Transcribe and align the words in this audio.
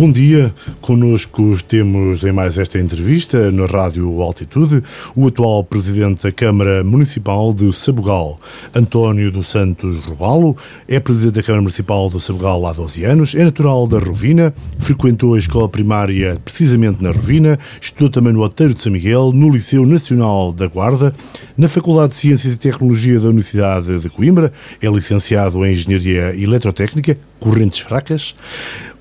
Bom 0.00 0.10
dia, 0.10 0.50
conosco 0.80 1.54
temos 1.68 2.24
em 2.24 2.32
mais 2.32 2.56
esta 2.56 2.78
entrevista 2.78 3.50
na 3.50 3.66
Rádio 3.66 4.22
Altitude 4.22 4.82
o 5.14 5.28
atual 5.28 5.62
Presidente 5.62 6.22
da 6.22 6.32
Câmara 6.32 6.82
Municipal 6.82 7.52
de 7.52 7.70
Sabugal, 7.70 8.40
António 8.74 9.30
dos 9.30 9.50
Santos 9.50 9.98
Robalo, 9.98 10.56
é 10.88 10.98
Presidente 10.98 11.34
da 11.34 11.42
Câmara 11.42 11.60
Municipal 11.60 12.08
do 12.08 12.18
Sabugal 12.18 12.66
há 12.66 12.72
12 12.72 13.04
anos, 13.04 13.34
é 13.34 13.44
natural 13.44 13.86
da 13.86 13.98
Rovina, 13.98 14.54
frequentou 14.78 15.34
a 15.34 15.38
escola 15.38 15.68
primária 15.68 16.38
precisamente 16.46 17.02
na 17.02 17.10
Rovina, 17.10 17.58
estudou 17.78 18.08
também 18.08 18.32
no 18.32 18.42
Oteiro 18.42 18.72
de 18.72 18.82
São 18.82 18.90
Miguel, 18.90 19.32
no 19.34 19.50
Liceu 19.50 19.84
Nacional 19.84 20.50
da 20.50 20.66
Guarda, 20.66 21.14
na 21.58 21.68
Faculdade 21.68 22.14
de 22.14 22.20
Ciências 22.20 22.54
e 22.54 22.58
Tecnologia 22.58 23.20
da 23.20 23.28
Universidade 23.28 23.98
de 23.98 24.08
Coimbra, 24.08 24.50
é 24.80 24.88
licenciado 24.88 25.62
em 25.62 25.72
Engenharia 25.72 26.34
Eletrotécnica, 26.34 27.18
correntes 27.40 27.80
fracas, 27.80 28.34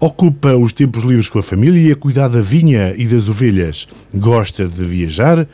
Ocupa 0.02 0.56
os 0.56 0.72
tempos 0.72 1.04
livres 1.04 1.28
com 1.28 1.40
a 1.40 1.44
família, 1.44 1.94
cuidar 1.94 2.30
da 2.30 2.40
vinha 2.40 2.94
e 2.96 3.06
das 3.06 3.28
ovelhas. 3.28 3.86
Gosta 4.14 4.66
de 4.66 4.82
viajar, 4.86 5.46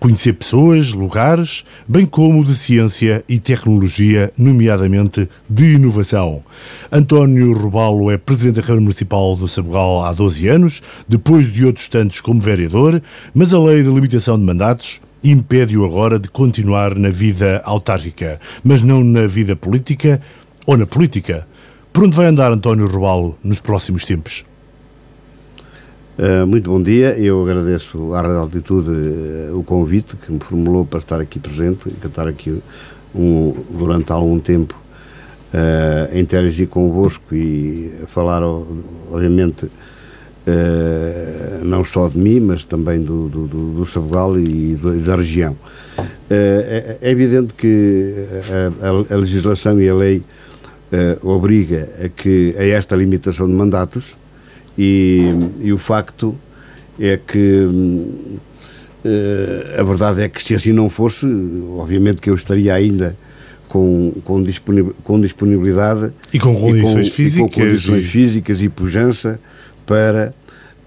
conhecer 0.00 0.32
pessoas, 0.32 0.92
lugares, 0.92 1.62
bem 1.86 2.04
como 2.04 2.44
de 2.44 2.56
ciência 2.56 3.22
e 3.28 3.38
tecnologia, 3.38 4.32
nomeadamente 4.36 5.28
de 5.48 5.74
inovação. 5.74 6.42
António 6.90 7.52
Robalo 7.52 8.10
é 8.10 8.18
presidente 8.18 8.56
da 8.56 8.62
Câmara 8.62 8.80
Municipal 8.80 9.36
do 9.36 9.46
Sabugal 9.46 10.04
há 10.04 10.12
12 10.12 10.48
anos, 10.48 10.82
depois 11.08 11.46
de 11.46 11.64
outros 11.64 11.88
tantos 11.88 12.20
como 12.20 12.40
vereador, 12.40 13.00
mas 13.32 13.54
a 13.54 13.60
lei 13.60 13.80
de 13.80 13.90
limitação 13.90 14.36
de 14.36 14.44
mandatos 14.44 15.00
impede-o 15.22 15.84
agora 15.84 16.18
de 16.18 16.28
continuar 16.28 16.96
na 16.96 17.10
vida 17.10 17.62
autárquica, 17.64 18.40
mas 18.64 18.82
não 18.82 19.04
na 19.04 19.28
vida 19.28 19.54
política 19.54 20.20
ou 20.66 20.76
na 20.76 20.84
política 20.84 21.46
por 21.92 22.04
onde 22.04 22.16
vai 22.16 22.26
andar 22.26 22.50
António 22.50 22.86
Robalo 22.86 23.36
nos 23.44 23.60
próximos 23.60 24.04
tempos? 24.04 24.44
Uh, 26.18 26.46
muito 26.46 26.70
bom 26.70 26.82
dia, 26.82 27.18
eu 27.18 27.42
agradeço 27.42 28.12
à 28.14 28.20
Rádio 28.22 28.38
Altitude 28.38 28.90
uh, 28.90 29.58
o 29.58 29.62
convite 29.62 30.16
que 30.16 30.30
me 30.30 30.38
formulou 30.38 30.84
para 30.84 30.98
estar 30.98 31.20
aqui 31.20 31.38
presente, 31.38 31.88
estar 32.04 32.28
aqui 32.28 32.62
um, 33.14 33.54
durante 33.70 34.12
algum 34.12 34.38
tempo 34.38 34.74
uh, 35.52 36.14
a 36.14 36.18
interagir 36.18 36.68
convosco 36.68 37.34
e 37.34 37.92
falar, 38.08 38.42
obviamente, 38.42 39.68
não 41.62 41.84
só 41.84 42.08
de 42.08 42.18
mim, 42.18 42.40
mas 42.40 42.64
também 42.64 43.00
do, 43.00 43.28
do, 43.28 43.46
do, 43.46 43.72
do 43.74 43.86
Sabugal 43.86 44.36
e, 44.38 44.74
do, 44.74 44.96
e, 44.96 44.98
da 44.98 45.14
região. 45.14 45.56
É, 46.28 46.98
é, 47.00 47.10
evidente 47.10 47.54
que 47.54 48.12
a, 48.80 48.88
a, 48.88 49.14
a 49.14 49.18
legislação 49.18 49.80
e 49.80 49.88
a 49.88 49.94
lei 49.94 50.22
uh, 50.92 51.28
obriga 51.28 51.88
a, 52.04 52.08
que, 52.08 52.54
a 52.58 52.64
esta 52.64 52.94
limitação 52.94 53.46
de 53.46 53.52
mandatos 53.52 54.16
e, 54.76 55.32
e 55.60 55.72
o 55.72 55.78
facto 55.78 56.36
é 57.00 57.16
que 57.16 57.66
uh, 59.04 59.80
a 59.80 59.82
verdade 59.82 60.22
é 60.22 60.28
que 60.28 60.42
se 60.42 60.54
assim 60.54 60.72
não 60.72 60.90
fosse, 60.90 61.26
obviamente 61.76 62.20
que 62.20 62.30
eu 62.30 62.34
estaria 62.34 62.74
ainda 62.74 63.16
com, 63.68 64.12
com, 64.24 64.44
com 65.02 65.20
disponibilidade 65.20 66.12
e 66.32 66.38
com 66.38 66.54
condições, 66.54 67.06
e 67.06 67.10
com, 67.10 67.16
físicas, 67.16 67.36
e 67.36 67.40
com 67.40 67.48
condições 67.48 68.04
físicas 68.04 68.62
e 68.62 68.68
pujança 68.68 69.40
para 69.86 70.34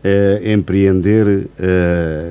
uh, 0.04 0.50
empreender, 0.50 1.48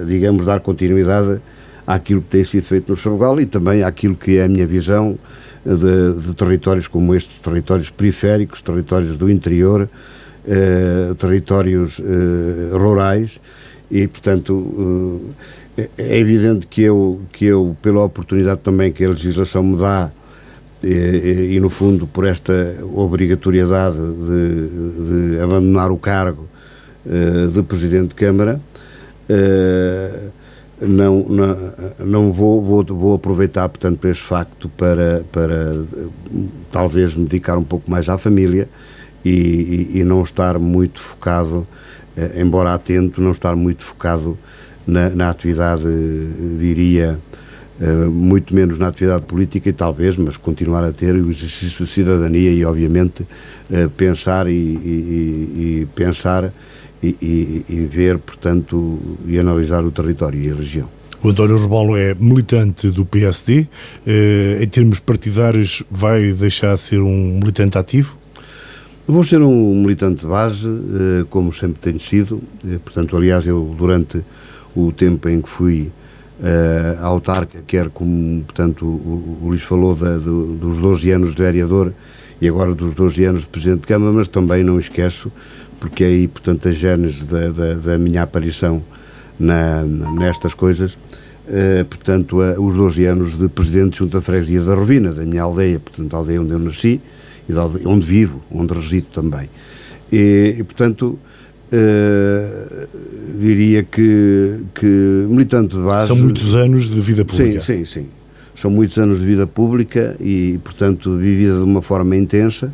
digamos, 0.07 0.45
dar 0.45 0.61
continuidade 0.61 1.41
àquilo 1.87 2.23
que 2.23 2.29
tem 2.29 2.45
sido 2.45 2.65
feito 2.65 2.91
no 2.91 2.97
Sabugal 2.97 3.41
e 3.41 3.47
também 3.47 3.83
àquilo 3.83 4.15
que 4.15 4.39
é 4.39 4.45
a 4.45 4.49
minha 4.49 4.67
visão 4.67 5.19
de, 5.65 6.13
de 6.27 6.35
territórios 6.35 6.89
como 6.89 7.15
estes, 7.15 7.39
territórios 7.39 7.91
periféricos, 7.91 8.61
territórios 8.61 9.17
do 9.17 9.31
interior, 9.31 9.89
eh, 10.47 11.15
territórios 11.19 12.01
eh, 12.01 12.77
rurais 12.77 13.41
e, 13.91 14.07
portanto, 14.07 15.21
eh, 15.77 15.89
é 15.97 16.19
evidente 16.19 16.67
que 16.67 16.83
eu, 16.83 17.21
que 17.33 17.47
eu, 17.47 17.77
pela 17.81 18.03
oportunidade 18.03 18.61
também 18.61 18.93
que 18.93 19.05
a 19.05 19.09
legislação 19.09 19.63
me 19.63 19.77
dá 19.79 20.11
e, 20.85 21.55
e 21.55 21.61
no 21.61 21.71
fundo, 21.71 22.07
por 22.07 22.27
esta 22.27 22.77
obrigatoriedade 22.95 23.97
de, 23.97 25.33
de 25.33 25.41
abandonar 25.41 25.91
o 25.91 25.97
cargo 25.97 26.47
eh, 27.07 27.49
de 27.53 27.63
Presidente 27.63 28.09
de 28.09 28.15
Câmara, 28.15 28.61
eh, 29.29 30.11
não, 30.87 31.23
não, 31.29 31.57
não 31.99 32.33
vou, 32.33 32.63
vou, 32.63 32.85
vou 32.85 33.15
aproveitar, 33.15 33.69
portanto, 33.69 34.07
este 34.07 34.23
facto 34.23 34.69
para, 34.69 35.25
para 35.33 35.85
talvez 36.71 37.15
me 37.15 37.25
dedicar 37.25 37.57
um 37.57 37.65
pouco 37.65 37.91
mais 37.91 38.09
à 38.09 38.19
família 38.19 38.69
e, 39.25 39.31
e, 39.31 39.99
e 39.99 40.05
não 40.05 40.23
estar 40.23 40.59
muito 40.59 41.01
focado, 41.01 41.67
eh, 42.17 42.41
embora 42.41 42.75
atento, 42.75 43.21
não 43.21 43.31
estar 43.31 43.57
muito 43.57 43.85
focado 43.85 44.37
na, 44.87 45.09
na 45.11 45.31
atividade, 45.31 45.85
diria, 46.59 47.19
eh, 47.81 47.87
muito 47.87 48.55
menos 48.55 48.79
na 48.79 48.89
atividade 48.89 49.25
política 49.25 49.69
e 49.69 49.73
talvez, 49.73 50.17
mas 50.17 50.37
continuar 50.37 50.85
a 50.85 50.93
ter 50.93 51.15
o 51.15 51.31
exercício 51.31 51.85
de 51.85 51.91
cidadania 51.91 52.51
e, 52.51 52.65
obviamente, 52.65 53.27
eh, 53.71 53.89
pensar 53.97 54.47
e, 54.47 54.53
e 54.53 55.89
pensar 55.95 56.53
e, 57.05 57.65
e, 57.69 57.75
e, 57.75 57.87
ver, 57.87 58.19
portanto, 58.19 58.99
e 59.27 59.39
analisar 59.39 59.85
o 59.85 59.91
território 59.91 60.41
e 60.41 60.51
a 60.51 60.55
região. 60.55 60.89
O 61.23 61.31
António 61.31 61.59
Rebolo 61.59 61.97
é 61.97 62.15
militante 62.15 62.89
do 62.91 63.05
PSD. 63.05 63.67
Eh, 64.07 64.59
em 64.61 64.69
termos 64.69 65.01
partidários, 65.01 65.83
vai 65.91 66.33
deixar 66.33 66.75
de 66.75 66.81
ser 66.81 67.01
um 67.01 67.39
militante 67.39 67.79
ativo? 67.79 68.17
Vou 69.07 69.23
ser 69.23 69.41
um 69.41 69.75
militante 69.81 70.23
de 70.23 70.27
base, 70.27 70.67
eh, 70.69 71.25
como 71.31 71.53
sempre 71.53 71.81
tenho 71.81 72.01
sido. 72.01 72.43
Eh, 72.67 72.79
portanto, 72.85 73.17
aliás, 73.17 73.47
eu 73.47 73.75
durante 73.79 74.23
o 74.77 74.93
tempo 74.93 75.29
em 75.29 75.41
que 75.41 75.49
fui 75.49 75.91
uh, 76.41 77.05
autarca, 77.05 77.63
quer 77.67 77.89
como, 77.91 78.43
portanto, 78.43 78.85
o, 78.85 79.39
o 79.43 79.49
Luís 79.49 79.63
falou 79.63 79.95
da, 79.95 80.17
do, 80.17 80.57
dos 80.57 80.79
12 80.79 81.11
anos 81.13 81.35
de 81.35 81.43
vereador 81.43 81.93
e 82.41 82.49
agora 82.49 82.75
dos 82.75 82.93
12 82.95 83.25
anos 83.25 83.41
de 83.43 83.47
Presidente 83.47 83.83
de 83.83 83.87
Câmara, 83.87 84.13
mas 84.13 84.29
também 84.29 84.65
não 84.65 84.79
esqueço 84.79 85.31
porque 85.85 86.03
é 86.03 86.07
aí, 86.07 86.27
portanto, 86.27 86.67
a 86.67 86.73
gênese 86.73 87.27
da, 87.27 87.51
da, 87.51 87.75
da 87.75 87.99
minha 87.99 88.23
aparição 88.23 88.83
na, 89.39 89.83
nestas 89.83 90.55
coisas, 90.55 90.95
uh, 90.95 91.85
portanto, 91.91 92.39
uh, 92.41 92.59
os 92.59 92.75
12 92.75 93.05
anos 93.05 93.39
de 93.39 93.49
presidente 93.49 93.99
junto 93.99 94.17
à 94.17 94.23
freguesia 94.23 94.63
da 94.63 94.73
Rovina, 94.73 95.13
da 95.13 95.27
minha 95.27 95.43
aldeia, 95.43 95.79
portanto, 95.79 96.15
a 96.15 96.17
aldeia 96.17 96.41
onde 96.41 96.53
eu 96.53 96.59
nasci 96.59 97.03
e 97.47 97.53
aldeia, 97.53 97.87
onde 97.87 98.07
vivo, 98.07 98.43
onde 98.51 98.73
resido 98.73 99.09
também. 99.13 99.51
E, 100.11 100.57
e 100.59 100.63
portanto, 100.63 101.19
uh, 101.71 103.39
diria 103.39 103.83
que, 103.83 104.61
que 104.75 104.87
militante 105.29 105.77
de 105.77 105.83
base. 105.83 106.07
São 106.07 106.17
muitos 106.17 106.57
anos 106.57 106.89
de 106.89 106.99
vida 106.99 107.27
pública. 107.27 107.61
Sim, 107.61 107.85
sim, 107.85 108.01
sim. 108.01 108.07
São 108.57 108.71
muitos 108.71 108.97
anos 108.97 109.19
de 109.19 109.27
vida 109.27 109.47
pública 109.47 110.17
e, 110.19 110.59
portanto, 110.65 111.15
vivida 111.19 111.59
de 111.59 111.63
uma 111.63 111.83
forma 111.83 112.17
intensa 112.17 112.73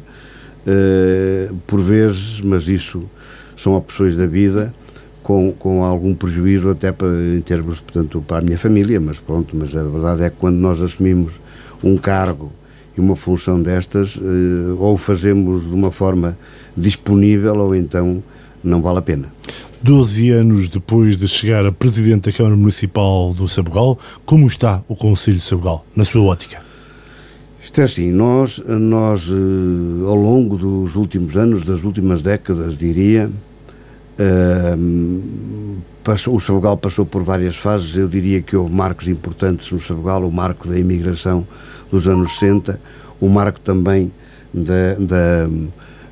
uh, 0.67 1.55
por 1.67 1.81
vezes, 1.81 2.41
mas 2.41 2.69
isso 2.69 3.03
são 3.57 3.75
opções 3.75 4.17
da 4.17 4.27
vida, 4.27 4.73
com, 5.23 5.53
com 5.53 5.85
algum 5.85 6.15
prejuízo 6.15 6.71
até 6.71 6.93
para, 6.93 7.09
em 7.37 7.41
termos, 7.41 7.79
portanto, 7.79 8.25
para 8.27 8.39
a 8.39 8.41
minha 8.41 8.59
família, 8.59 8.99
mas 8.99 9.19
pronto, 9.19 9.57
mas 9.57 9.77
a 9.77 9.83
verdade 9.83 10.23
é 10.23 10.31
que 10.31 10.37
quando 10.37 10.57
nós 10.57 10.81
assumimos 10.81 11.41
um 11.85 11.97
cargo 11.97 12.51
e 12.97 13.01
uma 13.01 13.17
função 13.17 13.61
destas, 13.61 14.17
uh, 14.17 14.77
ou 14.79 14.97
fazemos 14.97 15.69
de 15.69 15.75
uma 15.75 15.91
forma 15.91 16.37
disponível 16.77 17.57
ou 17.57 17.75
então 17.75 18.23
não 18.63 18.81
vale 18.81 18.99
a 18.99 19.03
pena. 19.03 19.27
Doze 19.83 20.31
anos 20.31 20.69
depois 20.69 21.17
de 21.17 21.27
chegar 21.27 21.65
a 21.65 21.73
Presidente 21.73 22.31
da 22.31 22.37
Câmara 22.37 22.55
Municipal 22.55 23.33
do 23.33 23.49
Sabugal, 23.49 23.99
como 24.27 24.47
está 24.47 24.83
o 24.87 24.95
Conselho 24.95 25.39
de 25.39 25.43
Sabugal, 25.43 25.87
na 25.97 26.05
sua 26.05 26.23
ótica? 26.23 26.70
Isto 27.71 27.83
é 27.83 27.85
assim, 27.85 28.11
nós, 28.11 28.59
nós 28.67 29.31
eh, 29.31 30.05
ao 30.05 30.17
longo 30.17 30.57
dos 30.57 30.97
últimos 30.97 31.37
anos, 31.37 31.65
das 31.65 31.85
últimas 31.85 32.21
décadas, 32.21 32.77
diria, 32.77 33.31
uh, 34.19 35.79
passou, 36.03 36.35
o 36.35 36.41
Sabugal 36.41 36.77
passou 36.77 37.07
por 37.07 37.23
várias 37.23 37.55
fases. 37.55 37.97
Eu 37.97 38.09
diria 38.09 38.43
que 38.43 38.57
houve 38.57 38.75
marcos 38.75 39.07
importantes 39.07 39.71
no 39.71 39.79
Sabugal, 39.79 40.25
o 40.25 40.33
marco 40.33 40.67
da 40.67 40.77
imigração 40.77 41.47
dos 41.93 42.09
anos 42.09 42.41
60, 42.41 42.81
o 43.21 43.29
marco 43.29 43.61
também 43.61 44.11
da, 44.53 44.95
da 44.99 45.49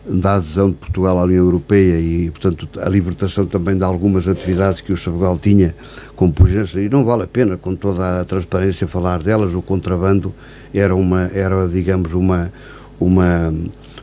da 0.08 0.36
adesão 0.36 0.70
de 0.70 0.76
Portugal 0.76 1.18
à 1.18 1.24
União 1.24 1.44
Europeia 1.44 2.00
e, 2.00 2.30
portanto, 2.30 2.66
a 2.80 2.88
libertação 2.88 3.44
também 3.44 3.76
de 3.76 3.84
algumas 3.84 4.26
atividades 4.26 4.80
que 4.80 4.90
o 4.90 4.96
Sabugal 4.96 5.38
tinha 5.38 5.74
com 6.16 6.30
pujança, 6.30 6.80
e 6.80 6.88
não 6.88 7.04
vale 7.04 7.24
a 7.24 7.26
pena, 7.26 7.58
com 7.58 7.76
toda 7.76 8.20
a 8.20 8.24
transparência, 8.24 8.88
falar 8.88 9.22
delas, 9.22 9.54
o 9.54 9.60
contrabando 9.60 10.32
era, 10.72 10.94
uma, 10.94 11.22
era 11.34 11.66
digamos, 11.68 12.14
uma, 12.14 12.52
uma, 13.00 13.52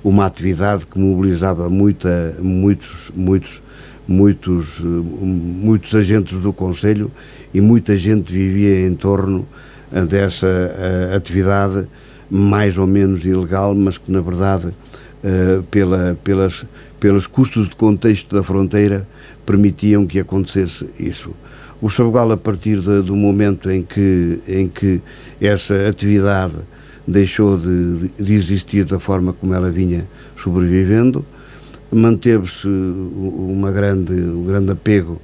uma 0.03 0.25
atividade 0.25 0.85
que 0.85 0.97
mobilizava 0.99 1.69
muita, 1.69 2.35
muitos, 2.39 3.11
muitos, 3.15 3.61
muitos, 4.07 4.79
muitos 4.79 5.95
agentes 5.95 6.39
do 6.39 6.53
Conselho 6.53 7.11
e 7.53 7.61
muita 7.61 7.97
gente 7.97 8.31
vivia 8.31 8.87
em 8.87 8.93
torno 8.95 9.47
dessa 10.09 10.47
uh, 10.47 11.15
atividade 11.15 11.87
mais 12.29 12.77
ou 12.77 12.87
menos 12.87 13.25
ilegal, 13.25 13.73
mas 13.75 13.97
que 13.97 14.11
na 14.11 14.21
verdade 14.21 14.67
uh, 14.67 15.63
pela, 15.71 16.17
pelas, 16.23 16.65
pelos 16.99 17.27
custos 17.27 17.69
de 17.69 17.75
contexto 17.75 18.35
da 18.35 18.43
fronteira, 18.43 19.07
permitiam 19.45 20.05
que 20.05 20.19
acontecesse 20.19 20.89
isso. 20.99 21.31
O 21.85 21.89
Sabugal, 21.91 22.31
a 22.31 22.37
partir 22.37 22.79
de, 22.79 23.03
do 23.03 23.15
momento 23.15 23.69
em 23.69 23.83
que, 23.83 24.39
em 24.47 24.67
que 24.67 24.99
essa 25.39 25.87
atividade 25.87 26.55
deixou 27.07 27.55
de, 27.55 28.07
de 28.19 28.33
existir 28.33 28.85
da 28.85 28.99
forma 28.99 29.33
como 29.33 29.53
ela 29.53 29.69
vinha 29.69 30.07
sobrevivendo, 30.35 31.23
manteve-se 31.91 32.67
uma 32.67 33.71
grande, 33.71 34.13
um 34.13 34.45
grande 34.47 34.71
apego 34.71 35.21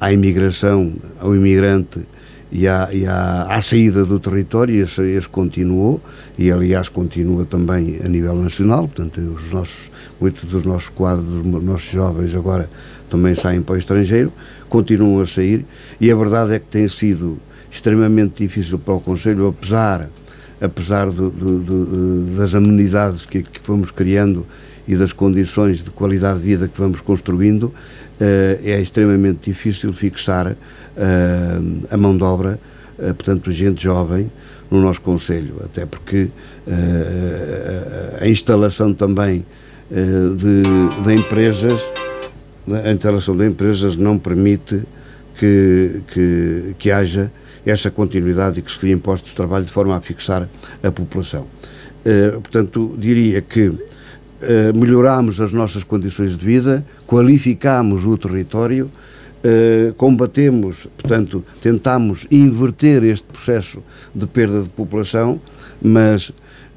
à 0.00 0.12
imigração, 0.12 0.92
ao 1.18 1.34
imigrante 1.34 2.06
e 2.52 2.68
à, 2.68 2.90
e 2.92 3.04
à, 3.04 3.48
à 3.50 3.60
saída 3.60 4.04
do 4.04 4.20
território, 4.20 4.72
e 4.72 4.78
esse, 4.82 5.02
esse, 5.02 5.28
continuou, 5.28 6.00
e 6.38 6.48
aliás 6.48 6.88
continua 6.88 7.44
também 7.44 7.98
a 8.04 8.08
nível 8.08 8.36
nacional, 8.36 8.86
portanto, 8.86 9.18
os 9.18 9.50
nossos, 9.50 9.90
oito 10.20 10.46
dos 10.46 10.64
nossos 10.64 10.90
quadros, 10.90 11.42
dos 11.42 11.64
nossos 11.64 11.90
jovens 11.90 12.36
agora 12.36 12.70
também 13.10 13.34
saem 13.34 13.60
para 13.60 13.74
o 13.74 13.78
estrangeiro, 13.78 14.32
continuam 14.74 15.20
a 15.20 15.26
sair, 15.26 15.64
e 16.00 16.10
a 16.10 16.16
verdade 16.16 16.52
é 16.52 16.58
que 16.58 16.66
tem 16.66 16.88
sido 16.88 17.38
extremamente 17.70 18.42
difícil 18.42 18.76
para 18.76 18.94
o 18.94 19.00
Conselho, 19.00 19.46
apesar, 19.46 20.10
apesar 20.60 21.08
do, 21.10 21.30
do, 21.30 21.58
do, 21.60 22.36
das 22.36 22.56
amenidades 22.56 23.24
que, 23.24 23.44
que 23.44 23.60
vamos 23.64 23.92
criando 23.92 24.44
e 24.88 24.96
das 24.96 25.12
condições 25.12 25.84
de 25.84 25.90
qualidade 25.90 26.40
de 26.40 26.46
vida 26.46 26.66
que 26.66 26.76
vamos 26.76 27.00
construindo, 27.00 27.72
eh, 28.20 28.58
é 28.64 28.80
extremamente 28.80 29.48
difícil 29.48 29.92
fixar 29.92 30.48
eh, 30.48 30.56
a 31.88 31.96
mão 31.96 32.16
de 32.16 32.24
obra, 32.24 32.58
eh, 32.98 33.12
portanto, 33.12 33.52
gente 33.52 33.80
jovem 33.80 34.28
no 34.68 34.80
nosso 34.80 35.02
Conselho, 35.02 35.54
até 35.64 35.86
porque 35.86 36.30
a 38.20 38.26
instalação 38.26 38.92
também 38.92 39.44
de, 39.90 41.04
de 41.04 41.14
empresas, 41.14 41.80
a 42.68 42.92
instalação 42.92 43.36
de 43.36 43.46
empresas 43.46 43.96
não 43.96 44.18
permite 44.18 44.82
que, 45.38 46.00
que, 46.12 46.74
que 46.78 46.90
haja 46.90 47.30
essa 47.66 47.90
continuidade 47.90 48.60
e 48.60 48.62
que 48.62 48.70
se 48.70 48.78
criem 48.78 48.98
postos 48.98 49.30
de 49.30 49.36
trabalho 49.36 49.64
de 49.64 49.72
forma 49.72 49.96
a 49.96 50.00
fixar 50.00 50.48
a 50.82 50.90
população. 50.92 51.46
portanto, 52.42 52.94
diria 52.98 53.40
que 53.40 53.72
eh, 54.46 54.72
melhoramos 54.74 55.40
as 55.40 55.54
nossas 55.54 55.84
condições 55.84 56.36
de 56.36 56.44
vida, 56.44 56.84
qualificamos 57.06 58.04
o 58.04 58.14
território, 58.18 58.90
uh, 59.42 59.94
combatemos, 59.94 60.86
portanto, 60.98 61.42
tentamos 61.62 62.26
inverter 62.30 63.04
este 63.04 63.24
processo 63.24 63.82
de 64.14 64.26
perda 64.26 64.62
de 64.62 64.68
população, 64.68 65.40
mas 65.80 66.30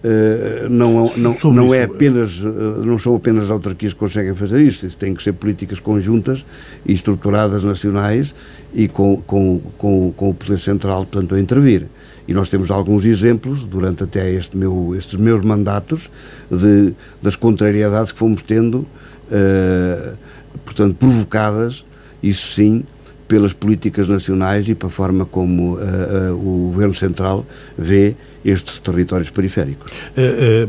Uh, 0.03 0.69
não, 0.69 1.11
não, 1.17 1.51
não, 1.51 1.73
é 1.73 1.83
apenas, 1.83 2.39
uh, 2.39 2.85
não 2.85 2.99
são 2.99 3.15
apenas 3.15 3.45
as 3.45 3.49
autarquias 3.49 3.93
que 3.93 3.99
conseguem 3.99 4.35
fazer 4.35 4.61
isso, 4.61 4.85
isso 4.85 4.95
tem 4.95 5.15
que 5.15 5.23
ser 5.23 5.33
políticas 5.33 5.79
conjuntas 5.79 6.45
e 6.85 6.93
estruturadas 6.93 7.63
nacionais 7.63 8.35
e 8.75 8.87
com, 8.87 9.17
com, 9.25 9.59
com, 9.75 10.13
com 10.15 10.29
o 10.29 10.33
Poder 10.35 10.59
Central, 10.59 11.03
portanto, 11.05 11.33
a 11.33 11.39
intervir. 11.39 11.87
E 12.27 12.33
nós 12.33 12.47
temos 12.47 12.69
alguns 12.69 13.05
exemplos, 13.05 13.63
durante 13.63 14.03
até 14.03 14.31
este 14.31 14.55
meu, 14.55 14.93
estes 14.95 15.17
meus 15.17 15.41
mandatos, 15.41 16.11
de, 16.51 16.93
das 17.21 17.35
contrariedades 17.35 18.11
que 18.11 18.19
fomos 18.19 18.43
tendo, 18.43 18.85
uh, 19.31 20.15
portanto, 20.63 20.95
provocadas, 20.95 21.85
isso 22.21 22.53
sim, 22.53 22.83
pelas 23.27 23.53
políticas 23.53 24.07
nacionais 24.07 24.69
e 24.69 24.75
para 24.75 24.87
a 24.87 24.91
forma 24.91 25.25
como 25.25 25.75
uh, 25.75 25.79
uh, 25.79 26.33
o 26.33 26.71
Governo 26.71 26.93
Central 26.93 27.45
vê 27.77 28.15
estes 28.45 28.79
territórios 28.79 29.29
periféricos. 29.29 29.91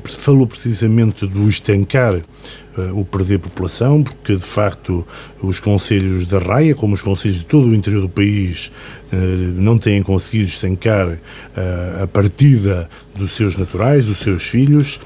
falou 0.05 0.47
precisamente 0.49 1.27
do 1.27 1.49
estancar 1.49 2.21
o 2.93 3.05
perder 3.05 3.39
população, 3.39 4.03
porque 4.03 4.35
de 4.35 4.43
facto 4.43 5.07
os 5.41 5.61
conselhos 5.61 6.27
da 6.27 6.39
Raia, 6.39 6.75
como 6.75 6.95
os 6.95 7.03
conselhos 7.03 7.39
de 7.39 7.45
todo 7.45 7.69
o 7.69 7.75
interior 7.75 8.03
do 8.03 8.09
país, 8.09 8.73
não 9.55 9.79
têm 9.79 10.03
conseguido 10.03 10.49
estancar 10.49 11.19
a 12.03 12.07
partida 12.07 12.89
dos 13.17 13.37
seus 13.37 13.57
naturais, 13.57 14.07
dos 14.07 14.19
seus 14.19 14.45
filhos. 14.45 14.99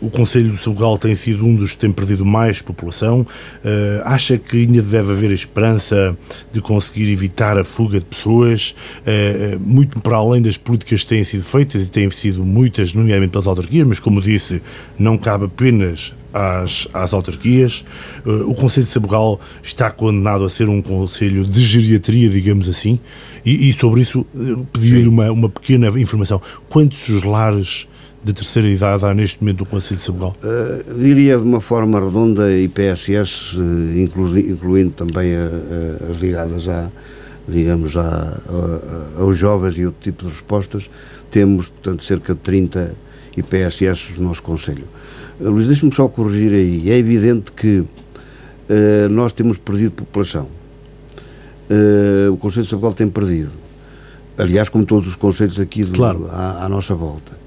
O 0.00 0.10
Conselho 0.10 0.50
do 0.50 0.56
Sabugal 0.56 0.98
tem 0.98 1.14
sido 1.14 1.44
um 1.44 1.54
dos 1.54 1.72
que 1.72 1.78
tem 1.78 1.90
perdido 1.90 2.24
mais 2.24 2.60
população. 2.60 3.20
Uh, 3.20 4.02
acha 4.04 4.36
que 4.36 4.58
ainda 4.58 4.82
deve 4.82 5.12
haver 5.12 5.30
esperança 5.30 6.16
de 6.52 6.60
conseguir 6.60 7.10
evitar 7.10 7.58
a 7.58 7.64
fuga 7.64 7.98
de 7.98 8.04
pessoas, 8.04 8.74
uh, 9.00 9.58
muito 9.60 10.00
para 10.00 10.16
além 10.16 10.42
das 10.42 10.56
políticas 10.56 11.02
que 11.02 11.08
têm 11.08 11.24
sido 11.24 11.44
feitas 11.44 11.86
e 11.86 11.90
têm 11.90 12.10
sido 12.10 12.44
muitas, 12.44 12.92
nomeadamente 12.92 13.30
pelas 13.30 13.46
autarquias, 13.46 13.86
mas 13.86 13.98
como 13.98 14.20
disse, 14.20 14.60
não 14.98 15.16
cabe 15.16 15.46
apenas 15.46 16.12
às, 16.32 16.86
às 16.92 17.14
autarquias. 17.14 17.82
Uh, 18.24 18.50
o 18.50 18.54
Conselho 18.54 18.84
de 18.86 18.92
Sabugal 18.92 19.40
está 19.62 19.90
condenado 19.90 20.44
a 20.44 20.50
ser 20.50 20.68
um 20.68 20.82
conselho 20.82 21.44
de 21.44 21.60
geriatria, 21.60 22.28
digamos 22.28 22.68
assim, 22.68 22.98
e, 23.44 23.70
e 23.70 23.72
sobre 23.72 24.02
isso 24.02 24.26
pedir 24.72 25.08
uma, 25.08 25.30
uma 25.32 25.48
pequena 25.48 25.88
informação. 25.98 26.40
Quantos 26.68 27.22
lares 27.22 27.86
de 28.22 28.32
terceira 28.32 28.68
idade 28.68 29.04
há 29.04 29.14
neste 29.14 29.40
momento 29.40 29.60
no 29.60 29.66
Conselho 29.66 29.98
de 29.98 30.04
Sabugal? 30.04 30.36
Uh, 30.42 30.98
diria 30.98 31.36
de 31.36 31.42
uma 31.42 31.60
forma 31.60 32.00
redonda 32.00 32.50
e 32.52 32.68
PSS, 32.68 33.56
eh, 33.56 34.00
inclu 34.00 34.38
incluindo 34.38 34.90
também 34.90 35.34
a, 35.34 36.06
a, 36.08 36.10
as 36.10 36.16
ligadas 36.18 36.68
a, 36.68 36.90
digamos, 37.48 37.96
a, 37.96 38.40
aos 39.18 39.38
jovens 39.38 39.78
e 39.78 39.86
outro 39.86 40.00
tipo 40.02 40.24
de 40.24 40.30
respostas, 40.30 40.90
temos, 41.30 41.68
portanto, 41.68 42.04
cerca 42.04 42.34
de 42.34 42.40
30 42.40 42.94
IPSS 43.36 44.18
no 44.18 44.28
nosso 44.28 44.42
Conselho. 44.42 44.84
Uh, 45.38 45.50
Luís, 45.50 45.68
deixe-me 45.68 45.94
só 45.94 46.08
corrigir 46.08 46.52
aí. 46.52 46.90
É 46.90 46.98
evidente 46.98 47.52
que 47.52 47.78
uh, 47.78 47.88
nós 49.10 49.32
temos 49.32 49.58
perdido 49.58 49.92
população. 49.92 50.48
Uh, 51.70 52.32
o 52.32 52.36
Conselho 52.36 52.64
de 52.64 52.70
Sabugal 52.70 52.92
tem 52.92 53.08
perdido. 53.08 53.50
Aliás, 54.38 54.68
como 54.68 54.84
todos 54.84 55.08
os 55.08 55.16
conselhos 55.16 55.58
aqui 55.58 55.82
do, 55.82 55.92
claro. 55.92 56.28
à, 56.30 56.64
à 56.64 56.68
nossa 56.68 56.94
volta. 56.94 57.45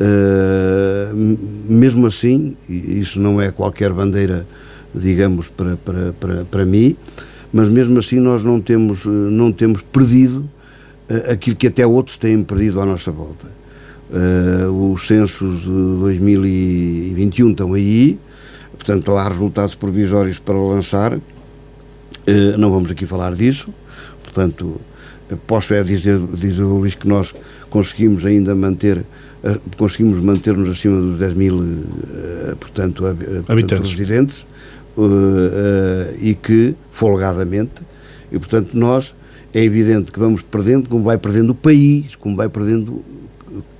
Uh, 0.00 1.38
mesmo 1.68 2.06
assim, 2.06 2.56
isso 2.68 3.20
não 3.20 3.40
é 3.40 3.50
qualquer 3.50 3.92
bandeira, 3.92 4.46
digamos, 4.94 5.48
para, 5.48 5.76
para, 5.76 6.12
para, 6.12 6.44
para 6.44 6.64
mim, 6.64 6.96
mas 7.52 7.68
mesmo 7.68 7.98
assim 7.98 8.18
nós 8.18 8.42
não 8.42 8.60
temos, 8.60 9.04
não 9.06 9.52
temos 9.52 9.82
perdido 9.82 10.48
uh, 11.08 11.32
aquilo 11.32 11.56
que 11.56 11.66
até 11.66 11.86
outros 11.86 12.16
têm 12.16 12.42
perdido 12.42 12.80
à 12.80 12.86
nossa 12.86 13.10
volta. 13.12 13.46
Uh, 14.10 14.92
os 14.92 15.06
censos 15.06 15.60
de 15.60 15.98
2021 16.00 17.50
estão 17.50 17.74
aí, 17.74 18.18
portanto 18.72 19.16
há 19.16 19.28
resultados 19.28 19.74
provisórios 19.74 20.38
para 20.38 20.54
lançar, 20.54 21.18
não 22.56 22.70
vamos 22.70 22.90
aqui 22.90 23.04
falar 23.04 23.34
disso, 23.34 23.68
portanto 24.22 24.80
posso 25.46 25.74
é 25.74 25.82
dizer, 25.82 26.18
dizer 26.34 26.62
o 26.62 26.78
Luís 26.78 26.94
que 26.94 27.08
nós 27.08 27.34
conseguimos 27.70 28.26
ainda 28.26 28.54
manter 28.54 28.98
eh, 28.98 29.04
conseguimos 29.76 30.18
manter-nos 30.18 30.68
acima 30.68 31.00
dos 31.00 31.18
10 31.18 31.34
mil, 31.34 31.64
portanto, 32.60 33.04
uh, 33.04 33.42
portanto, 33.44 33.88
residentes 33.88 34.46
uh, 34.96 36.14
e 36.20 36.34
que, 36.34 36.74
folgadamente, 36.90 37.82
e 38.30 38.38
portanto 38.38 38.74
nós, 38.74 39.14
é 39.52 39.62
evidente 39.62 40.10
que 40.10 40.18
vamos 40.18 40.42
perdendo, 40.42 40.88
como 40.88 41.04
vai 41.04 41.18
perdendo 41.18 41.50
o 41.50 41.54
país, 41.54 42.14
como 42.16 42.36
vai 42.36 42.48
perdendo 42.48 43.02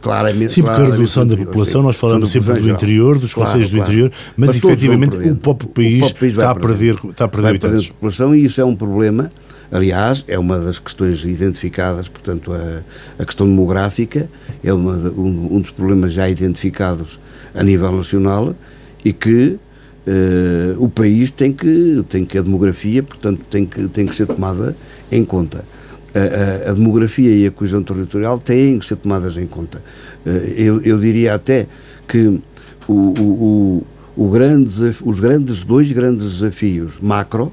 claramente. 0.00 0.52
Sim, 0.52 0.62
porque 0.62 0.82
a 0.82 0.86
redução 0.86 1.26
da 1.26 1.36
população, 1.36 1.80
sim, 1.80 1.86
nós 1.86 1.96
falamos 1.96 2.30
sempre 2.30 2.60
do 2.60 2.68
interior, 2.68 3.18
dos 3.18 3.32
claro, 3.32 3.50
conselhos 3.50 3.70
do 3.70 3.76
claro. 3.76 3.90
interior, 3.90 4.12
mas, 4.36 4.48
mas 4.48 4.56
efetivamente 4.56 5.16
o 5.16 5.36
próprio 5.36 5.68
país, 5.70 6.10
o 6.10 6.14
país 6.14 6.32
está, 6.32 6.50
a 6.50 6.54
perder, 6.54 6.96
está 7.08 7.24
a 7.24 7.28
perder 7.28 7.48
habitantes. 7.48 7.88
população 7.88 8.34
e 8.34 8.44
isso 8.44 8.60
é 8.60 8.64
um 8.64 8.76
problema 8.76 9.30
Aliás, 9.72 10.22
é 10.28 10.38
uma 10.38 10.58
das 10.58 10.78
questões 10.78 11.24
identificadas, 11.24 12.06
portanto, 12.06 12.52
a, 12.52 12.82
a 13.22 13.24
questão 13.24 13.46
demográfica 13.46 14.28
é 14.62 14.70
uma, 14.70 14.92
um, 14.92 15.56
um, 15.56 15.60
dos 15.62 15.70
problemas 15.70 16.12
já 16.12 16.28
identificados 16.28 17.18
a 17.54 17.62
nível 17.62 17.90
nacional 17.90 18.54
e 19.02 19.14
que 19.14 19.56
uh, 20.06 20.76
o 20.76 20.90
país 20.90 21.30
tem 21.30 21.54
que, 21.54 22.04
tem 22.06 22.22
que, 22.22 22.36
a 22.36 22.42
demografia, 22.42 23.02
portanto, 23.02 23.40
tem 23.48 23.64
que, 23.64 23.88
tem 23.88 24.04
que 24.04 24.14
ser 24.14 24.26
tomada 24.26 24.76
em 25.10 25.24
conta. 25.24 25.64
A, 26.14 26.68
a, 26.68 26.70
a 26.72 26.74
demografia 26.74 27.34
e 27.34 27.46
a 27.46 27.50
coesão 27.50 27.82
territorial 27.82 28.38
têm 28.38 28.78
que 28.78 28.84
ser 28.84 28.96
tomadas 28.96 29.38
em 29.38 29.46
conta. 29.46 29.82
Uh, 30.26 30.28
eu, 30.54 30.82
eu, 30.82 30.98
diria 30.98 31.32
até 31.34 31.66
que 32.06 32.38
o, 32.86 32.92
o, 32.92 33.86
o 34.14 34.28
grande, 34.28 34.94
os 35.02 35.18
grandes, 35.18 35.64
dois 35.64 35.90
grandes 35.90 36.30
desafios 36.30 36.98
macro 37.00 37.50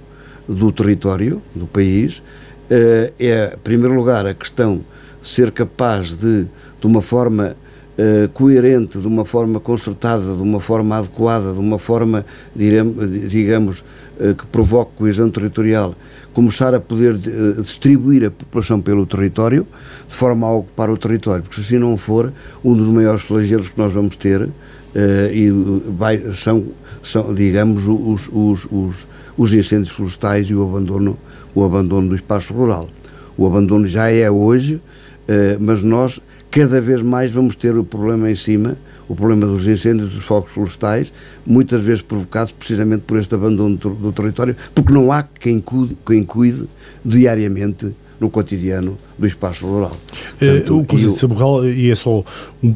do 0.49 0.71
território, 0.71 1.41
do 1.53 1.67
país, 1.67 2.23
eh, 2.69 3.13
é, 3.19 3.53
em 3.53 3.59
primeiro 3.59 3.95
lugar, 3.95 4.25
a 4.25 4.33
questão 4.33 4.81
de 5.21 5.27
ser 5.27 5.51
capaz 5.51 6.17
de, 6.17 6.45
de 6.79 6.87
uma 6.87 7.01
forma 7.03 7.55
eh, 7.97 8.27
coerente, 8.33 8.97
de 8.97 9.07
uma 9.07 9.25
forma 9.25 9.59
concertada, 9.59 10.23
de 10.23 10.41
uma 10.41 10.59
forma 10.59 10.97
adequada, 10.97 11.53
de 11.53 11.59
uma 11.59 11.77
forma, 11.77 12.25
digamos, 12.55 13.83
eh, 14.19 14.33
que 14.33 14.45
provoque 14.47 14.93
coesão 14.97 15.29
territorial, 15.29 15.93
começar 16.33 16.73
a 16.73 16.79
poder 16.79 17.15
distribuir 17.61 18.25
a 18.25 18.31
população 18.31 18.81
pelo 18.81 19.05
território, 19.05 19.67
de 20.07 20.15
forma 20.15 20.47
a 20.47 20.51
ocupar 20.51 20.89
o 20.89 20.97
território, 20.97 21.43
porque 21.43 21.55
se 21.55 21.61
assim 21.61 21.77
não 21.77 21.95
for, 21.95 22.33
um 22.63 22.73
dos 22.73 22.87
maiores 22.87 23.21
flagelos 23.21 23.69
que 23.69 23.77
nós 23.77 23.91
vamos 23.91 24.15
ter, 24.15 24.49
e 25.33 25.51
vai, 25.97 26.17
são 26.33 26.65
são, 27.03 27.33
digamos, 27.33 27.87
os, 27.87 28.29
os, 28.31 28.67
os, 28.71 29.07
os 29.39 29.53
incêndios 29.53 29.89
florestais 29.89 30.47
e 30.47 30.53
o 30.53 30.61
abandono, 30.61 31.17
o 31.55 31.63
abandono 31.63 32.09
do 32.09 32.15
espaço 32.15 32.53
rural. 32.53 32.89
O 33.37 33.47
abandono 33.47 33.87
já 33.87 34.11
é 34.11 34.29
hoje, 34.29 34.81
eh, 35.29 35.55
mas 35.61 35.81
nós 35.81 36.19
cada 36.51 36.81
vez 36.81 37.01
mais 37.01 37.31
vamos 37.31 37.55
ter 37.55 37.77
o 37.77 37.85
problema 37.85 38.29
em 38.29 38.35
cima, 38.35 38.77
o 39.07 39.15
problema 39.15 39.47
dos 39.47 39.65
incêndios, 39.65 40.11
dos 40.11 40.25
focos 40.25 40.51
florestais, 40.51 41.13
muitas 41.47 41.79
vezes 41.79 42.01
provocados 42.01 42.51
precisamente 42.51 43.03
por 43.07 43.17
este 43.17 43.33
abandono 43.33 43.77
do, 43.77 44.11
território, 44.11 44.57
porque 44.75 44.91
não 44.91 45.09
há 45.09 45.23
quem 45.23 45.61
cuide, 45.61 45.97
quem 46.05 46.25
cuide 46.25 46.65
diariamente 47.05 47.95
no 48.19 48.29
cotidiano 48.29 48.97
do 49.17 49.25
espaço 49.25 49.65
rural. 49.65 49.95
Eh, 50.41 50.59
Portanto, 50.59 50.79
o 50.79 50.85
Conselho 50.85 51.13
de 51.13 51.19
Sabugal, 51.19 51.65
e 51.65 51.89
é 51.89 51.95
só, 51.95 52.23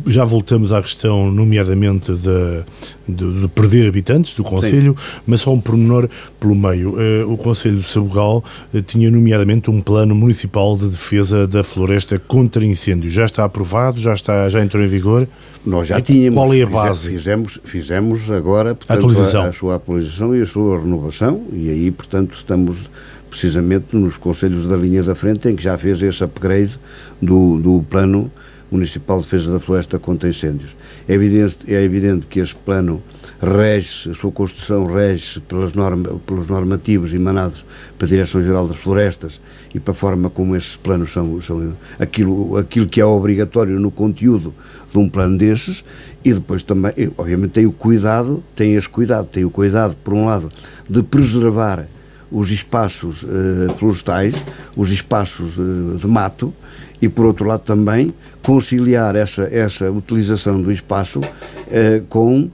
já 0.08 0.24
voltamos 0.24 0.72
à 0.72 0.82
questão, 0.82 1.30
nomeadamente, 1.32 2.14
de, 2.14 2.64
de, 3.08 3.42
de 3.42 3.48
perder 3.50 3.88
habitantes 3.88 4.36
do 4.36 4.44
Conselho, 4.44 4.96
mas 5.28 5.42
só 5.42 5.54
um 5.54 5.60
pormenor 5.60 6.08
pelo 6.40 6.56
meio. 6.56 6.96
Eh, 7.00 7.26
o 7.26 7.36
Conselho 7.36 7.80
de 7.80 7.90
Sabugal 7.90 8.44
eh, 8.74 8.82
tinha, 8.82 9.12
nomeadamente, 9.12 9.70
um 9.70 9.82
plano 9.82 10.16
municipal 10.16 10.78
de 10.78 10.88
defesa 10.88 11.46
da 11.46 11.64
floresta 11.64 12.18
contra 12.20 12.64
incêndios. 12.64 13.14
Já 13.14 13.26
está 13.26 13.44
aprovado? 13.44 14.00
Já, 14.00 14.14
está, 14.14 14.50
já 14.50 14.64
entrou 14.64 14.84
em 14.84 14.88
vigor? 14.88 15.28
Nós 15.66 15.88
já 15.88 16.02
tínhamos. 16.02 16.38
Qual 16.38 16.54
é 16.54 16.62
a 16.62 16.66
base? 16.66 17.10
Fizemos, 17.10 17.60
fizemos 17.64 18.32
agora 18.32 18.76
portanto. 18.76 19.38
A, 19.38 19.48
a 19.48 19.52
sua 19.54 19.76
atualização 19.76 20.36
e 20.36 20.42
a 20.42 20.46
sua 20.46 20.80
renovação, 20.80 21.44
e 21.54 21.70
aí, 21.70 21.90
portanto, 21.90 22.34
estamos 22.36 22.90
precisamente 23.34 23.96
nos 23.96 24.16
conselhos 24.16 24.68
da 24.68 24.78
linha 24.78 25.02
da 25.02 25.16
frente, 25.16 25.50
em 25.50 25.56
que 25.56 25.64
já 25.64 25.76
fez 25.76 26.00
esse 26.04 26.24
upgrade 26.24 26.80
do, 27.20 27.58
do 27.58 27.84
plano 27.90 28.32
municipal 28.72 29.18
de 29.18 29.24
defesa 29.24 29.52
da 29.52 29.60
floresta 29.60 29.98
contra 29.98 30.30
incêndios. 30.30 30.76
É 31.08 31.16
evidente, 31.16 31.58
é 31.68 31.82
evidente 31.82 32.28
que 32.28 32.40
este 32.40 32.56
plano 32.56 33.02
rege, 33.42 34.12
a 34.12 34.14
sua 34.14 34.32
construção 34.32 34.86
rege 34.86 35.40
pelas 35.40 35.74
norma, 35.74 36.22
pelos 36.28 36.48
normativos 36.48 37.12
emanados 37.12 37.66
para 37.98 38.06
a 38.06 38.10
Direção-Geral 38.10 38.68
das 38.68 38.78
Florestas 38.78 39.42
e 39.74 39.80
para 39.80 39.94
a 39.94 39.96
forma 39.96 40.30
como 40.30 40.56
esses 40.56 40.78
planos 40.78 41.12
são, 41.12 41.42
são 41.42 41.74
aquilo, 42.00 42.56
aquilo 42.58 42.88
que 42.88 43.02
é 43.02 43.06
obrigatório 43.06 43.80
no 43.80 43.90
conteúdo 43.90 44.54
de 44.92 44.98
um 45.00 45.10
plano 45.10 45.40
desses 45.40 45.84
e 46.24 46.32
depois 46.32 46.62
também, 46.62 46.94
obviamente, 47.18 47.52
tem 47.52 47.66
o 47.66 47.72
cuidado, 47.72 48.44
tem 48.56 48.76
esse 48.76 48.88
cuidado, 48.88 49.28
tem 49.28 49.44
o 49.44 49.50
cuidado, 49.50 49.96
por 50.04 50.14
um 50.14 50.28
lado, 50.28 50.52
de 50.88 51.02
preservar 51.02 51.88
os 52.34 52.50
espaços 52.50 53.24
uh, 53.24 53.74
florestais, 53.78 54.34
os 54.76 54.92
espaços 54.92 55.60
uh, 55.60 55.96
de 55.96 56.08
mato 56.08 56.52
e, 57.00 57.08
por 57.08 57.26
outro 57.28 57.46
lado, 57.46 57.62
também 57.62 58.12
conciliar 58.42 59.16
essa, 59.16 59.44
essa 59.44 59.92
utilização 59.92 60.60
do 60.62 60.72
espaço 60.72 61.20
uh, 61.20 62.06
com 62.10 62.50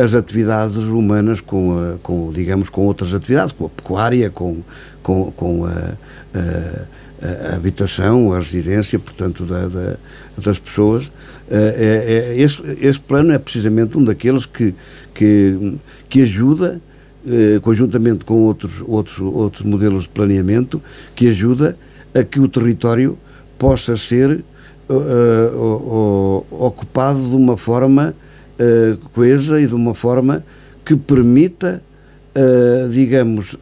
as 0.00 0.14
atividades 0.14 0.76
humanas, 0.76 1.40
com, 1.40 1.76
a, 1.76 1.98
com, 2.00 2.30
digamos, 2.30 2.68
com 2.68 2.82
outras 2.82 3.12
atividades, 3.12 3.50
com 3.50 3.66
a 3.66 3.68
pecuária, 3.68 4.30
com, 4.30 4.58
com, 5.02 5.32
com 5.32 5.66
a, 5.66 5.94
a, 6.32 7.50
a 7.50 7.56
habitação, 7.56 8.32
a 8.32 8.38
residência, 8.38 8.96
portanto, 8.96 9.44
da, 9.44 9.66
da, 9.66 9.96
das 10.38 10.56
pessoas. 10.56 11.10
É, 11.50 12.32
é, 12.36 12.40
esse, 12.40 12.62
esse 12.80 13.00
plano 13.00 13.32
é 13.32 13.38
precisamente 13.38 13.98
um 13.98 14.04
daqueles 14.04 14.46
que, 14.46 14.72
que, 15.12 15.76
que 16.08 16.22
ajuda 16.22 16.80
eh, 17.26 17.58
conjuntamente 17.60 18.24
com 18.24 18.42
outros, 18.42 18.82
outros, 18.86 19.18
outros 19.20 19.62
modelos 19.62 20.04
de 20.04 20.10
planeamento, 20.10 20.80
que 21.14 21.28
ajuda 21.28 21.76
a 22.14 22.22
que 22.22 22.38
o 22.38 22.48
território 22.48 23.18
possa 23.58 23.96
ser 23.96 24.44
uh, 24.88 26.44
ocupado 26.50 27.20
de 27.20 27.36
uma 27.36 27.56
forma 27.56 28.14
uh, 28.58 28.96
coesa 29.10 29.60
e 29.60 29.66
de 29.66 29.74
uma 29.74 29.94
forma 29.94 30.44
que 30.84 30.94
permita, 30.94 31.82
uh, 32.34 32.88
digamos, 32.88 33.56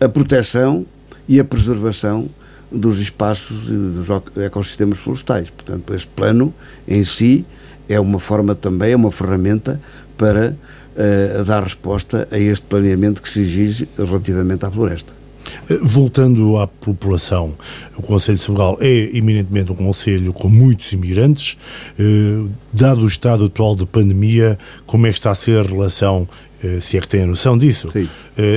a 0.00 0.08
proteção 0.08 0.86
e 1.28 1.38
a 1.38 1.44
preservação 1.44 2.28
dos 2.72 3.00
espaços 3.00 3.68
e 3.68 3.72
dos 3.72 4.08
ecossistemas 4.38 4.98
florestais. 4.98 5.50
Portanto, 5.50 5.92
este 5.94 6.08
plano 6.08 6.54
em 6.86 7.04
si 7.04 7.44
é 7.88 7.98
uma 8.00 8.20
forma 8.20 8.54
também, 8.54 8.92
é 8.92 8.96
uma 8.96 9.10
ferramenta 9.10 9.80
para 10.16 10.54
a 10.96 11.42
dar 11.42 11.62
resposta 11.62 12.28
a 12.30 12.38
este 12.38 12.66
planeamento 12.66 13.22
que 13.22 13.28
se 13.28 13.40
exige 13.40 13.88
relativamente 13.96 14.64
à 14.64 14.70
floresta. 14.70 15.20
Eh, 15.68 15.78
voltando 15.82 16.58
à 16.58 16.66
população, 16.66 17.54
o 17.96 18.02
Conselho 18.02 18.38
de 18.38 18.44
Senegal 18.44 18.78
é 18.80 19.16
eminentemente 19.16 19.72
um 19.72 19.74
conselho 19.74 20.32
com 20.32 20.48
muitos 20.48 20.92
imigrantes. 20.92 21.56
Eh, 21.98 22.44
dado 22.72 23.02
o 23.02 23.06
estado 23.06 23.46
atual 23.46 23.74
de 23.74 23.86
pandemia, 23.86 24.58
como 24.86 25.06
é 25.06 25.12
que 25.12 25.18
está 25.18 25.30
a 25.30 25.34
ser 25.34 25.58
a 25.58 25.62
relação, 25.62 26.28
eh, 26.62 26.78
se 26.80 26.96
é 26.96 27.00
que 27.00 27.08
tem 27.08 27.22
a 27.22 27.26
noção 27.26 27.56
disso, 27.56 27.88
Sim. 27.92 28.08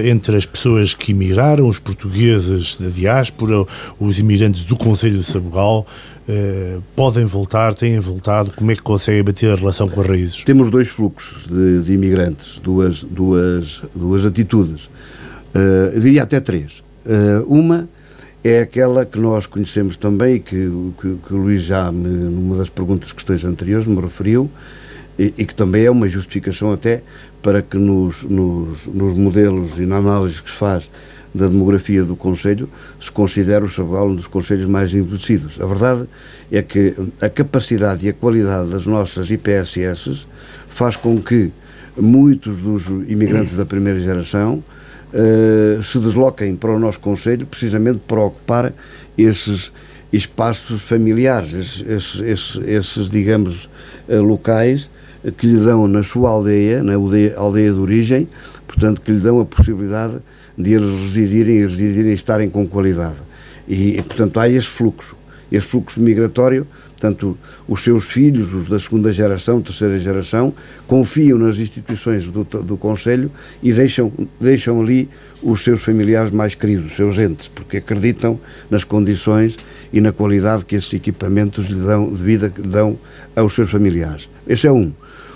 entre 0.05 0.35
as 0.35 0.45
pessoas 0.45 0.93
que 0.93 1.11
emigraram, 1.11 1.67
os 1.67 1.79
portugueses 1.79 2.77
da 2.77 2.89
diáspora, 2.89 3.65
os 3.99 4.19
imigrantes 4.19 4.63
do 4.63 4.75
Conselho 4.75 5.19
de 5.19 5.25
Sabugal, 5.25 5.85
Uh, 6.27 6.81
podem 6.95 7.25
voltar, 7.25 7.73
têm 7.73 7.99
voltado, 7.99 8.51
como 8.51 8.71
é 8.71 8.75
que 8.75 8.81
conseguem 8.81 9.21
bater 9.21 9.51
a 9.51 9.55
relação 9.55 9.89
com 9.89 9.99
as 9.99 10.07
raízes? 10.07 10.43
Temos 10.45 10.69
dois 10.69 10.87
fluxos 10.87 11.47
de, 11.47 11.83
de 11.83 11.93
imigrantes, 11.93 12.59
duas, 12.63 13.03
duas, 13.03 13.81
duas 13.93 14.25
atitudes, 14.25 14.85
uh, 14.85 15.99
diria 15.99 16.23
até 16.23 16.39
três. 16.39 16.81
Uh, 17.05 17.43
uma 17.45 17.89
é 18.41 18.61
aquela 18.61 19.05
que 19.05 19.19
nós 19.19 19.45
conhecemos 19.45 19.97
também, 19.97 20.39
que, 20.39 20.69
que, 21.01 21.15
que 21.27 21.33
o 21.33 21.37
Luís 21.37 21.63
já, 21.63 21.91
me, 21.91 22.07
numa 22.07 22.55
das 22.55 22.69
perguntas, 22.69 23.11
questões 23.11 23.43
anteriores, 23.43 23.85
me 23.85 23.99
referiu, 23.99 24.49
e, 25.19 25.33
e, 25.37 25.45
que 25.45 25.53
também 25.53 25.85
é 25.85 25.91
uma 25.91 26.07
justificação 26.07 26.71
até 26.71 27.03
para 27.41 27.61
que 27.61 27.77
nos, 27.77 28.23
nos, 28.23 28.85
nos 28.87 29.13
modelos 29.13 29.77
e 29.77 29.85
na 29.85 29.97
análise 29.97 30.41
que 30.41 30.49
se 30.49 30.55
faz 30.55 30.89
da 31.33 31.47
demografia 31.47 32.03
do 32.03 32.15
Conselho, 32.15 32.69
se 32.99 33.11
considera 33.11 33.65
o 33.65 33.69
Sabugal 33.69 34.09
um 34.09 34.15
dos 34.15 34.27
Conselhos 34.27 34.65
mais 34.65 34.93
envelhecidos. 34.93 35.59
A 35.59 35.65
verdade 35.65 36.07
é 36.51 36.61
que 36.61 36.93
a 37.21 37.29
capacidade 37.29 38.05
e 38.05 38.09
a 38.09 38.13
qualidade 38.13 38.69
das 38.69 38.85
nossas 38.85 39.31
IPSS 39.31 40.27
faz 40.67 40.95
com 40.95 41.19
que 41.19 41.51
muitos 41.97 42.57
dos 42.57 42.87
imigrantes 43.07 43.55
da 43.55 43.65
primeira 43.65 43.99
geração 43.99 44.63
uh, 45.13 45.81
se 45.81 45.99
desloquem 45.99 46.55
para 46.55 46.71
o 46.71 46.79
nosso 46.79 46.99
Conselho 46.99 47.45
precisamente 47.45 47.99
para 48.07 48.21
ocupar 48.21 48.73
esses 49.17 49.71
espaços 50.11 50.81
familiares, 50.81 51.53
esses, 51.53 51.81
esses, 51.81 52.21
esses, 52.21 52.67
esses 52.67 53.09
digamos, 53.09 53.69
uh, 54.07 54.21
locais 54.21 54.89
que 55.37 55.47
lhe 55.47 55.57
dão 55.57 55.87
na 55.87 56.03
sua 56.03 56.29
aldeia, 56.29 56.83
na 56.83 56.95
aldeia, 56.95 57.35
aldeia 57.37 57.71
de 57.71 57.79
origem, 57.79 58.27
portanto, 58.67 59.01
que 59.01 59.11
lhe 59.11 59.19
dão 59.19 59.39
a 59.39 59.45
possibilidade 59.45 60.17
de 60.57 60.73
eles 60.73 60.89
residirem 60.89 61.57
e 61.57 61.65
residirem 61.65 62.11
e 62.11 62.15
estarem 62.15 62.49
com 62.49 62.67
qualidade. 62.67 63.17
E, 63.67 64.01
portanto, 64.03 64.39
há 64.39 64.49
esse 64.49 64.67
fluxo, 64.67 65.15
esse 65.51 65.65
fluxo 65.65 65.99
migratório, 65.99 66.67
portanto, 66.91 67.37
os 67.67 67.83
seus 67.83 68.05
filhos, 68.05 68.53
os 68.53 68.67
da 68.67 68.79
segunda 68.79 69.11
geração, 69.11 69.61
terceira 69.61 69.97
geração, 69.97 70.53
confiam 70.87 71.37
nas 71.37 71.57
instituições 71.57 72.25
do, 72.27 72.43
do 72.43 72.77
Conselho 72.77 73.29
e 73.61 73.73
deixam, 73.73 74.11
deixam 74.39 74.81
ali 74.81 75.09
os 75.41 75.63
seus 75.63 75.83
familiares 75.83 76.31
mais 76.31 76.55
queridos, 76.55 76.85
os 76.87 76.93
seus 76.93 77.17
entes, 77.17 77.47
porque 77.47 77.77
acreditam 77.77 78.39
nas 78.69 78.83
condições 78.83 79.57
e 79.91 79.99
na 79.99 80.11
qualidade 80.11 80.65
que 80.65 80.75
esses 80.75 80.93
equipamentos 80.93 81.65
lhe 81.65 81.79
dão, 81.79 82.13
de 82.13 82.23
vida 82.23 82.51
dão 82.57 82.97
aos 83.35 83.53
seus 83.53 83.69
familiares. 83.69 84.29
Esse 84.47 84.67
é 84.67 84.71
um. 84.71 84.91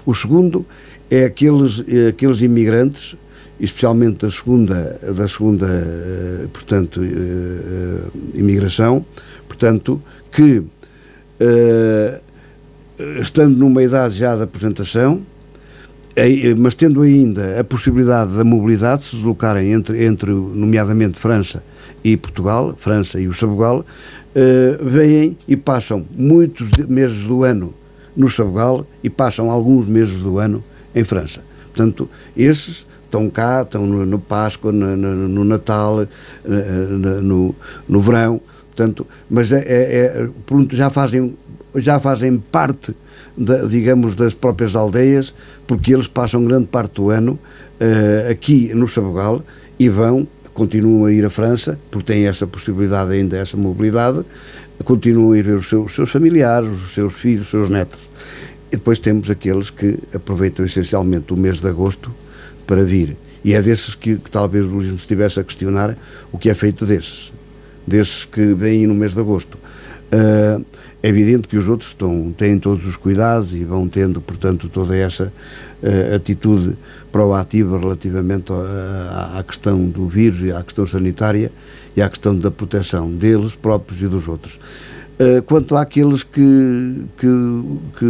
O 0.05 0.13
segundo 0.15 0.65
é 1.09 1.25
aqueles, 1.25 1.83
é 1.87 2.07
aqueles 2.09 2.41
imigrantes 2.41 3.15
especialmente 3.59 4.25
da 4.25 4.31
segunda, 4.31 4.99
da 5.15 5.27
segunda 5.27 5.67
eh, 5.67 6.47
portanto, 6.53 7.03
eh, 7.03 7.07
eh, 7.07 8.39
imigração, 8.39 9.05
portanto, 9.47 10.01
que 10.31 10.63
estando 13.21 13.55
numa 13.57 13.83
idade 13.83 14.15
já 14.15 14.35
de 14.35 14.41
aposentação, 14.41 15.21
mas 16.57 16.73
tendo 16.73 17.03
ainda 17.03 17.59
a 17.59 17.63
possibilidade 17.63 18.35
da 18.35 18.43
mobilidade, 18.43 19.03
se 19.03 19.15
deslocarem 19.15 19.71
entre, 19.71 20.03
entre 20.03 20.31
nomeadamente 20.31 21.19
França 21.19 21.63
e 22.03 22.17
Portugal, 22.17 22.75
França 22.75 23.19
e 23.19 23.27
o 23.27 23.33
Sabugal, 23.33 23.85
vêm 24.81 25.37
e 25.47 25.55
passam 25.55 26.03
muitos 26.15 26.71
meses 26.87 27.23
do 27.25 27.43
ano 27.43 27.71
no 28.15 28.27
Sabugal 28.27 28.83
e 29.03 29.09
passam 29.11 29.51
alguns 29.51 29.85
meses 29.85 30.23
do 30.23 30.39
ano 30.39 30.63
em 30.95 31.03
França. 31.03 31.43
Portanto, 31.67 32.09
esses 32.35 32.87
estão 33.07 33.29
cá, 33.29 33.63
estão 33.63 33.85
no, 33.85 34.05
no 34.05 34.19
Páscoa, 34.19 34.71
no, 34.71 34.95
no, 34.95 35.27
no 35.27 35.43
Natal, 35.43 36.07
no, 37.23 37.55
no 37.87 38.01
verão, 38.01 38.39
portanto, 38.67 39.07
mas 39.29 39.51
é, 39.51 39.59
é, 39.59 40.05
é, 40.05 40.29
pronto, 40.45 40.75
já 40.75 40.89
fazem 40.89 41.33
já 41.75 41.99
fazem 41.99 42.37
parte, 42.37 42.95
da, 43.35 43.63
digamos, 43.65 44.15
das 44.15 44.33
próprias 44.33 44.75
aldeias, 44.75 45.33
porque 45.65 45.93
eles 45.93 46.07
passam 46.07 46.43
grande 46.43 46.67
parte 46.67 46.95
do 46.95 47.09
ano 47.09 47.39
uh, 47.79 48.31
aqui 48.31 48.73
no 48.73 48.87
Sabugal 48.87 49.43
e 49.77 49.89
vão, 49.89 50.27
continuam 50.53 51.05
a 51.05 51.13
ir 51.13 51.25
à 51.25 51.29
França, 51.29 51.79
porque 51.91 52.13
têm 52.13 52.25
essa 52.25 52.47
possibilidade 52.47 53.11
ainda, 53.13 53.37
essa 53.37 53.55
mobilidade, 53.55 54.25
continuam 54.83 55.33
a 55.33 55.37
ir 55.37 55.43
ver 55.43 55.55
os 55.55 55.69
seus, 55.69 55.85
os 55.85 55.93
seus 55.93 56.09
familiares, 56.09 56.69
os 56.69 56.93
seus 56.93 57.13
filhos, 57.13 57.41
os 57.43 57.49
seus 57.49 57.69
netos. 57.69 58.09
E 58.71 58.75
depois 58.75 58.99
temos 58.99 59.29
aqueles 59.29 59.69
que 59.69 59.99
aproveitam 60.13 60.65
essencialmente 60.65 61.31
o 61.31 61.37
mês 61.37 61.59
de 61.59 61.67
agosto 61.67 62.11
para 62.67 62.83
vir. 62.83 63.15
E 63.43 63.53
é 63.53 63.61
desses 63.61 63.95
que, 63.95 64.17
que 64.17 64.29
talvez 64.29 64.65
o 64.65 64.75
Luís 64.75 64.91
estivesse 64.93 65.39
a 65.39 65.43
questionar 65.43 65.97
o 66.31 66.37
que 66.37 66.49
é 66.49 66.53
feito 66.53 66.85
desses. 66.85 67.31
Desses 67.87 68.25
que 68.25 68.53
vêm 68.53 68.85
no 68.85 68.93
mês 68.93 69.13
de 69.13 69.19
agosto. 69.19 69.57
Uh, 70.07 70.63
é 71.01 71.09
evidente 71.09 71.47
que 71.47 71.57
os 71.57 71.67
outros 71.69 71.91
estão, 71.91 72.33
têm 72.35 72.59
todos 72.59 72.85
os 72.85 72.97
cuidados 72.97 73.53
e 73.55 73.63
vão 73.63 73.87
tendo, 73.87 74.19
portanto, 74.19 74.69
toda 74.69 74.95
essa 74.95 75.31
uh, 75.81 76.15
atitude 76.15 76.77
proativa 77.11 77.79
relativamente 77.79 78.51
à, 78.51 79.39
à, 79.39 79.43
questão 79.43 79.85
do 79.85 80.07
vírus 80.07 80.41
e 80.41 80.51
à 80.51 80.61
questão 80.61 80.85
sanitária 80.85 81.51
e 81.95 82.01
à 82.01 82.09
questão 82.09 82.37
da 82.37 82.51
proteção 82.51 83.09
deles 83.09 83.55
próprios 83.55 84.01
e 84.01 84.07
dos 84.07 84.27
outros. 84.27 84.59
Uh, 85.19 85.41
quanto 85.41 85.75
àqueles 85.75 86.21
que, 86.21 87.05
que, 87.17 87.27
que 87.97 88.05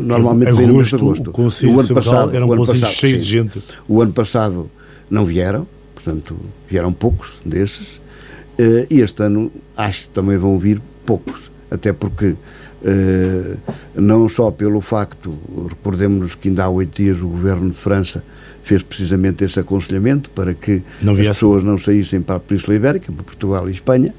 normalmente 0.00 0.52
vêm 0.52 0.66
no 0.66 0.74
mês 0.76 0.88
de 0.88 0.94
agosto. 0.94 1.30
O, 1.36 1.76
o 1.76 1.80
ano 1.80 1.94
passado 1.94 2.34
era 2.34 2.46
um 2.46 2.56
conselho 2.56 2.86
cheio 2.86 3.12
sim, 3.14 3.18
de 3.18 3.24
gente. 3.24 3.62
O 3.86 4.00
ano 4.00 4.12
passado 4.12 4.70
não 5.10 5.26
vieram, 5.26 5.66
portanto, 5.94 6.36
vieram 6.70 6.90
poucos 6.90 7.40
desses, 7.44 7.96
uh, 7.96 8.86
e 8.90 9.00
este 9.00 9.22
ano 9.22 9.52
acho 9.76 10.04
que 10.04 10.08
também 10.08 10.38
vão 10.38 10.58
vir 10.58 10.80
poucos, 11.04 11.50
até 11.70 11.92
porque 11.92 12.34
Uh, 12.80 13.58
não 13.96 14.28
só 14.28 14.52
pelo 14.52 14.80
facto, 14.80 15.36
recordemos-nos 15.68 16.36
que 16.36 16.48
ainda 16.48 16.64
há 16.64 16.68
oito 16.68 17.02
dias 17.02 17.20
o 17.20 17.26
governo 17.26 17.70
de 17.70 17.76
França 17.76 18.22
fez 18.62 18.82
precisamente 18.82 19.42
esse 19.42 19.58
aconselhamento 19.58 20.30
para 20.30 20.54
que 20.54 20.82
as 21.02 21.26
pessoas 21.26 21.64
não 21.64 21.76
saíssem 21.76 22.20
para 22.20 22.36
a 22.36 22.40
Península 22.40 22.76
Ibérica, 22.76 23.10
para 23.10 23.24
Portugal 23.24 23.68
e 23.68 23.72
Espanha, 23.72 24.14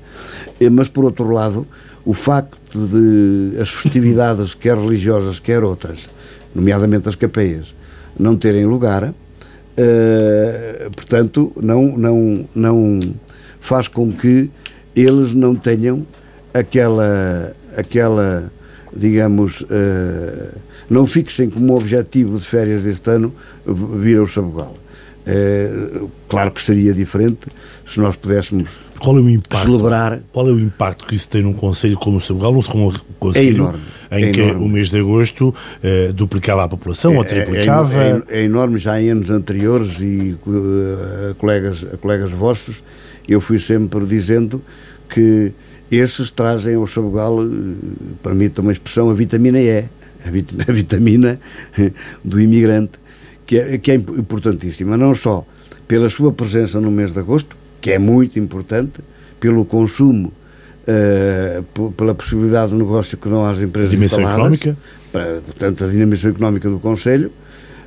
mas 0.72 0.90
por 0.90 1.06
outro 1.06 1.32
lado, 1.32 1.66
o 2.10 2.14
facto 2.16 2.88
de 2.88 3.62
as 3.62 3.70
festividades, 3.70 4.56
quer 4.56 4.76
religiosas, 4.76 5.40
quer 5.40 5.64
outras, 5.64 6.10
nomeadamente 6.56 7.08
as 7.08 7.14
capeias, 7.14 7.76
não 8.18 8.36
terem 8.36 8.66
lugar, 8.66 9.04
uh, 9.04 9.14
portanto, 10.96 11.52
não, 11.62 11.96
não, 11.96 12.50
não 12.56 13.00
faz 13.62 13.88
com 13.88 14.12
que 14.12 14.50
eles 14.96 15.36
não 15.36 15.54
tenham 15.54 16.04
aquela, 16.52 17.56
aquela 17.78 18.52
digamos, 18.92 19.62
uh, 19.62 19.68
não 20.90 21.06
fixem 21.06 21.48
como 21.48 21.78
objetivo 21.78 22.40
de 22.40 22.44
férias 22.44 22.86
deste 22.86 23.08
ano 23.08 23.32
vir 23.68 24.18
ao 24.18 24.26
Sabugal. 24.26 24.76
Uh, 25.30 26.10
claro 26.28 26.52
que 26.52 26.62
seria 26.62 26.94
diferente 26.94 27.48
se 27.86 28.00
nós 28.00 28.16
pudéssemos 28.16 28.80
qual 29.00 29.18
é 29.18 29.22
o 29.22 29.30
impacto, 29.30 29.66
celebrar. 29.66 30.20
Qual 30.32 30.48
é 30.48 30.52
o 30.52 30.60
impacto 30.60 31.06
que 31.08 31.16
isso 31.16 31.30
tem 31.30 31.44
num 31.44 31.54
Conselho 31.54 31.98
como 31.98 32.18
o 32.18 32.22
Sabugal, 32.22 32.54
ou 32.54 32.64
como 32.64 32.90
um 32.90 32.94
Conselho 33.20 33.48
é 33.48 33.52
enorme, 33.52 33.80
em 34.12 34.26
é 34.26 34.32
que 34.32 34.42
enorme. 34.42 34.66
o 34.66 34.70
mês 34.70 34.90
de 34.90 35.00
agosto 35.00 35.50
uh, 35.50 36.14
duplicava 36.14 36.64
a 36.64 36.68
população 36.68 37.14
é, 37.14 37.18
ou 37.18 37.24
triplicava? 37.24 37.98
É, 38.02 38.22
é, 38.30 38.44
enorme, 38.44 38.78
já 38.78 39.02
em 39.02 39.10
anos 39.10 39.30
anteriores 39.30 40.02
e 40.02 40.36
uh, 40.46 41.36
colegas, 41.36 41.86
colegas 42.02 42.32
vossos, 42.32 42.84
eu 43.28 43.40
fui 43.40 43.60
sempre 43.60 44.06
dizendo 44.06 44.62
que 45.08 45.52
esses 45.92 46.30
trazem 46.32 46.76
ao 46.76 46.86
Sabugal, 46.86 47.42
eh, 47.42 47.48
permita 48.22 48.62
uma 48.62 48.72
expressão, 48.72 49.10
a 49.10 49.14
vitamina 49.14 49.60
E, 49.60 49.86
a 50.26 50.32
vitamina 50.72 51.40
do 52.24 52.40
imigrante, 52.40 52.94
que 53.50 53.58
é, 53.58 53.78
que 53.80 53.90
é 53.90 53.96
importantíssima, 53.96 54.96
não 54.96 55.16
só 55.16 55.44
pela 55.88 56.08
sua 56.08 56.32
presença 56.32 56.80
no 56.80 56.92
mês 56.92 57.14
de 57.14 57.18
agosto, 57.18 57.58
que 57.82 57.90
é 57.90 57.98
muito 57.98 58.38
importante, 58.38 59.02
pelo 59.40 59.66
consumo, 59.66 60.32
uh, 60.88 61.92
pela 61.94 62.14
possibilidade 62.14 62.74
de 62.74 62.78
negócio 62.78 63.18
que 63.18 63.28
dão 63.28 63.44
às 63.44 63.60
empresas 63.60 63.90
dimensão 63.90 64.22
económica. 64.22 64.78
Para, 65.12 65.42
portanto, 65.42 65.84
a 65.84 65.88
dinamização 65.88 66.30
económica 66.30 66.70
do 66.70 66.78
Conselho, 66.78 67.32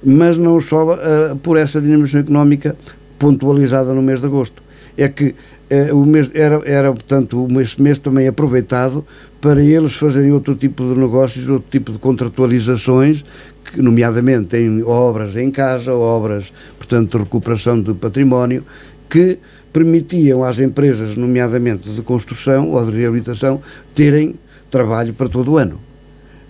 mas 0.03 0.37
não 0.37 0.59
só 0.59 0.95
uh, 0.95 1.37
por 1.37 1.57
essa 1.57 1.81
dinamização 1.81 2.23
económica 2.23 2.75
pontualizada 3.17 3.95
no 3.95 4.03
mês 4.03 4.19
de 4.19 4.27
agosto. 4.27 4.61
É 4.97 5.09
que 5.09 5.35
eh, 5.71 5.93
o 5.93 6.05
mês, 6.05 6.31
era, 6.35 6.61
era, 6.67 6.93
portanto, 6.93 7.49
esse 7.61 7.81
mês 7.81 7.99
também 7.99 8.29
aproveitado 8.29 9.05
para 9.41 9.63
eles 9.63 9.95
fazerem 9.95 10.31
outro 10.31 10.55
tipo 10.55 10.83
de 10.83 11.01
negócios, 11.01 11.49
outro 11.49 11.71
tipo 11.71 11.91
de 11.91 11.99
contratualizações, 11.99 13.25
que, 13.65 13.81
nomeadamente 13.81 14.57
em 14.57 14.83
obras 14.83 15.35
em 15.35 15.51
casa, 15.51 15.95
obras, 15.95 16.53
portanto, 16.77 17.17
de 17.17 17.25
recuperação 17.25 17.81
de 17.81 17.95
património, 17.95 18.65
que 19.09 19.39
permitiam 19.73 20.45
às 20.45 20.59
empresas, 20.59 21.17
nomeadamente 21.17 21.89
de 21.89 22.03
construção 22.03 22.71
ou 22.71 22.85
de 22.85 22.99
reabilitação, 22.99 23.63
terem 23.95 24.35
trabalho 24.71 25.15
para 25.15 25.29
todo 25.29 25.53
o 25.53 25.59
ano. 25.59 25.81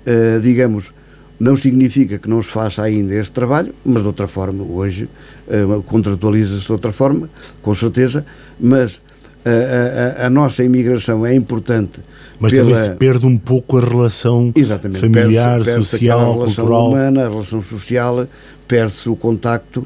Uh, 0.05 0.40
digamos, 0.40 0.93
não 1.42 1.57
significa 1.57 2.20
que 2.20 2.31
não 2.31 2.40
se 2.40 2.50
faça 2.50 2.83
ainda 2.85 3.16
este 3.16 3.33
trabalho, 3.33 3.74
mas 3.85 4.00
de 4.00 4.07
outra 4.07 4.28
forma, 4.28 4.62
hoje 4.62 5.09
uh, 5.48 5.83
contratualiza-se 5.83 6.66
de 6.66 6.70
outra 6.70 6.92
forma, 6.92 7.28
com 7.61 7.74
certeza, 7.74 8.24
mas 8.61 9.02
a, 9.44 10.22
a, 10.22 10.26
a, 10.26 10.31
nossa 10.31 10.62
imigração 10.62 11.26
é 11.26 11.35
importante. 11.35 11.98
Mas 12.38 12.52
pela... 12.52 12.68
também 12.68 12.85
se 12.85 12.90
perde 12.96 13.26
um 13.26 13.37
pouco 13.37 13.76
a 13.76 13.81
relação 13.81 14.52
Exatamente, 14.55 15.00
familiar, 15.00 15.57
perde 15.57 15.64
perde 15.64 15.85
social, 15.85 16.20
a 16.20 16.35
relação 16.35 16.64
cultural. 16.64 16.88
humana, 16.88 17.26
a 17.26 17.28
relação 17.28 17.61
social, 17.61 18.26
perde-se 18.68 19.09
o 19.09 19.16
contacto 19.16 19.85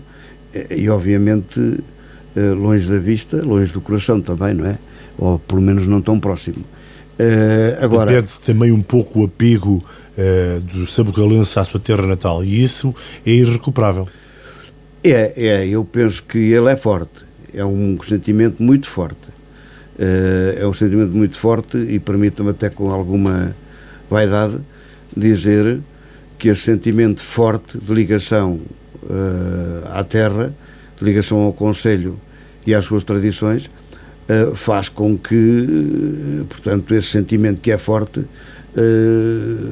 e, 0.71 0.91
obviamente, 0.91 1.79
eh, 2.37 2.51
longe 2.51 2.87
da 2.87 2.99
vista, 2.99 3.43
longe 3.43 3.73
do 3.73 3.81
coração 3.81 4.21
também, 4.21 4.53
não 4.53 4.67
é? 4.67 4.77
Ou 5.17 5.39
pelo 5.39 5.63
menos 5.63 5.87
não 5.87 6.03
tão 6.03 6.21
próximo. 6.21 6.63
Uh, 7.19 7.83
agora 7.83 8.13
perde 8.13 8.29
também 8.45 8.71
um 8.71 8.83
pouco 8.83 9.21
o 9.21 9.25
apego 9.25 9.83
uh, 10.17 10.61
do 10.61 10.87
sabucalense 10.87 11.59
à 11.59 11.65
sua 11.65 11.81
terra 11.81 12.07
natal 12.07 12.45
e 12.45 12.63
isso 12.63 12.95
é 13.25 13.31
irrecuperável. 13.31 14.07
É, 15.05 15.33
é, 15.37 15.69
eu 15.69 15.85
penso 15.85 16.23
que 16.23 16.39
ele 16.39 16.71
é 16.71 16.77
forte, 16.77 17.25
é 17.55 17.65
um 17.65 17.97
sentimento 18.03 18.63
muito 18.63 18.89
forte. 18.89 19.29
Uh, 19.99 20.59
é 20.59 20.67
um 20.67 20.73
sentimento 20.73 21.13
muito 21.13 21.39
forte 21.39 21.79
e 21.79 21.99
permita-me 21.99 22.51
até 22.51 22.69
com 22.69 22.91
alguma 22.91 23.55
vaidade 24.11 24.59
dizer 25.17 25.81
que 26.39 26.49
esse 26.49 26.63
sentimento 26.63 27.23
forte 27.23 27.79
de 27.79 27.95
ligação 27.95 28.61
uh, 29.05 29.89
à 29.93 30.05
terra, 30.05 30.53
de 30.99 31.05
ligação 31.05 31.39
ao 31.39 31.53
Conselho 31.53 32.19
e 32.67 32.75
às 32.75 32.85
suas 32.85 33.05
tradições, 33.05 33.71
faz 34.57 34.89
com 34.89 35.17
que, 35.17 36.45
portanto, 36.49 36.93
esse 36.97 37.07
sentimento 37.07 37.61
que 37.61 37.71
é 37.71 37.79
forte 37.79 38.25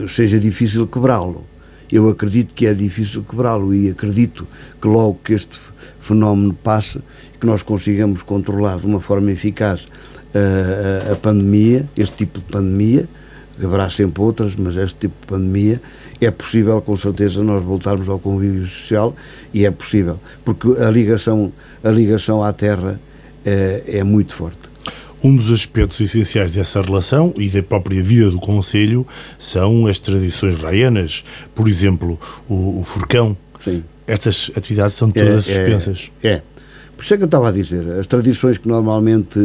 seja 0.08 0.38
difícil 0.38 0.86
quebrá-lo. 0.86 1.44
Eu 1.90 2.08
acredito 2.08 2.54
que 2.54 2.66
é 2.66 2.74
difícil 2.74 3.22
quebrá-lo 3.22 3.74
e 3.74 3.90
acredito 3.90 4.46
que 4.80 4.88
logo 4.88 5.20
que 5.22 5.34
este 5.34 5.58
fenómeno 6.00 6.54
passe, 6.54 7.00
que 7.38 7.46
nós 7.46 7.62
consigamos 7.62 8.22
controlar 8.22 8.78
de 8.78 8.86
uma 8.86 9.00
forma 9.00 9.30
eficaz 9.30 9.88
a, 10.34 11.12
a, 11.12 11.16
pandemia, 11.16 11.88
este 11.96 12.16
tipo 12.16 12.40
de 12.40 12.44
pandemia, 12.46 13.08
haverá 13.62 13.88
sempre 13.88 14.22
outras, 14.22 14.56
mas 14.56 14.76
este 14.76 15.00
tipo 15.00 15.14
de 15.20 15.26
pandemia, 15.26 15.80
é 16.20 16.30
possível 16.30 16.80
com 16.80 16.96
certeza 16.96 17.42
nós 17.42 17.62
voltarmos 17.62 18.08
ao 18.08 18.18
convívio 18.18 18.66
social 18.66 19.14
e 19.52 19.64
é 19.64 19.70
possível, 19.70 20.18
porque 20.44 20.68
a 20.80 20.90
ligação, 20.90 21.52
a 21.82 21.90
ligação 21.90 22.42
à 22.42 22.52
terra 22.52 22.98
é, 23.44 23.82
é 23.86 24.04
muito 24.04 24.34
forte. 24.34 24.63
Um 25.24 25.34
dos 25.34 25.50
aspectos 25.50 26.02
essenciais 26.02 26.52
dessa 26.52 26.82
relação 26.82 27.32
e 27.38 27.48
da 27.48 27.62
própria 27.62 28.02
vida 28.02 28.30
do 28.30 28.38
Conselho 28.38 29.06
são 29.38 29.86
as 29.86 29.98
tradições 29.98 30.60
raianas. 30.60 31.24
Por 31.54 31.66
exemplo, 31.66 32.20
o, 32.46 32.80
o 32.80 32.84
furcão. 32.84 33.34
Sim. 33.58 33.82
Estas 34.06 34.50
atividades 34.54 34.94
são 34.94 35.10
todas 35.10 35.48
é, 35.48 35.52
é 35.52 35.54
suspensas. 35.54 36.12
É, 36.22 36.28
é. 36.28 36.42
Por 36.94 37.02
isso 37.02 37.14
é 37.14 37.16
que 37.16 37.22
eu 37.22 37.26
estava 37.26 37.48
a 37.48 37.52
dizer, 37.52 37.88
as 37.98 38.06
tradições 38.06 38.58
que 38.58 38.68
normalmente, 38.68 39.40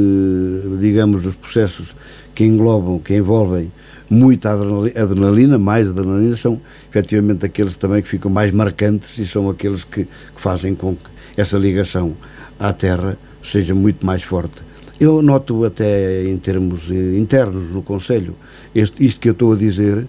digamos, 0.82 1.26
os 1.26 1.38
processos 1.38 1.96
que 2.36 2.44
englobam, 2.44 3.00
que 3.00 3.15
envolvem 3.15 3.72
muita 4.10 4.52
adrenalina, 4.52 5.58
mais 5.58 5.88
adrenalina, 5.88 6.36
são 6.36 6.60
efetivamente 6.89 7.46
aqueles 7.46 7.78
também 7.78 8.02
que 8.02 8.10
ficam 8.10 8.30
mais 8.30 8.52
marcantes 8.52 9.18
e 9.18 9.26
são 9.26 9.50
aqueles 9.50 9.86
que, 9.86 10.04
que 10.04 10.42
fazem 10.42 10.76
com 10.76 10.96
que 10.96 11.10
essa 11.38 11.58
ligação 11.58 12.18
à 12.60 12.74
Terra 12.74 13.18
seja 13.42 13.74
muito 13.74 14.06
mais 14.06 14.24
forte. 14.24 14.69
Eu 15.00 15.22
noto 15.22 15.64
até 15.64 16.26
em 16.26 16.38
termos 16.38 16.92
internos 16.92 17.72
no 17.72 17.82
Conselho, 17.82 18.36
isto 18.76 19.20
que 19.20 19.30
eu 19.30 19.34
estou 19.34 19.54
a 19.54 19.56
dizer 19.56 20.06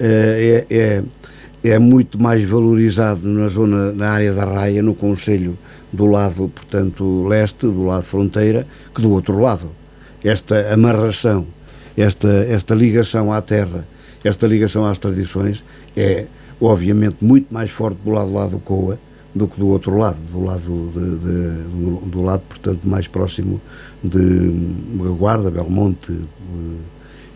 eh, 0.00 0.66
é, 0.68 0.76
é 0.76 1.02
é 1.64 1.78
muito 1.78 2.20
mais 2.20 2.42
valorizado 2.42 3.26
na 3.28 3.46
zona, 3.46 3.92
na 3.92 4.10
área 4.10 4.32
da 4.32 4.44
raia, 4.44 4.82
no 4.82 4.94
Conselho 4.94 5.56
do 5.92 6.06
lado, 6.06 6.50
portanto, 6.52 7.24
leste, 7.28 7.66
do 7.66 7.84
lado 7.84 8.02
fronteira, 8.02 8.66
que 8.92 9.00
do 9.00 9.10
outro 9.12 9.38
lado. 9.38 9.70
Esta 10.24 10.72
amarração, 10.72 11.46
esta, 11.96 12.28
esta 12.28 12.74
ligação 12.74 13.32
à 13.32 13.40
terra, 13.40 13.86
esta 14.24 14.46
ligação 14.46 14.84
às 14.84 14.98
tradições 14.98 15.64
é, 15.96 16.26
obviamente, 16.60 17.16
muito 17.20 17.52
mais 17.52 17.70
forte 17.70 17.98
do 18.04 18.10
lado 18.10 18.32
lá 18.32 18.46
do 18.46 18.58
Coa 18.58 18.98
do 19.34 19.48
que 19.48 19.58
do 19.58 19.68
outro 19.68 19.96
lado, 19.96 20.18
do 20.30 20.44
lado, 20.44 20.90
de, 20.92 21.16
de, 21.16 22.10
do 22.10 22.22
lado 22.22 22.42
portanto, 22.48 22.80
mais 22.84 23.08
próximo 23.08 23.60
de 24.02 24.52
Guarda, 25.18 25.50
Belmonte, 25.50 26.12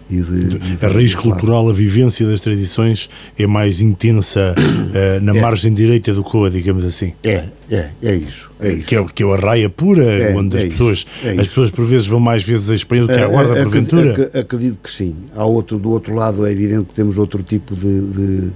e 0.09 0.20
de, 0.20 0.38
de 0.40 0.87
a 0.87 0.88
raiz 0.88 1.16
cultural, 1.16 1.68
a 1.68 1.72
vivência 1.72 2.24
das 2.26 2.40
tradições 2.40 3.11
é 3.37 3.44
mais 3.44 3.81
intensa 3.81 4.55
uh, 4.57 5.20
na 5.20 5.37
é. 5.37 5.40
margem 5.40 5.74
direita 5.74 6.12
do 6.14 6.22
Coa, 6.22 6.48
digamos 6.48 6.85
assim. 6.85 7.12
É, 7.24 7.46
é, 7.68 7.90
é 8.00 8.14
isso. 8.14 8.50
É 8.61 8.72
isso. 8.72 8.87
Que, 8.87 8.94
é, 8.94 9.05
que 9.05 9.22
é 9.24 9.26
a 9.26 9.37
raia 9.37 9.68
pura, 9.68 10.05
é, 10.05 10.37
onde 10.37 10.57
as, 10.57 10.64
é 10.64 10.68
pessoas, 10.68 11.07
é 11.24 11.31
as 11.31 11.48
pessoas 11.48 11.70
por 11.70 11.85
vezes 11.85 12.07
vão 12.07 12.20
mais 12.20 12.44
vezes 12.44 12.70
a 12.70 12.74
Espanha 12.76 13.02
do 13.02 13.09
que 13.09 13.18
a 13.18 13.26
Guarda, 13.26 13.55
uh, 13.55 13.62
porventura. 13.64 14.12
Ac 14.12 14.38
acredito 14.38 14.79
que 14.81 14.90
sim. 14.90 15.16
Há 15.35 15.44
outro, 15.44 15.76
do 15.76 15.90
outro 15.90 16.14
lado 16.14 16.46
é 16.46 16.52
evidente 16.52 16.85
que 16.85 16.94
temos 16.94 17.18
outro 17.18 17.42
tipo 17.42 17.74
de, 17.74 18.50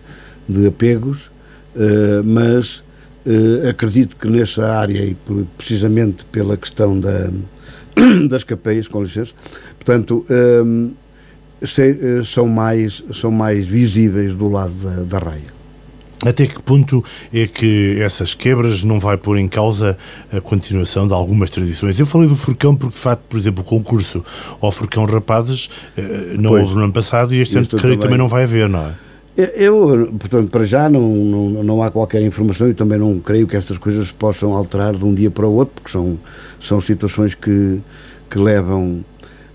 de, 0.48 0.66
apegos, 0.68 1.26
uh, 1.74 2.22
mas 2.24 2.84
acredito 3.68 4.16
que 4.16 4.28
nessa 4.28 4.66
área, 4.72 4.98
e 5.04 5.16
precisamente 5.56 6.24
pela 6.26 6.56
questão 6.56 6.98
da, 6.98 7.28
das 8.28 8.44
capeias, 8.44 8.88
com 8.88 9.02
licença, 9.02 9.32
portanto 9.76 10.24
eh, 10.30 12.22
são 12.24 12.46
mais, 12.46 13.04
são 13.12 13.30
mais 13.30 13.66
visíveis 13.66 14.34
do 14.34 14.48
lado 14.48 14.72
da, 14.72 15.02
da 15.02 15.18
raia. 15.18 15.60
Até 16.26 16.46
que 16.46 16.60
ponto 16.60 17.02
é 17.32 17.46
que 17.46 17.98
essas 17.98 18.34
quebras 18.34 18.84
não 18.84 19.00
vai 19.00 19.16
pôr 19.16 19.38
em 19.38 19.48
causa 19.48 19.96
a 20.30 20.38
continuação 20.38 21.08
de 21.08 21.14
algumas 21.14 21.48
tradições? 21.48 21.98
Eu 21.98 22.04
falei 22.04 22.28
do 22.28 22.36
Furcão 22.36 22.76
porque, 22.76 22.94
de 22.94 23.00
facto, 23.00 23.22
por 23.26 23.38
exemplo, 23.38 23.62
o 23.62 23.64
concurso 23.64 24.22
ao 24.60 24.70
Furcão 24.70 25.06
Rapazes 25.06 25.70
eh, 25.96 26.34
não 26.36 26.50
pois, 26.50 26.62
houve 26.64 26.76
no 26.76 26.84
ano 26.84 26.92
passado 26.92 27.34
e 27.34 27.40
este 27.40 27.56
ano, 27.56 27.66
creio, 27.66 27.96
também 27.96 28.18
não 28.18 28.28
vai 28.28 28.44
haver, 28.44 28.68
não 28.68 28.80
é? 28.80 29.09
Eu, 29.56 30.12
portanto, 30.18 30.50
para 30.50 30.64
já 30.64 30.88
não, 30.88 31.08
não, 31.10 31.62
não 31.62 31.82
há 31.82 31.90
qualquer 31.90 32.22
informação 32.22 32.68
e 32.68 32.74
também 32.74 32.98
não 32.98 33.18
creio 33.20 33.46
que 33.46 33.56
estas 33.56 33.78
coisas 33.78 34.10
possam 34.10 34.52
alterar 34.52 34.94
de 34.94 35.04
um 35.04 35.14
dia 35.14 35.30
para 35.30 35.46
o 35.46 35.54
outro, 35.54 35.74
porque 35.74 35.90
são, 35.90 36.18
são 36.58 36.80
situações 36.80 37.34
que, 37.34 37.80
que 38.28 38.38
levam 38.38 39.04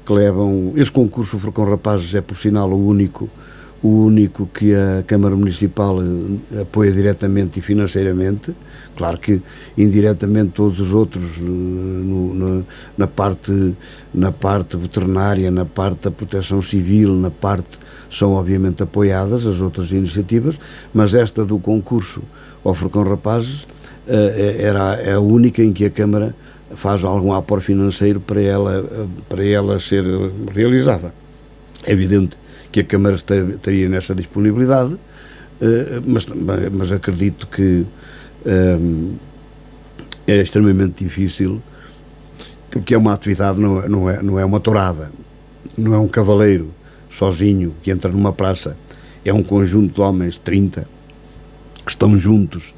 que 0.06 0.14
levam. 0.14 0.74
Este 0.76 0.92
concurso, 0.92 1.36
o 1.36 1.40
Furcão 1.40 1.66
Rapazes, 1.66 2.14
é 2.16 2.22
por 2.22 2.38
sinal 2.38 2.70
o 2.70 2.88
único, 2.88 3.28
o 3.82 4.06
único 4.06 4.46
que 4.46 4.74
a 4.74 5.04
Câmara 5.06 5.36
Municipal 5.36 5.98
apoia 6.62 6.92
diretamente 6.92 7.60
e 7.60 7.62
financeiramente. 7.62 8.56
Claro 8.96 9.18
que 9.18 9.42
indiretamente 9.78 10.52
todos 10.52 10.80
os 10.80 10.94
outros, 10.94 11.38
eh, 11.38 11.42
no, 11.44 12.34
no, 12.34 12.66
na, 12.98 13.08
parte, 13.08 13.76
na 14.14 14.32
parte 14.32 14.78
veterinária, 14.78 15.52
na 15.52 15.66
parte 15.66 16.04
da 16.04 16.12
proteção 16.12 16.62
civil, 16.62 17.14
na 17.14 17.30
parte 17.30 17.78
são 18.10 18.34
obviamente 18.34 18.84
apoiadas 18.84 19.46
as 19.46 19.60
outras 19.60 19.92
iniciativas, 19.92 20.60
mas 20.94 21.14
esta 21.14 21.44
do 21.44 21.60
concurso 21.60 22.22
ao 22.64 22.74
Furcão 22.74 23.04
Rapazes 23.04 23.68
eh, 24.08 24.58
era 24.60 24.96
é 25.02 25.14
a 25.14 25.20
única 25.20 25.62
em 25.62 25.74
que 25.74 25.86
a 25.86 25.90
Câmara 25.90 26.34
faz 26.76 27.04
algum 27.04 27.34
aporte 27.34 27.66
financeiro 27.66 28.20
para 28.20 28.42
ela, 28.42 29.08
para 29.28 29.46
ela 29.46 29.80
ser 29.80 30.04
realizada. 30.54 31.14
É 31.86 31.92
evidente 31.92 32.38
que 32.72 32.80
a 32.80 32.84
Câmara 32.84 33.16
estaria 33.16 33.88
nessa 33.90 34.16
disponibilidade, 34.16 34.98
eh, 35.62 36.02
mas, 36.06 36.26
mas 36.72 36.92
acredito 36.92 37.48
que 37.48 37.82
eh, 37.82 37.86
é 40.28 40.42
extremamente 40.42 41.04
difícil, 41.04 41.62
porque 42.70 42.94
é 42.94 42.98
uma 42.98 43.14
atividade, 43.14 43.60
não 43.60 43.82
é, 43.82 43.90
não 43.90 44.10
é, 44.10 44.22
não 44.22 44.40
é 44.40 44.46
uma 44.46 44.60
tourada, 44.60 45.12
não 45.78 45.94
é 45.94 45.98
um 45.98 46.08
cavaleiro 46.08 46.72
sozinho 47.10 47.74
que 47.82 47.92
entra 47.92 48.12
numa 48.12 48.34
praça, 48.34 48.78
é 49.24 49.34
um 49.34 49.44
conjunto 49.44 49.96
de 49.96 50.02
homens, 50.02 50.38
30, 50.38 50.88
que 51.84 51.92
estão 51.92 52.18
juntos 52.18 52.74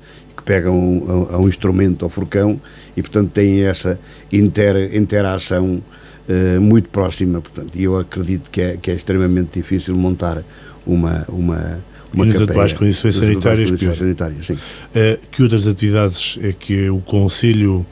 pegam 0.47 1.27
a, 1.29 1.35
a 1.35 1.37
um 1.37 1.49
instrumento 1.49 2.05
ao 2.05 2.09
furcão 2.09 2.59
e, 2.95 3.01
portanto, 3.01 3.31
têm 3.31 3.63
essa 3.63 3.99
inter, 4.31 4.95
interação 4.95 5.83
uh, 6.27 6.61
muito 6.61 6.87
próxima. 6.87 7.41
Portanto, 7.41 7.75
e 7.77 7.83
eu 7.83 7.99
acredito 7.99 8.49
que 8.49 8.61
é, 8.61 8.77
que 8.77 8.89
é 8.89 8.93
extremamente 8.95 9.59
difícil 9.59 9.95
montar 9.95 10.41
uma. 10.85 11.25
uma 11.27 11.79
uma 12.13 12.25
e 12.25 12.29
nas 12.29 12.41
atuais 12.41 12.73
condições 12.73 13.15
sanitárias, 13.15 13.69
condições 13.69 13.97
sanitárias. 13.97 14.49
Uh, 14.49 14.55
que 15.31 15.43
outras 15.43 15.67
atividades 15.67 16.37
é 16.41 16.51
que 16.51 16.89
o 16.89 16.99
Conselho 16.99 17.85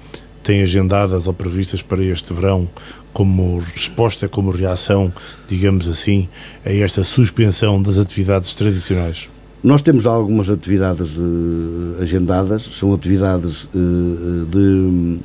tem 0.44 0.62
agendadas 0.62 1.28
ou 1.28 1.34
previstas 1.34 1.82
para 1.82 2.04
este 2.04 2.34
verão 2.34 2.70
como 3.12 3.60
resposta, 3.74 4.28
como 4.28 4.52
reação, 4.52 5.12
digamos 5.48 5.88
assim, 5.88 6.28
a 6.66 6.72
esta 6.72 7.02
suspensão 7.02 7.82
das 7.82 7.98
atividades 7.98 8.54
tradicionais? 8.54 9.30
Nós 9.64 9.82
temos 9.82 10.06
algumas 10.06 10.50
atividades 10.50 11.18
uh, 11.18 12.02
agendadas, 12.02 12.62
são 12.62 12.94
atividades 12.94 13.64
uh, 13.74 14.46
de. 14.46 15.18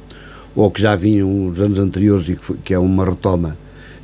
ou 0.55 0.71
que 0.71 0.81
já 0.81 0.97
vinham 0.97 1.29
nos 1.29 1.61
anos 1.61 1.79
anteriores 1.79 2.29
e 2.31 2.37
que, 2.37 2.55
que 2.65 2.73
é 2.73 2.79
uma 2.79 3.05
retoma, 3.05 3.57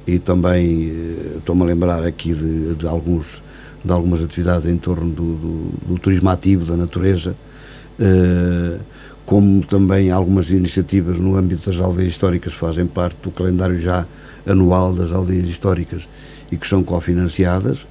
e 0.07 0.19
também 0.19 0.93
estou-me 1.39 1.63
a 1.63 1.65
lembrar 1.65 2.05
aqui 2.05 2.35
de, 2.35 2.75
de, 2.75 2.87
alguns, 2.87 3.43
de 3.87 3.93
algumas 3.93 4.23
atividades 4.23 4.67
em 4.67 4.77
torno 4.77 5.11
do, 5.11 5.35
do, 5.35 5.73
do 5.89 5.99
turismo 5.99 6.29
ativo, 6.29 6.65
da 6.65 6.77
natureza, 6.77 7.35
como 9.25 9.65
também 9.65 10.11
algumas 10.11 10.51
iniciativas 10.51 11.19
no 11.19 11.37
âmbito 11.37 11.71
das 11.71 11.81
aldeias 11.81 12.13
históricas 12.13 12.53
fazem 12.53 12.87
parte 12.87 13.17
do 13.23 13.31
calendário 13.31 13.79
já 13.79 14.05
anual 14.47 14.93
das 14.93 15.13
aldeias 15.13 15.49
históricas 15.49 16.07
e 16.53 16.57
que 16.57 16.67
são 16.67 16.83
cofinanciadas 16.85 17.87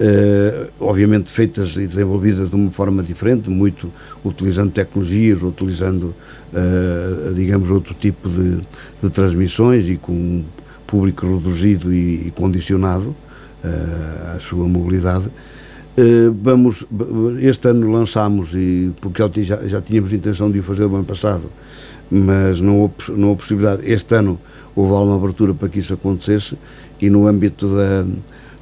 Uh, 0.00 0.70
obviamente 0.80 1.30
feitas 1.30 1.76
e 1.76 1.86
desenvolvidas 1.86 2.48
de 2.48 2.56
uma 2.56 2.70
forma 2.70 3.02
diferente, 3.02 3.50
muito 3.50 3.92
utilizando 4.24 4.72
tecnologias, 4.72 5.42
utilizando, 5.42 6.14
uh, 6.54 7.34
digamos, 7.34 7.70
outro 7.70 7.92
tipo 7.92 8.26
de, 8.26 8.60
de, 9.02 9.10
transmissões 9.10 9.90
e 9.90 9.96
com 9.96 10.12
um 10.12 10.44
público 10.86 11.26
reduzido 11.26 11.92
e, 11.92 12.28
e 12.28 12.30
condicionado 12.30 13.14
uh, 13.64 14.36
à 14.36 14.40
sua 14.40 14.66
mobilidade. 14.68 15.26
vamos, 16.42 16.86
este 17.40 17.68
ano 17.68 17.92
lançámos, 17.92 18.54
e, 18.54 18.90
porque 19.00 19.22
já, 19.42 19.56
já 19.66 19.82
tínhamos 19.82 20.12
intenção 20.12 20.50
de 20.50 20.58
o 20.58 20.62
fazer 20.62 20.86
no 20.86 20.96
ano 20.96 21.04
passado, 21.04 21.50
mas 22.10 22.60
não 22.60 22.80
houve, 22.80 22.94
não 23.10 23.28
houve 23.28 23.40
possibilidade. 23.40 23.82
Este 23.84 24.14
ano 24.14 24.38
houve 24.74 24.92
alguma 24.92 25.16
abertura 25.16 25.52
para 25.52 25.68
que 25.68 25.78
isso 25.78 25.92
acontecesse 25.92 26.56
e 27.00 27.10
no 27.10 27.26
âmbito 27.26 27.68
da 27.68 28.04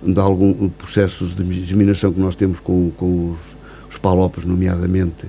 de 0.02 0.20
alguns 0.20 0.72
processos 0.72 1.34
de 1.34 1.42
disseminação 1.44 2.12
que 2.12 2.20
nós 2.20 2.37
temos 2.37 2.61
com, 2.61 2.90
com 2.96 3.32
os, 3.32 3.56
os 3.88 3.98
Palopes, 3.98 4.44
nomeadamente 4.44 5.26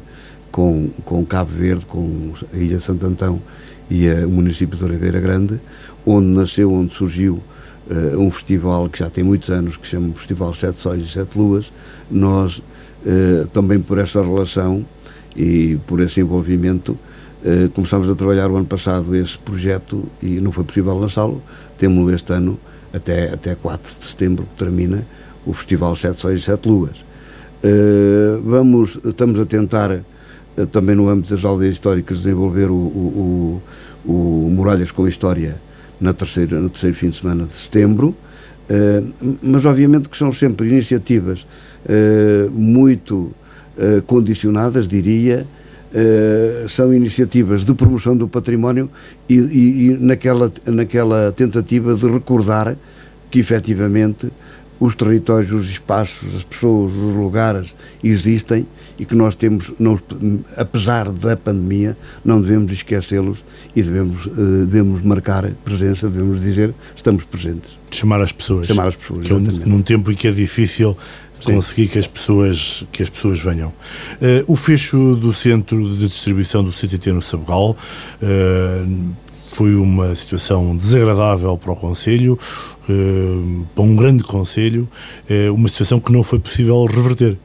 com, 0.51 0.89
com 1.05 1.25
Cabo 1.25 1.51
Verde, 1.51 1.85
com 1.85 2.33
a 2.53 2.57
Ilha 2.57 2.79
Santo 2.79 3.05
Antão 3.05 3.41
e 3.89 4.09
a, 4.09 4.25
o 4.25 4.29
município 4.29 4.77
de 4.77 4.83
Oliveira 4.83 5.19
Grande, 5.19 5.59
onde 6.05 6.27
nasceu, 6.27 6.71
onde 6.71 6.93
surgiu 6.93 7.41
uh, 7.89 8.19
um 8.19 8.29
festival 8.29 8.87
que 8.89 8.99
já 8.99 9.09
tem 9.09 9.23
muitos 9.23 9.49
anos, 9.49 9.75
que 9.75 9.85
se 9.85 9.91
chama 9.91 10.13
Festival 10.13 10.53
Sete 10.53 10.79
Sóis 10.79 11.03
e 11.03 11.07
Sete 11.07 11.37
Luas. 11.37 11.71
Nós, 12.09 12.59
uh, 12.59 13.47
também 13.51 13.79
por 13.79 13.97
essa 13.97 14.21
relação 14.21 14.85
e 15.35 15.77
por 15.87 15.99
esse 15.99 16.21
envolvimento, 16.21 16.91
uh, 17.43 17.69
começámos 17.73 18.09
a 18.09 18.15
trabalhar 18.15 18.49
o 18.49 18.55
ano 18.55 18.65
passado 18.65 19.15
esse 19.15 19.37
projeto 19.37 20.05
e 20.21 20.39
não 20.39 20.51
foi 20.51 20.63
possível 20.63 20.97
lançá-lo. 20.97 21.41
Temos-lo 21.77 22.13
este 22.13 22.31
ano 22.33 22.59
até, 22.93 23.33
até 23.33 23.55
4 23.55 23.99
de 23.99 24.05
setembro 24.05 24.45
que 24.45 24.63
termina 24.63 25.05
o 25.45 25.53
Festival 25.53 25.95
Sete 25.95 26.19
Sóis 26.19 26.39
e 26.39 26.43
Sete 26.43 26.69
Luas. 26.69 27.05
Vamos, 28.43 28.99
estamos 29.03 29.37
a 29.39 29.45
tentar, 29.45 29.99
também 30.71 30.95
no 30.95 31.09
âmbito 31.09 31.29
das 31.29 31.43
aldeias 31.43 31.75
históricas, 31.75 32.19
desenvolver 32.19 32.69
o, 32.69 32.73
o, 32.73 33.61
o, 34.05 34.11
o 34.11 34.49
Muralhas 34.49 34.91
com 34.91 35.07
História 35.07 35.57
na 35.99 36.13
terceira, 36.13 36.59
no 36.59 36.69
terceiro 36.69 36.95
fim 36.95 37.09
de 37.09 37.17
semana 37.17 37.45
de 37.45 37.53
setembro, 37.53 38.15
uh, 38.69 39.37
mas 39.41 39.65
obviamente 39.65 40.09
que 40.09 40.17
são 40.17 40.31
sempre 40.31 40.67
iniciativas 40.67 41.45
muito 42.51 43.31
condicionadas, 44.05 44.85
diria, 44.85 45.47
Uh, 45.91 46.69
são 46.69 46.93
iniciativas 46.93 47.65
de 47.65 47.73
promoção 47.73 48.15
do 48.15 48.27
património 48.27 48.87
e, 49.27 49.33
e, 49.39 49.87
e, 49.87 49.97
naquela, 49.97 50.51
naquela 50.67 51.31
tentativa 51.31 51.95
de 51.95 52.05
recordar 52.07 52.77
que 53.31 53.39
efetivamente 53.39 54.31
os 54.79 54.95
territórios, 54.95 55.51
os 55.51 55.69
espaços, 55.69 56.35
as 56.35 56.43
pessoas, 56.43 56.95
os 56.95 57.15
lugares 57.15 57.75
existem 58.03 58.65
e 58.99 59.05
que 59.05 59.15
nós 59.15 59.33
temos, 59.33 59.73
não, 59.79 59.97
apesar 60.57 61.11
da 61.11 61.37
pandemia, 61.37 61.97
não 62.23 62.41
devemos 62.41 62.71
esquecê-los 62.71 63.43
e 63.75 63.81
devemos, 63.81 64.25
uh, 64.25 64.65
devemos 64.65 65.01
marcar 65.01 65.49
presença, 65.63 66.09
devemos 66.09 66.41
dizer 66.41 66.73
estamos 66.95 67.23
presentes. 67.23 67.79
Chamar 67.91 68.21
as 68.21 68.31
pessoas. 68.31 68.67
Chamar 68.67 68.89
as 68.89 68.95
pessoas. 68.95 69.25
Que 69.25 69.33
é 69.33 69.39
num 69.65 69.81
tempo 69.81 70.11
em 70.11 70.15
que 70.15 70.27
é 70.27 70.31
difícil 70.31 70.95
conseguir 71.43 71.87
que 71.87 71.97
as 71.97 72.07
pessoas 72.07 72.85
que 72.91 73.01
as 73.01 73.09
pessoas 73.09 73.39
venham. 73.39 73.69
Uh, 73.69 74.43
o 74.47 74.55
fecho 74.55 75.15
do 75.15 75.33
centro 75.33 75.89
de 75.95 76.07
distribuição 76.07 76.63
do 76.63 76.71
CTT 76.71 77.11
no 77.11 77.21
Sabugal 77.21 77.71
uh, 78.21 79.13
foi 79.53 79.75
uma 79.75 80.13
situação 80.15 80.75
desagradável 80.75 81.57
para 81.57 81.71
o 81.71 81.75
Conselho, 81.75 82.37
uh, 82.87 83.65
para 83.73 83.83
um 83.83 83.95
grande 83.95 84.23
Conselho, 84.23 84.87
uma 85.53 85.67
situação 85.67 85.99
que 85.99 86.11
não 86.11 86.21
foi 86.21 86.39
possível 86.39 86.85
reverter. 86.85 87.37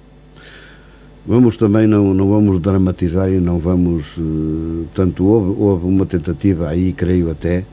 Vamos 1.26 1.56
também, 1.56 1.87
não, 1.87 2.12
não 2.12 2.28
vamos 2.28 2.60
dramatizar 2.60 3.30
e 3.30 3.40
não 3.40 3.58
vamos. 3.58 4.16
tanto 4.92 5.24
houve, 5.24 5.60
houve 5.60 5.87
uma 5.87 6.04
tentativa 6.04 6.68
aí, 6.68 6.92
creio 6.92 7.30
até, 7.30 7.64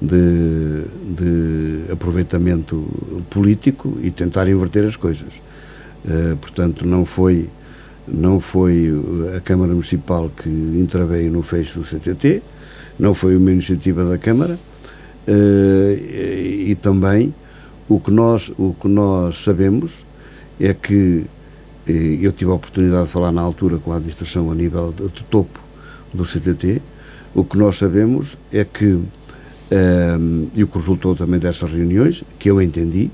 de, 0.00 0.84
de 1.14 1.92
aproveitamento 1.92 2.86
político 3.28 3.98
e 4.02 4.10
tentar 4.10 4.48
inverter 4.48 4.84
as 4.84 4.96
coisas. 4.96 5.32
Uh, 6.04 6.36
portanto, 6.36 6.86
não 6.86 7.04
foi, 7.04 7.48
não 8.08 8.40
foi 8.40 8.90
a 9.36 9.40
Câmara 9.40 9.72
Municipal 9.72 10.30
que 10.34 10.48
interveio 10.48 11.30
no 11.30 11.42
fecho 11.42 11.80
do 11.80 11.84
CTT, 11.84 12.42
não 12.98 13.12
foi 13.12 13.36
uma 13.36 13.50
iniciativa 13.50 14.04
da 14.04 14.16
Câmara 14.16 14.58
uh, 15.28 15.92
e, 15.92 16.70
e, 16.70 16.74
também 16.76 17.34
o 17.88 18.00
que, 18.00 18.10
nós, 18.10 18.50
o 18.58 18.74
que 18.78 18.88
nós 18.88 19.42
sabemos 19.42 20.06
é 20.58 20.72
que 20.72 21.24
eu 21.86 22.32
tive 22.32 22.50
a 22.50 22.54
oportunidade 22.54 23.06
de 23.06 23.10
falar 23.10 23.32
na 23.32 23.40
altura 23.40 23.78
com 23.78 23.92
a 23.92 23.96
administração 23.96 24.50
a 24.50 24.54
nível 24.54 24.92
de 24.92 25.24
topo 25.24 25.58
do 26.12 26.24
CTT. 26.24 26.80
O 27.34 27.44
que 27.44 27.56
nós 27.56 27.76
sabemos 27.76 28.36
é 28.52 28.64
que 28.64 28.98
um, 29.70 30.48
e 30.54 30.64
o 30.64 30.66
que 30.66 30.78
resultou 30.78 31.14
também 31.14 31.38
dessas 31.38 31.70
reuniões, 31.70 32.24
que 32.38 32.50
eu 32.50 32.60
entendi, 32.60 33.10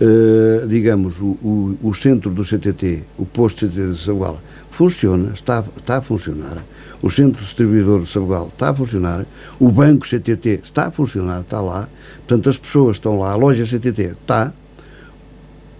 uh, 0.00 0.66
digamos, 0.66 1.20
o, 1.20 1.26
o, 1.42 1.78
o, 1.82 1.94
centro 1.94 2.30
do 2.30 2.42
CTT, 2.42 3.04
o 3.16 3.24
posto 3.24 3.66
CTT 3.66 3.92
de 3.92 3.98
Sabugal, 3.98 4.40
funciona, 4.70 5.32
está, 5.32 5.64
está 5.76 5.98
a 5.98 6.02
funcionar. 6.02 6.62
O 7.00 7.08
centro 7.08 7.42
distribuidor 7.42 8.02
de 8.02 8.10
Sabugal 8.10 8.48
está 8.48 8.70
a 8.70 8.74
funcionar. 8.74 9.24
O 9.60 9.68
banco 9.70 10.06
CTT 10.06 10.60
está 10.62 10.86
a 10.86 10.90
funcionar, 10.90 11.42
está 11.42 11.60
lá. 11.60 11.88
Portanto, 12.16 12.48
as 12.48 12.58
pessoas 12.58 12.96
estão 12.96 13.18
lá. 13.18 13.32
A 13.32 13.36
loja 13.36 13.64
CTT 13.64 14.02
está. 14.20 14.52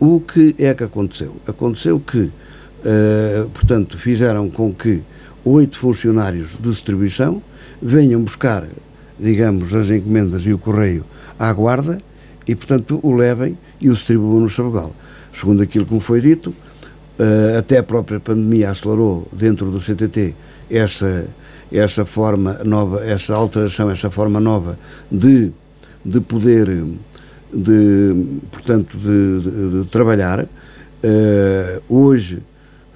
O 0.07 0.21
que 0.21 0.55
é 0.59 0.73
que 0.73 0.85
aconteceu? 0.85 1.35
Aconteceu 1.47 1.99
que, 1.99 2.19
uh, 2.21 3.51
portanto, 3.53 3.99
fizeram 3.99 4.49
com 4.49 4.73
que 4.73 5.03
oito 5.45 5.77
funcionários 5.79 6.51
de 6.61 6.71
distribuição 6.71 7.42
venham 7.83 8.23
buscar 8.23 8.64
digamos, 9.19 9.75
as 9.75 9.90
encomendas 9.90 10.42
e 10.47 10.53
o 10.53 10.59
correio 10.59 11.05
à 11.38 11.53
guarda 11.53 12.01
e, 12.47 12.55
portanto, 12.55 13.01
o 13.03 13.14
levem 13.14 13.57
e 13.81 13.88
o 13.88 13.95
distribuam 13.95 14.40
no 14.40 14.51
Sabugal. 14.51 14.95
Segundo 15.33 15.62
aquilo 15.62 15.85
que 15.85 15.95
me 15.95 16.01
foi 16.01 16.21
dito, 16.21 16.51
uh, 16.51 17.59
até 17.59 17.79
a 17.79 17.83
própria 17.83 18.21
pandemia 18.21 18.71
acelerou 18.71 19.27
dentro 19.33 19.71
do 19.71 19.81
CTT 19.81 20.35
essa, 20.71 21.27
essa 21.73 22.05
forma 22.05 22.61
nova, 22.64 23.05
essa 23.05 23.35
alteração, 23.35 23.90
essa 23.90 24.11
forma 24.11 24.40
nova 24.40 24.79
de, 25.11 25.51
de 26.05 26.21
poder, 26.21 26.69
de, 27.53 28.15
portanto, 28.51 28.97
de, 28.97 29.41
de, 29.41 29.83
de 29.83 29.89
trabalhar. 29.89 30.45
Uh, 30.45 31.83
hoje, 31.89 32.43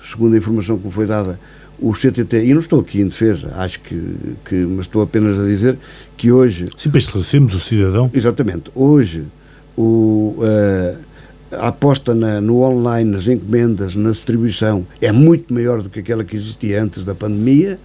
segundo 0.02 0.34
a 0.34 0.38
informação 0.38 0.78
que 0.78 0.86
me 0.86 0.92
foi 0.92 1.06
dada, 1.06 1.38
o 1.78 1.92
CTT, 1.92 2.44
e 2.44 2.52
não 2.52 2.60
estou 2.60 2.80
aqui 2.80 3.00
em 3.00 3.06
defesa, 3.06 3.52
acho 3.56 3.80
que, 3.80 4.02
que 4.44 4.54
mas 4.54 4.80
estou 4.80 5.02
apenas 5.02 5.38
a 5.38 5.44
dizer 5.44 5.78
que 6.16 6.30
hoje... 6.30 6.66
Sim, 6.76 6.90
para 6.90 6.98
esclarecermos 6.98 7.54
o 7.54 7.60
cidadão. 7.60 8.10
Exatamente. 8.12 8.70
Hoje, 8.74 9.24
o, 9.76 10.36
uh, 10.38 10.96
a 11.52 11.68
aposta 11.68 12.14
na, 12.14 12.40
no 12.40 12.60
online, 12.62 13.10
nas 13.10 13.28
encomendas, 13.28 13.96
na 13.96 14.10
distribuição, 14.10 14.86
é 15.00 15.10
muito 15.10 15.52
maior 15.54 15.82
do 15.82 15.88
que 15.88 16.00
aquela 16.00 16.22
que 16.22 16.36
existia 16.36 16.82
antes 16.82 17.02
da 17.02 17.14
pandemia. 17.14 17.78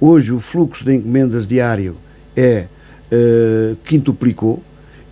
Hoje, 0.00 0.32
o 0.32 0.40
fluxo 0.40 0.84
de 0.84 0.94
encomendas 0.94 1.46
diário 1.46 1.96
é 2.36 2.66
uh, 3.12 3.76
quintuplicou 3.84 4.62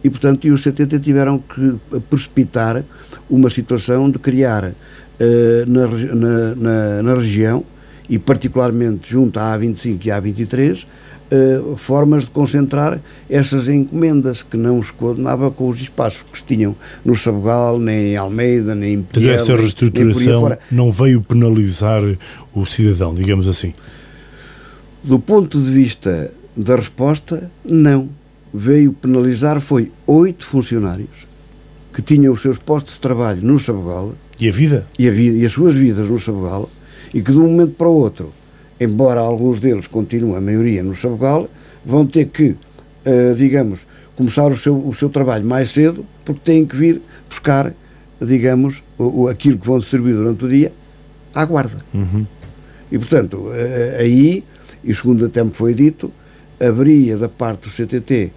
e, 0.05 0.11
portanto, 0.11 0.47
e 0.47 0.51
os 0.51 0.63
CTT 0.63 1.01
tiveram 1.01 1.39
que 1.39 1.77
precipitar 2.11 2.85
uma 3.29 3.49
situação 3.49 4.11
de 4.11 4.19
criar 4.19 4.65
uh, 4.65 4.75
na, 5.67 5.87
na, 5.87 6.55
na, 6.55 7.03
na 7.03 7.15
região 7.15 7.65
e 8.09 8.19
particularmente 8.19 9.11
junto 9.11 9.39
à 9.39 9.59
A25 9.59 10.05
e 10.05 10.11
à 10.11 10.21
A23, 10.21 10.87
Uh, 11.33 11.75
formas 11.79 12.27
de 12.27 12.31
concentrar 12.31 13.01
essas 13.31 13.67
encomendas 13.67 14.43
que 14.43 14.59
não 14.59 14.81
se 14.83 14.93
coordenava 14.93 15.51
com 15.51 15.69
os 15.71 15.81
espaços 15.81 16.23
que 16.23 16.37
se 16.37 16.45
tinham 16.45 16.77
no 17.03 17.17
Sabugal, 17.17 17.79
nem 17.79 18.13
em 18.13 18.17
Almeida, 18.17 18.75
nem 18.75 18.93
em 18.93 19.03
Piel, 19.03 19.33
Essa 19.33 19.57
reestruturação 19.57 20.57
não 20.71 20.93
veio 20.93 21.23
penalizar 21.23 22.03
o 22.55 22.67
cidadão, 22.67 23.15
digamos 23.15 23.49
assim? 23.49 23.73
Do 25.03 25.19
ponto 25.19 25.59
de 25.61 25.71
vista 25.71 26.31
da 26.55 26.77
resposta, 26.77 27.51
não. 27.65 28.11
Veio 28.57 28.93
penalizar 28.93 29.61
foi 29.61 29.91
oito 30.07 30.47
funcionários 30.47 31.27
que 31.93 32.01
tinham 32.01 32.33
os 32.33 32.41
seus 32.41 32.57
postos 32.57 32.95
de 32.95 33.01
trabalho 33.01 33.43
no 33.43 33.59
Sabugal. 33.59 34.15
E 34.39 34.49
a 34.49 34.53
vida? 34.53 34.87
E, 34.97 35.09
a 35.09 35.11
vida, 35.11 35.37
e 35.39 35.45
as 35.45 35.51
suas 35.51 35.75
vidas 35.75 36.09
no 36.09 36.21
Sabugal 36.21 36.71
e 37.13 37.21
que 37.21 37.33
de 37.33 37.39
um 37.39 37.49
momento 37.49 37.75
para 37.75 37.89
o 37.89 37.93
outro, 37.93 38.33
embora 38.81 39.21
alguns 39.21 39.59
deles 39.59 39.89
continuem, 39.89 40.37
a 40.37 40.41
maioria 40.41 40.85
no 40.85 40.95
Sabugal, 40.95 41.49
vão 41.85 42.07
ter 42.07 42.27
que, 42.27 42.51
uh, 43.07 43.35
digamos, 43.37 43.87
começar 44.15 44.51
o 44.51 44.57
seu, 44.57 44.77
o 44.77 44.95
seu 44.95 45.09
trabalho 45.09 45.45
mais 45.45 45.71
cedo, 45.71 46.05
porque 46.25 46.41
têm 46.45 46.65
que 46.65 46.77
vir 46.77 47.01
buscar, 47.29 47.73
digamos, 48.21 48.85
o, 48.97 49.27
aquilo 49.27 49.59
que 49.59 49.67
vão 49.67 49.79
distribuir 49.79 50.15
durante 50.15 50.45
o 50.45 50.49
dia 50.49 50.73
à 51.35 51.45
guarda. 51.45 51.85
Uhum. 51.93 52.25
E, 52.91 52.99
portanto, 52.99 53.37
uh, 53.37 54.01
aí, 54.01 54.45
e 54.85 54.95
segundo 54.95 55.25
até 55.27 55.43
me 55.43 55.53
foi 55.53 55.75
dito, 55.75 56.13
haveria 56.61 57.17
da 57.17 57.29
parte 57.29 57.69
do 57.69 57.71
CTT 57.71 58.31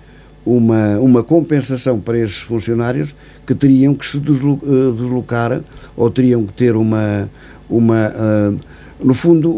uma, 0.47 0.97
uma 0.99 1.23
compensação 1.23 1.99
para 1.99 2.17
esses 2.17 2.37
funcionários 2.37 3.13
que 3.45 3.53
teriam 3.53 3.93
que 3.93 4.05
se 4.05 4.17
eh, 4.17 4.21
deslocar 4.21 5.61
ou 5.95 6.09
teriam 6.09 6.45
que 6.45 6.53
ter 6.53 6.75
uma, 6.75 7.29
uma. 7.69 8.09
Uh, 8.09 8.59
no 9.03 9.13
fundo, 9.13 9.51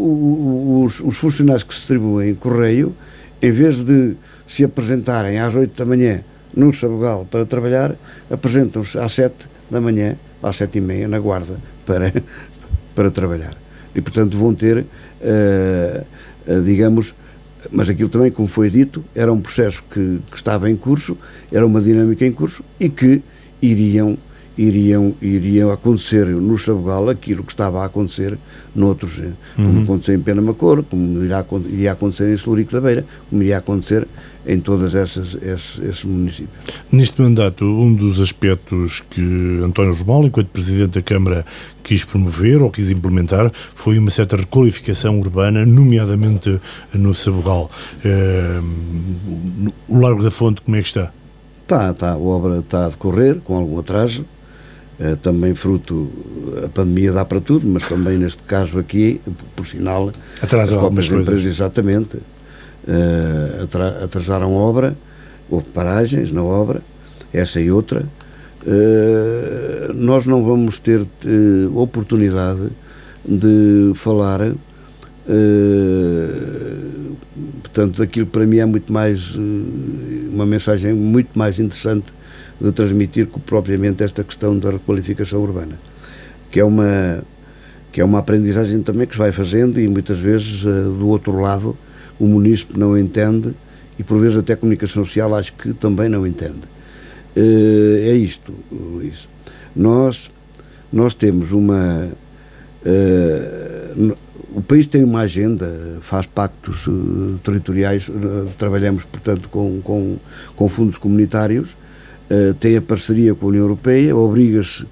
os, 0.84 1.00
os, 1.00 1.16
funcionários 1.16 1.62
que 1.62 1.72
se 1.72 1.80
distribuem 1.80 2.34
correio, 2.34 2.94
em 3.40 3.52
vez 3.52 3.78
de 3.78 4.16
se 4.46 4.64
apresentarem 4.64 5.38
às 5.38 5.54
8 5.54 5.78
da 5.78 5.86
manhã 5.86 6.20
no 6.54 6.72
Sabugal 6.74 7.26
para 7.30 7.46
trabalhar, 7.46 7.94
apresentam-se 8.30 8.98
às 8.98 9.12
7 9.12 9.46
da 9.70 9.80
manhã, 9.80 10.16
às 10.42 10.56
7 10.56 10.76
e 10.76 10.80
meia, 10.80 11.08
na 11.08 11.18
Guarda, 11.18 11.56
para, 11.86 12.12
para 12.94 13.10
trabalhar. 13.10 13.54
E, 13.94 14.00
portanto, 14.00 14.36
vão 14.36 14.54
ter, 14.54 14.78
uh, 14.84 16.62
digamos, 16.64 17.14
mas 17.70 17.88
aquilo 17.88 18.08
também, 18.08 18.30
como 18.30 18.48
foi 18.48 18.70
dito, 18.70 19.04
era 19.14 19.32
um 19.32 19.40
processo 19.40 19.82
que, 19.90 20.18
que 20.30 20.36
estava 20.36 20.70
em 20.70 20.76
curso, 20.76 21.16
era 21.52 21.66
uma 21.66 21.80
dinâmica 21.80 22.24
em 22.24 22.32
curso 22.32 22.64
e 22.78 22.88
que 22.88 23.22
iriam 23.60 24.16
iriam, 24.60 25.14
iriam 25.22 25.70
acontecer 25.70 26.26
no 26.26 26.58
Sabugal 26.58 27.08
aquilo 27.08 27.42
que 27.42 27.52
estava 27.52 27.82
a 27.82 27.86
acontecer 27.86 28.36
noutros, 28.74 29.18
eh, 29.18 29.30
como 29.56 29.68
uhum. 29.68 29.82
aconteceu 29.84 30.14
em 30.14 30.20
Penamacor, 30.20 30.82
como 30.82 31.24
irá, 31.24 31.44
iria 31.66 31.92
acontecer 31.92 32.32
em 32.32 32.36
Celurico 32.36 32.72
da 32.72 32.80
Beira, 32.80 33.06
como 33.28 33.42
iria 33.42 33.56
acontecer 33.58 34.06
em 34.46 34.58
todos 34.58 34.94
esses, 34.94 35.34
esses, 35.34 35.78
esses, 35.78 36.04
municípios. 36.04 36.50
Neste 36.90 37.20
mandato, 37.20 37.64
um 37.64 37.94
dos 37.94 38.20
aspectos 38.20 39.02
que 39.10 39.60
António 39.62 39.94
Romal, 39.94 40.24
enquanto 40.24 40.48
Presidente 40.48 40.98
da 40.98 41.02
Câmara, 41.02 41.44
quis 41.82 42.04
promover 42.04 42.62
ou 42.62 42.70
quis 42.70 42.90
implementar 42.90 43.50
foi 43.74 43.98
uma 43.98 44.10
certa 44.10 44.36
requalificação 44.36 45.18
urbana, 45.20 45.66
nomeadamente 45.66 46.60
no 46.92 47.14
Sabugal. 47.14 47.70
Uh, 48.04 49.72
o 49.88 49.98
Largo 49.98 50.22
da 50.22 50.30
Fonte, 50.30 50.62
como 50.62 50.76
é 50.76 50.80
que 50.80 50.88
está? 50.88 51.12
Está, 51.62 51.90
está, 51.90 52.12
a 52.12 52.18
obra 52.18 52.58
está 52.58 52.86
a 52.86 52.88
decorrer, 52.88 53.36
com 53.44 53.56
algum 53.56 53.78
atraso, 53.78 54.24
eh, 54.98 55.16
também 55.22 55.54
fruto, 55.54 56.10
a 56.64 56.68
pandemia 56.68 57.12
dá 57.12 57.24
para 57.24 57.40
tudo, 57.40 57.66
mas 57.66 57.88
também 57.88 58.18
neste 58.18 58.42
caso 58.42 58.78
aqui, 58.78 59.20
por 59.56 59.64
sinal, 59.64 60.12
Atrasa 60.42 60.74
as 60.74 60.78
próprias 60.78 61.06
empresas, 61.06 61.46
exatamente, 61.46 62.18
uh, 62.90 64.04
atrasaram 64.04 64.52
obra, 64.54 64.96
houve 65.48 65.66
paragens 65.66 66.32
na 66.32 66.42
obra, 66.42 66.82
essa 67.32 67.60
e 67.60 67.70
outra. 67.70 68.04
Uh, 68.62 69.92
nós 69.94 70.26
não 70.26 70.44
vamos 70.44 70.78
ter 70.78 71.00
uh, 71.00 71.78
oportunidade 71.78 72.68
de 73.24 73.92
falar, 73.94 74.40
portanto, 77.62 78.02
aquilo 78.02 78.26
para 78.26 78.46
mim 78.46 78.58
é 78.58 78.64
muito 78.64 78.90
mais, 78.90 79.36
uma 80.32 80.46
mensagem 80.46 80.94
muito 80.94 81.38
mais 81.38 81.60
interessante 81.60 82.12
de 82.58 82.72
transmitir 82.72 83.28
propriamente 83.44 84.02
esta 84.02 84.24
questão 84.24 84.58
da 84.58 84.70
requalificação 84.70 85.40
urbana, 85.42 85.78
que 86.50 86.58
é 86.60 86.64
uma 86.64 87.22
que 87.92 88.00
é 88.00 88.04
uma 88.04 88.20
aprendizagem 88.20 88.82
também 88.82 89.04
que 89.06 89.14
se 89.14 89.18
vai 89.18 89.32
fazendo 89.32 89.80
e 89.80 89.88
muitas 89.88 90.18
vezes 90.18 90.62
do 90.62 91.08
outro 91.08 91.40
lado 91.40 91.76
o 92.20 92.26
munícipe 92.26 92.78
não 92.78 92.96
entende 92.96 93.52
e 93.98 94.04
por 94.04 94.20
vezes 94.20 94.38
até 94.38 94.52
a 94.52 94.56
comunicação 94.56 95.04
social 95.04 95.34
acho 95.34 95.52
que 95.54 95.72
também 95.72 96.08
não 96.08 96.24
entende. 96.26 96.60
Eh, 97.34 98.10
é 98.10 98.14
isto, 98.14 98.54
Luís. 98.70 99.28
Nós, 99.74 100.30
nós 100.92 101.14
temos 101.14 101.52
uma. 101.52 102.08
Uh, 102.84 104.16
o 104.52 104.62
país 104.62 104.88
tem 104.88 105.04
uma 105.04 105.20
agenda, 105.20 105.98
faz 106.00 106.26
pactos 106.26 106.86
uh, 106.86 107.38
territoriais, 107.42 108.08
uh, 108.08 108.48
trabalhamos, 108.58 109.04
portanto, 109.04 109.48
com, 109.48 109.80
com, 109.82 110.16
com 110.56 110.68
fundos 110.68 110.98
comunitários 110.98 111.76
tem 112.60 112.76
a 112.76 112.80
parceria 112.80 113.34
com 113.34 113.46
a 113.46 113.48
União 113.48 113.62
Europeia, 113.62 114.14
obriga-se 114.16 114.86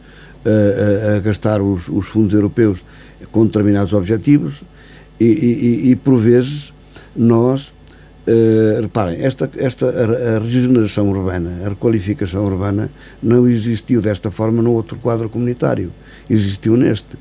a, 0.44 1.12
a, 1.12 1.16
a, 1.16 1.20
gastar 1.20 1.62
os, 1.62 1.88
os, 1.88 2.06
fundos 2.08 2.34
europeus 2.34 2.84
com 3.30 3.46
determinados 3.46 3.92
objetivos 3.92 4.64
e, 5.20 5.24
e, 5.24 5.90
e 5.92 5.94
por 5.94 6.18
vezes 6.18 6.72
nós 7.16 7.72
Uh, 8.30 8.82
reparem, 8.82 9.22
esta, 9.22 9.48
esta, 9.56 9.86
a, 9.88 10.38
regeneração 10.38 11.08
urbana, 11.08 11.64
a 11.64 11.70
requalificação 11.70 12.44
urbana, 12.44 12.90
não 13.22 13.48
existiu 13.48 14.02
desta 14.02 14.30
forma 14.30 14.60
no 14.60 14.72
outro 14.72 14.98
quadro 14.98 15.30
comunitário. 15.30 15.90
Existiu 16.28 16.76
neste. 16.76 17.16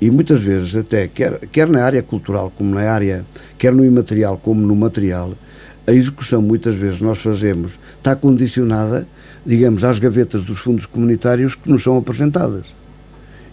E 0.00 0.10
muitas 0.10 0.40
vezes, 0.40 0.74
até, 0.74 1.06
quer, 1.06 1.38
quer 1.52 1.68
na 1.68 1.84
área 1.84 2.02
cultural, 2.02 2.50
como 2.56 2.74
na 2.74 2.90
área, 2.90 3.26
quer 3.58 3.74
no 3.74 3.84
imaterial, 3.84 4.38
como 4.38 4.66
no 4.66 4.74
material, 4.74 5.34
a 5.86 5.92
execução, 5.92 6.40
muitas 6.40 6.74
vezes, 6.74 7.00
nós 7.00 7.18
fazemos, 7.18 7.78
está 7.96 8.14
condicionada, 8.14 9.06
digamos, 9.44 9.84
às 9.84 9.98
gavetas 9.98 10.44
dos 10.44 10.58
fundos 10.58 10.86
comunitários 10.86 11.54
que 11.54 11.70
nos 11.70 11.82
são 11.82 11.98
apresentadas. 11.98 12.74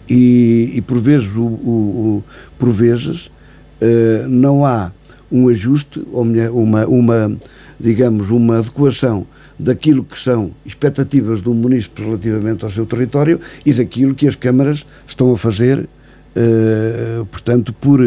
E, 0.08 0.72
e 0.74 0.80
por 0.80 0.98
vezes, 0.98 1.34
o, 1.34 1.42
o, 1.42 1.44
o 1.44 2.24
por 2.58 2.70
vezes 2.70 3.26
uh, 3.26 4.28
não 4.28 4.64
há 4.64 4.92
um 5.30 5.48
ajuste, 5.48 6.02
ou 6.12 6.22
uma, 6.22 6.86
uma, 6.86 7.36
digamos, 7.78 8.30
uma 8.30 8.58
adequação 8.58 9.26
daquilo 9.58 10.04
que 10.04 10.18
são 10.18 10.50
expectativas 10.64 11.40
do 11.40 11.54
município 11.54 12.04
relativamente 12.04 12.64
ao 12.64 12.70
seu 12.70 12.86
território 12.86 13.40
e 13.64 13.72
daquilo 13.72 14.14
que 14.14 14.26
as 14.26 14.34
câmaras 14.34 14.86
estão 15.06 15.32
a 15.32 15.38
fazer, 15.38 15.80
uh, 15.80 17.24
portanto, 17.26 17.72
por, 17.72 18.00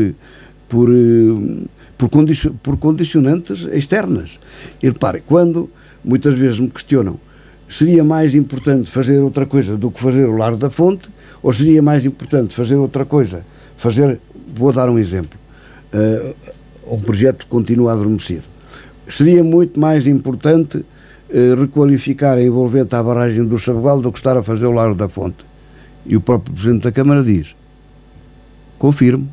por, 0.67 0.89
por, 1.97 2.09
condicio, 2.09 2.53
por 2.61 2.77
condicionantes 2.77 3.67
externas. 3.73 4.39
E 4.81 4.87
repare, 4.87 5.21
quando 5.25 5.69
muitas 6.03 6.33
vezes 6.35 6.59
me 6.59 6.69
questionam 6.69 7.19
seria 7.69 8.03
mais 8.03 8.33
importante 8.33 8.89
fazer 8.89 9.19
outra 9.19 9.45
coisa 9.45 9.77
do 9.77 9.91
que 9.91 9.99
fazer 9.99 10.27
o 10.27 10.35
lar 10.35 10.55
da 10.55 10.71
fonte, 10.71 11.07
ou 11.41 11.53
seria 11.53 11.81
mais 11.81 12.03
importante 12.05 12.55
fazer 12.55 12.75
outra 12.75 13.05
coisa, 13.05 13.45
fazer, 13.77 14.19
vou 14.55 14.73
dar 14.73 14.89
um 14.89 14.97
exemplo, 14.97 15.39
uh, 15.93 16.35
um 16.89 16.99
projeto 16.99 17.45
continua 17.47 17.93
adormecido. 17.93 18.43
Seria 19.07 19.43
muito 19.43 19.79
mais 19.79 20.07
importante 20.07 20.83
eh, 21.29 21.55
requalificar 21.57 22.37
a 22.37 22.43
envolvente 22.43 22.95
à 22.95 23.03
barragem 23.03 23.45
do 23.45 23.57
Sabugal 23.57 24.01
do 24.01 24.11
que 24.11 24.17
estar 24.19 24.35
a 24.37 24.43
fazer 24.43 24.65
o 24.65 24.71
Largo 24.71 24.95
da 24.95 25.07
Fonte. 25.07 25.45
E 26.05 26.15
o 26.15 26.21
próprio 26.21 26.53
Presidente 26.53 26.83
da 26.83 26.91
Câmara 26.91 27.23
diz: 27.23 27.55
confirmo. 28.77 29.27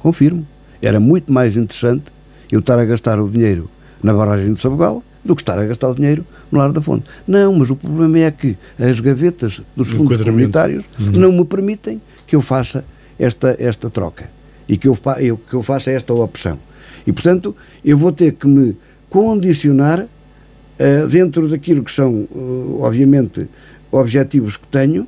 Confirmo. 0.00 0.46
Era 0.80 0.98
muito 0.98 1.32
mais 1.32 1.56
interessante 1.56 2.04
eu 2.50 2.60
estar 2.60 2.78
a 2.78 2.84
gastar 2.84 3.20
o 3.20 3.30
dinheiro 3.30 3.70
na 4.02 4.12
barragem 4.12 4.52
do 4.52 4.58
Sabugal 4.58 5.02
do 5.24 5.36
que 5.36 5.42
estar 5.42 5.56
a 5.56 5.64
gastar 5.64 5.88
o 5.90 5.94
dinheiro 5.94 6.26
no 6.50 6.58
Largo 6.58 6.74
da 6.74 6.82
Fonte. 6.82 7.04
Não, 7.26 7.54
mas 7.54 7.70
o 7.70 7.76
problema 7.76 8.18
é 8.18 8.30
que 8.30 8.58
as 8.78 8.98
gavetas 8.98 9.62
dos 9.76 9.90
fundos 9.90 10.20
comunitários 10.20 10.84
uhum. 10.98 11.12
não 11.12 11.32
me 11.32 11.44
permitem 11.44 12.02
que 12.26 12.34
eu 12.34 12.40
faça 12.40 12.84
esta, 13.18 13.54
esta 13.60 13.88
troca 13.88 14.41
e 14.68 14.76
que 14.76 14.88
eu, 14.88 14.96
eu, 15.18 15.36
que 15.36 15.54
eu 15.54 15.62
faça 15.62 15.90
esta 15.90 16.12
opção. 16.12 16.58
E, 17.06 17.12
portanto, 17.12 17.54
eu 17.84 17.96
vou 17.96 18.12
ter 18.12 18.32
que 18.32 18.46
me 18.46 18.76
condicionar 19.08 20.00
uh, 20.00 21.08
dentro 21.08 21.48
daquilo 21.48 21.82
que 21.82 21.92
são, 21.92 22.26
uh, 22.30 22.78
obviamente, 22.80 23.46
objetivos 23.90 24.56
que 24.56 24.66
tenho, 24.66 25.06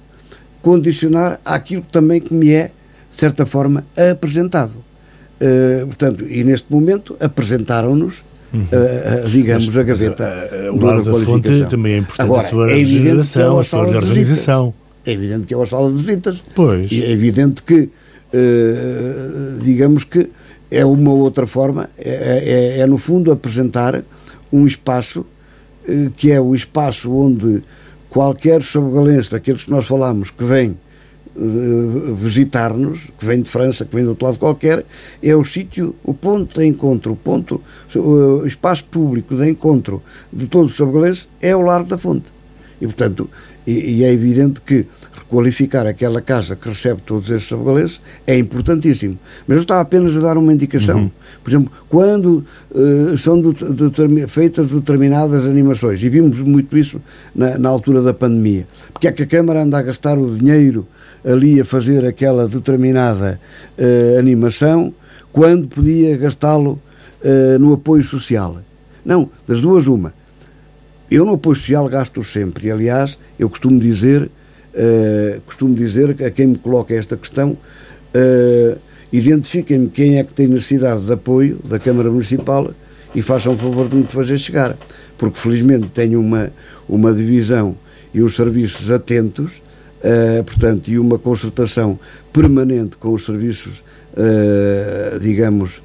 condicionar 0.60 1.40
àquilo 1.44 1.84
também 1.90 2.20
que 2.20 2.34
me 2.34 2.50
é, 2.50 2.70
de 3.10 3.16
certa 3.16 3.46
forma, 3.46 3.84
apresentado. 4.12 4.74
Uh, 5.40 5.86
portanto, 5.86 6.24
e 6.28 6.44
neste 6.44 6.72
momento 6.72 7.16
apresentaram-nos 7.20 8.22
Uhum. 8.54 9.28
digamos, 9.28 9.66
mas, 9.66 9.76
a 9.76 9.82
gaveta. 9.82 10.48
Mas, 10.52 10.80
o 10.80 10.86
lado 10.86 11.02
da 11.02 11.24
fonte 11.24 11.64
também 11.64 11.94
é 11.94 11.98
importante 11.98 12.24
Agora, 12.24 12.46
a 12.46 12.50
sua 12.50 12.70
é 12.70 12.74
regeneração, 12.76 13.58
é 13.58 13.60
a 13.60 13.64
sua 13.64 13.80
organização. 13.80 14.74
É 15.04 15.10
evidente 15.10 15.46
que 15.46 15.54
é 15.54 15.56
uma 15.56 15.66
sala 15.66 15.90
de 15.90 15.96
visitas. 15.96 16.44
Pois. 16.54 16.92
E 16.92 17.02
é 17.02 17.10
evidente 17.10 17.64
que 17.64 17.90
digamos 19.62 20.04
que 20.04 20.28
é 20.70 20.84
uma 20.84 21.12
outra 21.12 21.46
forma, 21.46 21.88
é, 21.96 22.76
é, 22.76 22.80
é 22.80 22.86
no 22.86 22.98
fundo 22.98 23.30
apresentar 23.30 24.02
um 24.52 24.66
espaço 24.66 25.20
uh, 25.88 26.10
que 26.16 26.30
é 26.30 26.40
o 26.40 26.54
espaço 26.54 27.12
onde 27.12 27.62
qualquer 28.10 28.62
sabogalense, 28.62 29.30
daqueles 29.30 29.64
que 29.64 29.70
nós 29.70 29.86
falamos, 29.86 30.30
que 30.30 30.44
vem 30.44 30.76
uh, 31.36 32.14
visitar-nos, 32.14 33.10
que 33.18 33.24
vem 33.24 33.42
de 33.42 33.50
França, 33.50 33.84
que 33.84 33.94
vem 33.94 34.04
do 34.04 34.10
outro 34.10 34.26
lado 34.26 34.38
qualquer, 34.38 34.84
é 35.22 35.34
o 35.34 35.44
sítio, 35.44 35.94
o 36.02 36.14
ponto 36.14 36.60
de 36.60 36.66
encontro, 36.66 37.12
o 37.12 37.16
ponto, 37.16 37.60
o 37.94 38.46
espaço 38.46 38.84
público 38.84 39.36
de 39.36 39.48
encontro 39.48 40.02
de 40.32 40.46
todos 40.46 40.72
os 40.72 40.76
sabogalenses 40.76 41.28
é 41.40 41.54
o 41.54 41.62
Largo 41.62 41.88
da 41.88 41.98
Fonte. 41.98 42.26
E, 42.80 42.86
portanto, 42.86 43.28
e, 43.66 43.98
e 43.98 44.04
é 44.04 44.12
evidente 44.12 44.60
que 44.60 44.86
qualificar 45.34 45.84
aquela 45.84 46.22
casa 46.22 46.54
que 46.54 46.68
recebe 46.68 47.00
todos 47.04 47.28
esses 47.28 47.48
sabogalenses 47.48 48.00
é 48.24 48.38
importantíssimo. 48.38 49.18
Mas 49.48 49.56
eu 49.56 49.62
estava 49.62 49.80
apenas 49.80 50.16
a 50.16 50.20
dar 50.20 50.38
uma 50.38 50.52
indicação. 50.52 51.00
Uhum. 51.00 51.10
Por 51.42 51.50
exemplo, 51.50 51.72
quando 51.88 52.44
uh, 52.70 53.16
são 53.18 53.42
de, 53.42 53.52
de, 53.52 54.28
feitas 54.28 54.68
determinadas 54.68 55.44
animações, 55.44 56.04
e 56.04 56.08
vimos 56.08 56.40
muito 56.40 56.78
isso 56.78 57.02
na, 57.34 57.58
na, 57.58 57.68
altura 57.68 58.00
da 58.00 58.14
pandemia, 58.14 58.64
porque 58.92 59.08
é 59.08 59.12
que 59.12 59.24
a 59.24 59.26
Câmara 59.26 59.64
anda 59.64 59.76
a 59.76 59.82
gastar 59.82 60.16
o 60.16 60.36
dinheiro 60.36 60.86
ali 61.24 61.60
a 61.60 61.64
fazer 61.64 62.06
aquela 62.06 62.46
determinada 62.46 63.40
uh, 63.76 64.18
animação 64.20 64.94
quando 65.32 65.66
podia 65.66 66.16
gastá-lo 66.16 66.80
uh, 67.24 67.58
no 67.58 67.72
apoio 67.72 68.04
social? 68.04 68.58
Não, 69.04 69.28
das 69.48 69.60
duas, 69.60 69.88
uma. 69.88 70.14
Eu 71.10 71.24
no 71.24 71.34
apoio 71.34 71.56
social 71.56 71.88
gasto 71.88 72.22
sempre, 72.22 72.68
e 72.68 72.70
aliás, 72.70 73.18
eu 73.36 73.50
costumo 73.50 73.80
dizer 73.80 74.30
Uh, 74.74 75.40
costumo 75.42 75.72
dizer 75.72 76.10
a 76.24 76.30
quem 76.30 76.48
me 76.48 76.58
coloca 76.58 76.92
esta 76.92 77.16
questão, 77.16 77.50
uh, 77.50 78.78
identifiquem-me 79.12 79.88
quem 79.88 80.18
é 80.18 80.24
que 80.24 80.32
tem 80.32 80.48
necessidade 80.48 81.04
de 81.04 81.12
apoio 81.12 81.60
da 81.64 81.78
Câmara 81.78 82.10
Municipal 82.10 82.72
e 83.14 83.22
façam 83.22 83.54
o 83.54 83.56
favor 83.56 83.88
de 83.88 83.94
me 83.94 84.04
fazer 84.04 84.36
chegar. 84.36 84.76
Porque 85.16 85.38
felizmente 85.38 85.86
tenho 85.94 86.18
uma, 86.18 86.50
uma 86.88 87.12
divisão 87.12 87.76
e 88.12 88.20
uns 88.20 88.34
serviços 88.34 88.90
atentos, 88.90 89.62
uh, 90.00 90.42
portanto, 90.42 90.88
e 90.88 90.98
uma 90.98 91.20
concertação 91.20 91.96
permanente 92.32 92.96
com 92.96 93.12
os 93.12 93.24
serviços, 93.24 93.84
digamos, 95.20 95.82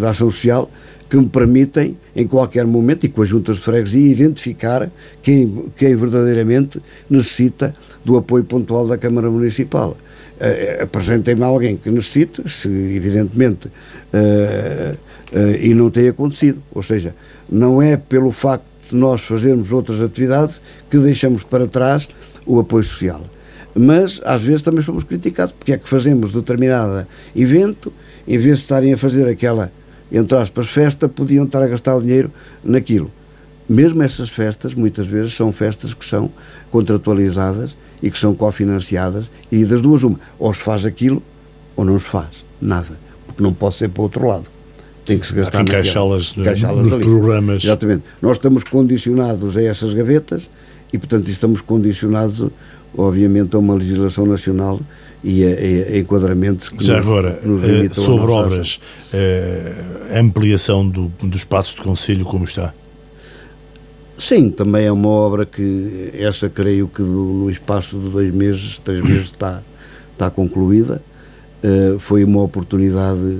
da 0.00 0.10
ação 0.10 0.30
social, 0.30 0.70
que 1.08 1.16
me 1.16 1.28
permitem, 1.28 1.96
em 2.14 2.26
qualquer 2.26 2.66
momento, 2.66 3.04
e 3.04 3.08
com 3.08 3.22
as 3.22 3.28
juntas 3.28 3.56
de 3.56 3.62
freguesia, 3.62 4.12
identificar 4.12 4.90
quem, 5.22 5.64
quem 5.76 5.96
verdadeiramente 5.96 6.80
necessita 7.08 7.74
do 8.04 8.16
apoio 8.16 8.44
pontual 8.44 8.86
da 8.86 8.98
Câmara 8.98 9.30
Municipal. 9.30 9.96
Uh, 10.38 10.82
Apresentem-me 10.84 11.42
alguém 11.42 11.76
que 11.76 11.90
necessite, 11.90 12.48
se 12.48 12.68
evidentemente, 12.68 13.68
uh, 13.68 14.96
uh, 15.32 15.56
e 15.60 15.74
não 15.74 15.90
tem 15.90 16.08
acontecido. 16.08 16.62
Ou 16.72 16.82
seja, 16.82 17.14
não 17.50 17.80
é 17.80 17.96
pelo 17.96 18.30
facto 18.30 18.66
de 18.90 18.96
nós 18.96 19.20
fazermos 19.22 19.72
outras 19.72 20.00
atividades 20.00 20.60
que 20.90 20.98
deixamos 20.98 21.42
para 21.42 21.66
trás 21.66 22.08
o 22.46 22.60
apoio 22.60 22.84
social. 22.84 23.22
Mas, 23.74 24.20
às 24.24 24.42
vezes, 24.42 24.62
também 24.62 24.82
somos 24.82 25.04
criticados 25.04 25.52
porque 25.52 25.72
é 25.72 25.78
que 25.78 25.88
fazemos 25.88 26.30
determinado 26.30 27.06
evento, 27.34 27.92
em 28.26 28.38
vez 28.38 28.58
de 28.58 28.62
estarem 28.62 28.92
a 28.92 28.96
fazer 28.96 29.26
aquela 29.26 29.72
entre 30.10 30.38
aspas, 30.38 30.68
festa, 30.68 31.08
podiam 31.08 31.44
estar 31.44 31.62
a 31.62 31.66
gastar 31.66 31.96
o 31.96 32.00
dinheiro 32.00 32.30
naquilo. 32.64 33.10
Mesmo 33.68 34.02
essas 34.02 34.30
festas, 34.30 34.74
muitas 34.74 35.06
vezes, 35.06 35.34
são 35.34 35.52
festas 35.52 35.92
que 35.92 36.04
são 36.04 36.30
contratualizadas 36.70 37.76
e 38.02 38.10
que 38.10 38.18
são 38.18 38.34
cofinanciadas, 38.34 39.30
e 39.52 39.64
das 39.64 39.82
duas, 39.82 40.02
uma, 40.04 40.18
ou 40.38 40.52
se 40.54 40.62
faz 40.62 40.86
aquilo 40.86 41.22
ou 41.76 41.84
não 41.84 41.98
se 41.98 42.06
faz 42.06 42.44
nada, 42.60 42.98
porque 43.26 43.42
não 43.42 43.52
pode 43.52 43.74
ser 43.76 43.88
para 43.88 44.00
o 44.00 44.04
outro 44.04 44.26
lado. 44.26 44.46
Tem 45.04 45.18
que 45.18 45.26
se 45.26 45.32
gastar 45.32 45.62
encaixá-las 45.62 46.34
nos 46.36 46.92
ali. 46.92 47.04
programas. 47.04 47.64
Exatamente. 47.64 48.04
Nós 48.20 48.36
estamos 48.36 48.62
condicionados 48.62 49.56
a 49.56 49.62
essas 49.62 49.94
gavetas 49.94 50.50
e, 50.92 50.98
portanto, 50.98 51.28
estamos 51.30 51.60
condicionados, 51.60 52.46
obviamente, 52.96 53.56
a 53.56 53.58
uma 53.58 53.74
legislação 53.74 54.26
nacional 54.26 54.80
e 55.22 55.44
a, 55.44 55.48
a, 55.48 55.94
a 55.94 55.98
enquadramentos 55.98 56.70
que 56.70 56.84
Já 56.84 56.96
nos, 56.96 57.06
agora, 57.06 57.40
nos 57.44 57.64
eh, 57.64 57.88
sobre 57.90 58.32
obras, 58.32 58.80
eh, 59.12 59.72
a 60.14 60.20
ampliação 60.20 60.88
do, 60.88 61.10
dos 61.20 61.38
espaços 61.38 61.74
de 61.74 61.82
Conselho, 61.82 62.24
como 62.24 62.44
está? 62.44 62.72
Sim, 64.16 64.50
também 64.50 64.86
é 64.86 64.92
uma 64.92 65.08
obra 65.08 65.46
que, 65.46 66.10
essa 66.14 66.48
creio 66.48 66.88
que 66.88 67.02
no 67.02 67.48
espaço 67.48 67.98
de 67.98 68.08
dois 68.08 68.34
meses, 68.34 68.78
três 68.78 69.02
meses 69.02 69.26
está, 69.30 69.62
está 70.12 70.28
concluída. 70.28 71.00
Uh, 71.62 71.98
foi 71.98 72.24
uma 72.24 72.42
oportunidade 72.42 73.38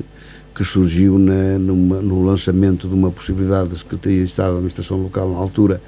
que 0.54 0.64
surgiu 0.64 1.18
na, 1.18 1.58
numa, 1.58 2.00
no 2.00 2.24
lançamento 2.24 2.88
de 2.88 2.94
uma 2.94 3.10
possibilidade 3.10 3.70
da 3.70 3.76
Secretaria 3.76 4.18
de 4.18 4.28
Estado 4.28 4.50
da 4.50 4.54
Administração 4.54 5.00
Local 5.00 5.30
na 5.30 5.38
altura, 5.38 5.80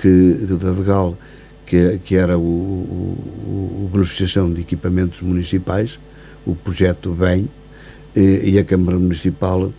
que, 0.00 0.46
da 0.60 0.72
DEGAL, 0.72 1.16
que, 1.66 1.98
que 2.04 2.16
era 2.16 2.38
o, 2.38 2.40
o, 2.40 3.84
o, 3.84 3.90
beneficiação 3.92 4.52
de 4.52 4.60
equipamentos 4.60 5.20
municipais, 5.20 5.98
o 6.46 6.54
projeto 6.54 7.10
BEM, 7.10 7.48
e, 8.14 8.52
e, 8.52 8.58
a 8.58 8.64
Câmara 8.64 8.98
Municipal, 8.98 9.70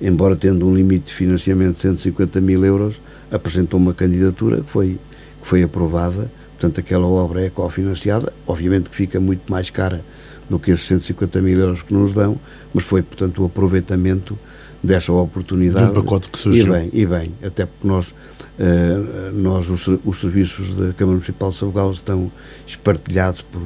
embora 0.00 0.36
tendo 0.36 0.66
um 0.66 0.74
limite 0.74 1.06
de 1.06 1.14
financiamento 1.14 1.76
de 1.76 1.82
150 1.82 2.40
mil 2.40 2.64
euros, 2.64 3.00
apresentou 3.32 3.80
uma 3.80 3.94
candidatura 3.94 4.60
que 4.60 4.70
foi, 4.70 4.98
que 5.42 5.48
foi 5.48 5.62
aprovada, 5.62 6.30
portanto 6.52 6.78
aquela 6.78 7.06
obra 7.06 7.44
é 7.44 7.50
cofinanciada, 7.50 8.32
obviamente 8.46 8.90
que 8.90 8.94
fica 8.94 9.18
muito 9.18 9.50
mais 9.50 9.70
cara 9.70 10.04
do 10.48 10.58
que 10.58 10.70
esses 10.72 10.86
150 10.86 11.40
mil 11.40 11.58
euros 11.58 11.82
que 11.82 11.94
nos 11.94 12.12
dão, 12.12 12.38
mas 12.74 12.84
foi, 12.84 13.02
portanto, 13.02 13.42
o 13.42 13.46
aproveitamento 13.46 14.36
dessa 14.82 15.12
oportunidade. 15.12 15.92
Do 15.92 16.02
pacote 16.02 16.30
que 16.30 16.38
surgiu. 16.38 16.66
E 16.66 16.78
bem, 16.78 16.90
e 16.92 17.06
bem 17.06 17.30
até 17.42 17.66
porque 17.66 17.86
nós, 17.86 18.08
uh, 18.08 19.32
nós 19.32 19.68
os, 19.70 19.86
os, 20.04 20.20
serviços 20.20 20.74
da 20.74 20.92
Câmara 20.92 21.16
Municipal 21.16 21.50
de 21.50 21.56
Sabugal 21.56 21.90
estão 21.90 22.30
espartilhados 22.66 23.42
por 23.42 23.60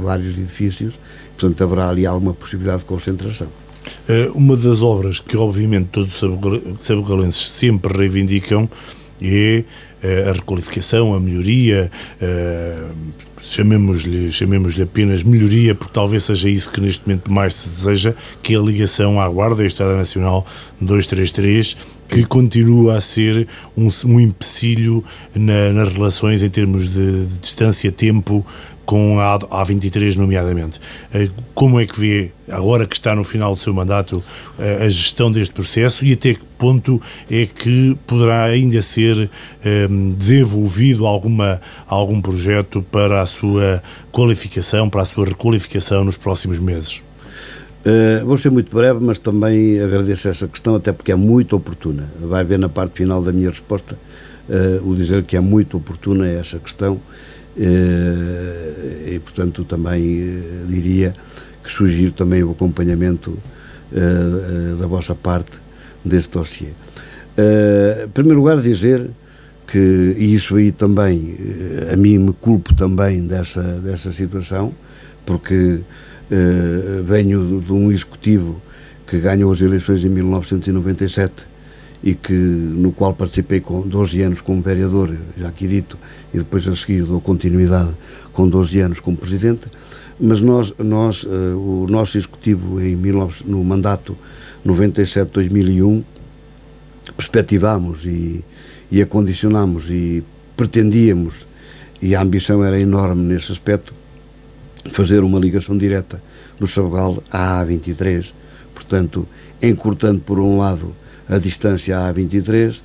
vários 0.00 0.38
edifícios, 0.38 0.98
portanto 1.36 1.62
haverá 1.62 1.88
ali 1.88 2.06
alguma 2.06 2.34
possibilidade 2.34 2.80
de 2.80 2.86
concentração. 2.86 3.48
Uh, 4.08 4.36
uma 4.36 4.56
das 4.56 4.82
obras 4.82 5.20
que 5.20 5.36
obviamente 5.36 5.88
todos 5.92 6.20
os 6.22 6.82
sabugalenses 6.82 7.50
sempre 7.50 7.96
reivindicam 7.96 8.68
é 9.20 9.64
a 10.28 10.32
requalificação, 10.32 11.14
a 11.14 11.20
melhoria, 11.20 11.90
chamemos-lhe 13.40 14.32
chamemos 14.32 14.78
apenas 14.80 15.22
melhoria, 15.22 15.74
porque 15.74 15.92
talvez 15.92 16.24
seja 16.24 16.48
isso 16.48 16.70
que 16.70 16.80
neste 16.80 17.06
momento 17.06 17.30
mais 17.30 17.54
se 17.54 17.68
deseja, 17.68 18.14
que 18.42 18.54
é 18.54 18.58
a 18.58 18.60
ligação 18.60 19.20
à 19.20 19.28
Guarda, 19.28 19.64
Estrada 19.64 19.96
Nacional 19.96 20.46
233, 20.80 21.76
que 22.08 22.24
continua 22.24 22.96
a 22.96 23.00
ser 23.00 23.46
um, 23.76 23.88
um 24.04 24.20
empecilho 24.20 25.04
na, 25.34 25.72
nas 25.72 25.92
relações 25.92 26.42
em 26.42 26.50
termos 26.50 26.92
de, 26.92 27.24
de 27.24 27.38
distância-tempo 27.38 28.44
com 28.86 29.18
a 29.20 29.38
A23, 29.38 30.14
nomeadamente. 30.14 30.80
Eh, 31.12 31.28
como 31.54 31.80
é 31.80 31.86
que 31.86 31.98
vê, 31.98 32.30
agora 32.48 32.86
que 32.86 32.94
está 32.94 33.14
no 33.14 33.24
final 33.24 33.52
do 33.52 33.60
seu 33.60 33.74
mandato, 33.74 34.22
eh, 34.58 34.84
a 34.84 34.88
gestão 34.88 35.30
deste 35.30 35.52
processo 35.52 36.04
e 36.04 36.12
até 36.12 36.34
que 36.34 36.44
ponto 36.56 37.02
é 37.28 37.44
que 37.44 37.98
poderá 38.06 38.44
ainda 38.44 38.80
ser 38.80 39.28
eh, 39.64 39.88
desenvolvido 40.16 41.04
alguma, 41.04 41.60
algum 41.86 42.22
projeto 42.22 42.80
para 42.80 43.20
a 43.20 43.26
sua 43.26 43.82
qualificação, 44.12 44.88
para 44.88 45.02
a 45.02 45.04
sua 45.04 45.26
requalificação 45.26 46.04
nos 46.04 46.16
próximos 46.16 46.60
meses? 46.60 47.02
Uh, 47.86 48.26
vou 48.26 48.36
ser 48.36 48.50
muito 48.50 48.74
breve, 48.74 48.98
mas 49.00 49.16
também 49.16 49.80
agradeço 49.80 50.28
essa 50.28 50.48
questão, 50.48 50.74
até 50.74 50.90
porque 50.90 51.12
é 51.12 51.14
muito 51.14 51.54
oportuna. 51.54 52.10
Vai 52.20 52.42
ver 52.42 52.58
na 52.58 52.68
parte 52.68 52.96
final 52.96 53.22
da 53.22 53.30
minha 53.30 53.48
resposta 53.48 53.96
uh, 54.48 54.90
o 54.90 54.96
dizer 54.96 55.22
que 55.22 55.36
é 55.36 55.40
muito 55.40 55.76
oportuna 55.76 56.26
essa 56.26 56.58
questão 56.58 57.00
e, 57.58 59.18
portanto, 59.20 59.64
também 59.64 60.20
eh, 60.20 60.64
diria 60.68 61.14
que 61.64 61.72
sugiro 61.72 62.12
também 62.12 62.42
o 62.42 62.50
acompanhamento 62.50 63.36
eh, 63.92 64.76
da 64.78 64.86
vossa 64.86 65.14
parte 65.14 65.58
deste 66.04 66.32
dossiê. 66.32 66.68
Em 67.38 68.08
primeiro 68.10 68.40
lugar, 68.40 68.60
dizer 68.60 69.10
que, 69.66 70.14
isso 70.18 70.56
aí 70.56 70.70
também, 70.70 71.36
a 71.92 71.96
mim 71.96 72.18
me 72.18 72.32
culpo 72.32 72.74
também 72.74 73.26
dessa, 73.26 73.62
dessa 73.62 74.12
situação, 74.12 74.72
porque 75.26 75.80
venho 77.04 77.60
de 77.60 77.72
um 77.72 77.90
executivo 77.90 78.62
que 79.06 79.18
ganhou 79.18 79.50
as 79.50 79.60
eleições 79.60 80.04
em 80.04 80.08
1997 80.08 81.46
e 82.06 82.14
que, 82.14 82.32
no 82.32 82.92
qual 82.92 83.12
participei 83.14 83.60
com 83.60 83.80
12 83.80 84.22
anos 84.22 84.40
como 84.40 84.62
vereador, 84.62 85.12
já 85.36 85.48
aqui 85.48 85.66
dito, 85.66 85.98
e 86.32 86.38
depois 86.38 86.68
a 86.68 86.76
seguir 86.76 87.02
dou 87.02 87.20
continuidade 87.20 87.90
com 88.32 88.48
12 88.48 88.78
anos 88.78 89.00
como 89.00 89.16
presidente, 89.16 89.66
mas 90.20 90.40
nós, 90.40 90.72
nós 90.78 91.24
uh, 91.24 91.28
o 91.58 91.88
nosso 91.90 92.16
executivo 92.16 92.80
em 92.80 92.96
19, 92.96 93.42
no 93.46 93.64
mandato 93.64 94.16
97-2001 94.64 96.04
perspectivámos 97.16 98.06
e, 98.06 98.44
e 98.88 99.02
acondicionámos 99.02 99.90
e 99.90 100.22
pretendíamos, 100.56 101.44
e 102.00 102.14
a 102.14 102.22
ambição 102.22 102.62
era 102.62 102.78
enorme 102.78 103.34
nesse 103.34 103.50
aspecto, 103.50 103.92
fazer 104.92 105.24
uma 105.24 105.40
ligação 105.40 105.76
direta 105.76 106.22
do 106.56 106.68
Sabugal 106.68 107.20
à 107.32 107.64
A23, 107.64 108.32
portanto, 108.72 109.26
encurtando 109.60 110.20
por 110.20 110.38
um 110.38 110.58
lado 110.58 110.94
a 111.28 111.38
distância 111.38 111.98
à 111.98 112.12
A23 112.12 112.80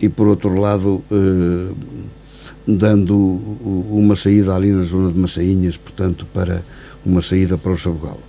e 0.00 0.08
por 0.08 0.28
outro 0.28 0.58
lado 0.60 1.02
eh, 1.10 1.72
dando 2.66 3.16
uma 3.90 4.14
saída 4.14 4.54
ali 4.54 4.72
na 4.72 4.82
zona 4.82 5.12
de 5.12 5.18
Massainhas, 5.18 5.76
portanto 5.76 6.26
para 6.32 6.62
uma 7.04 7.20
saída 7.20 7.56
para 7.56 7.72
o 7.72 7.78
Sabugal. 7.78 8.20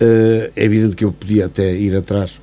Eh, 0.00 0.50
é 0.56 0.64
evidente 0.64 0.96
que 0.96 1.04
eu 1.04 1.12
podia 1.12 1.46
até 1.46 1.74
ir 1.74 1.96
atrás 1.96 2.40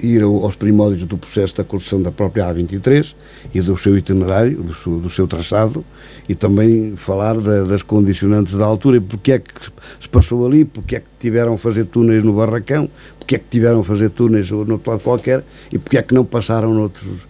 ir 0.00 0.22
aos 0.22 0.56
primórdios 0.56 1.06
do 1.06 1.16
processo 1.16 1.56
da 1.56 1.64
construção 1.64 2.02
da 2.02 2.10
própria 2.10 2.44
A23 2.52 3.14
e 3.54 3.60
do 3.60 3.76
seu 3.76 3.96
itinerário, 3.96 4.62
do 4.62 4.74
seu, 4.74 4.98
do 4.98 5.08
seu 5.08 5.26
traçado, 5.26 5.84
e 6.28 6.34
também 6.34 6.94
falar 6.96 7.38
da, 7.38 7.64
das 7.64 7.82
condicionantes 7.82 8.54
da 8.54 8.64
altura 8.64 8.96
e 8.96 9.00
porque 9.00 9.32
é 9.32 9.38
que 9.38 9.52
se 10.00 10.08
passou 10.08 10.46
ali, 10.46 10.64
porque 10.64 10.96
é 10.96 11.00
que 11.00 11.06
tiveram 11.18 11.54
a 11.54 11.58
fazer 11.58 11.84
túneis 11.84 12.22
no 12.22 12.32
Barracão, 12.32 12.88
porque 13.18 13.36
é 13.36 13.38
que 13.38 13.46
tiveram 13.50 13.80
a 13.80 13.84
fazer 13.84 14.10
túneis 14.10 14.50
no 14.50 14.72
outro 14.72 14.90
lado 14.90 15.02
qualquer 15.02 15.44
e 15.70 15.78
porque 15.78 15.98
é 15.98 16.02
que 16.02 16.14
não 16.14 16.24
passaram 16.24 16.72
noutros, 16.74 17.26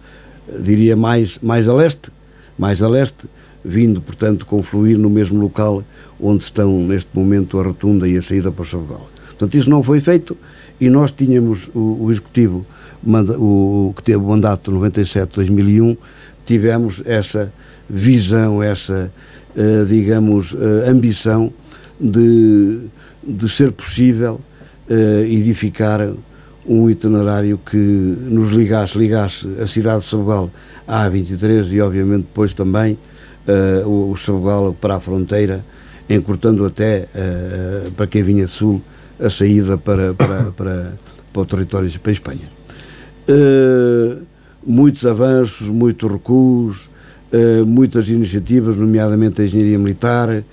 diria, 0.59 0.95
mais, 0.95 1.39
mais 1.39 1.67
a 1.67 1.73
leste, 1.73 2.11
mais 2.57 2.81
a 2.81 2.87
leste, 2.87 3.27
vindo, 3.63 4.01
portanto, 4.01 4.45
confluir 4.45 4.97
no 4.97 5.09
mesmo 5.09 5.41
local 5.41 5.83
onde 6.19 6.43
estão 6.43 6.79
neste 6.79 7.09
momento 7.13 7.59
a 7.59 7.63
rotunda 7.63 8.07
e 8.07 8.17
a 8.17 8.21
saída 8.21 8.51
para 8.51 8.61
o 8.61 8.65
Sabugal. 8.65 9.09
Portanto, 9.29 9.55
isso 9.55 9.69
não 9.69 9.83
foi 9.83 9.99
feito 9.99 10.37
e 10.79 10.89
nós 10.89 11.11
tínhamos 11.11 11.69
o, 11.73 12.05
o 12.05 12.11
Executivo, 12.11 12.65
o, 13.37 13.93
que 13.95 14.03
teve 14.03 14.17
o 14.17 14.27
mandato 14.27 14.71
97-2001, 14.71 15.97
tivemos 16.45 17.01
essa 17.05 17.51
visão, 17.89 18.61
essa, 18.61 19.11
uh, 19.55 19.85
digamos, 19.85 20.53
uh, 20.53 20.87
ambição 20.87 21.51
de, 21.99 22.79
de 23.23 23.49
ser 23.49 23.71
possível 23.71 24.39
uh, 24.89 25.23
edificar 25.25 26.11
um 26.67 26.89
itinerário 26.89 27.59
que 27.59 27.77
nos 27.77 28.49
ligasse, 28.49 28.97
ligasse 28.97 29.47
a 29.61 29.67
cidade 29.67 30.01
de 30.01 30.09
Sabugal 30.09 30.49
à 30.87 31.07
A23 31.07 31.71
e, 31.71 31.79
obviamente, 31.79 32.23
depois 32.23 32.53
também 32.53 32.97
o, 33.85 34.09
o 34.09 34.17
Sabugal 34.17 34.73
para 34.73 34.95
a 34.95 34.99
fronteira, 34.99 35.63
encurtando 36.09 36.65
até 36.65 37.07
para 37.95 38.07
quem 38.07 38.23
vinha 38.23 38.47
sul 38.47 38.81
a 39.19 39.29
saída 39.29 39.77
para, 39.77 40.13
para, 40.13 40.51
para, 40.55 40.93
para 41.31 41.41
o 41.41 41.45
território, 41.45 41.99
para 41.99 42.11
a 42.11 42.13
Espanha. 42.13 42.55
Uh, 43.27 44.21
muitos 44.65 45.05
avanços, 45.05 45.69
muitos 45.69 46.11
recuos, 46.11 46.89
uh, 47.31 47.65
muitas 47.65 48.09
iniciativas, 48.09 48.77
nomeadamente 48.77 49.41
a 49.41 49.45
engenharia 49.45 49.79
militar, 49.79 50.43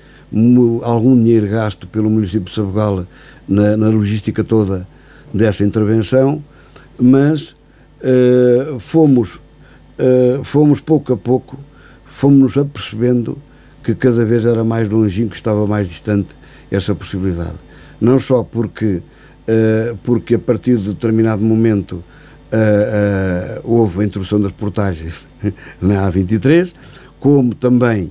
algum 0.82 1.14
dinheiro 1.14 1.46
gasto 1.46 1.86
pelo 1.86 2.08
município 2.08 2.46
de 2.46 2.52
Sabugal 2.52 3.06
na, 3.46 3.76
na 3.76 3.90
logística 3.90 4.42
toda 4.42 4.86
dessa 5.32 5.62
intervenção, 5.62 6.42
mas 6.98 7.50
uh, 8.00 8.78
fomos, 8.80 9.38
fomos 10.42 10.80
pouco 10.80 11.12
a 11.12 11.16
pouco, 11.16 11.58
fomos-nos 12.06 12.56
apercebendo 12.56 13.36
que 13.84 13.94
cada 13.94 14.24
vez 14.24 14.46
era 14.46 14.64
mais 14.64 14.88
longínquo, 14.88 15.30
que 15.30 15.36
estava 15.36 15.66
mais 15.66 15.88
distante 15.88 16.30
essa 16.70 16.94
possibilidade 16.94 17.56
não 18.02 18.18
só 18.18 18.42
porque, 18.42 18.96
uh, 18.96 19.96
porque 20.02 20.34
a 20.34 20.38
partir 20.38 20.76
de 20.76 20.88
determinado 20.88 21.40
momento 21.40 21.92
uh, 21.92 22.02
uh, 22.52 23.60
houve 23.62 24.02
a 24.02 24.04
introdução 24.04 24.40
das 24.40 24.50
portagens 24.50 25.28
na 25.80 26.10
A23, 26.10 26.74
como 27.20 27.54
também 27.54 28.10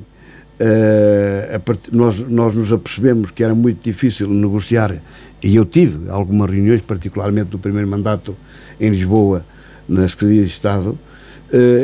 part... 1.66 1.90
nós, 1.92 2.20
nós 2.20 2.54
nos 2.54 2.72
apercebemos 2.72 3.32
que 3.32 3.44
era 3.44 3.54
muito 3.54 3.84
difícil 3.84 4.30
negociar, 4.30 4.96
e 5.44 5.56
eu 5.56 5.66
tive 5.66 6.10
algumas 6.10 6.50
reuniões, 6.50 6.82
particularmente 6.82 7.52
no 7.52 7.60
primeiro 7.60 7.88
mandato 7.90 8.38
em 8.80 8.90
Lisboa, 8.90 9.44
na 9.90 10.08
Secretaria 10.08 10.44
de 10.44 10.50
Estado, 10.50 10.98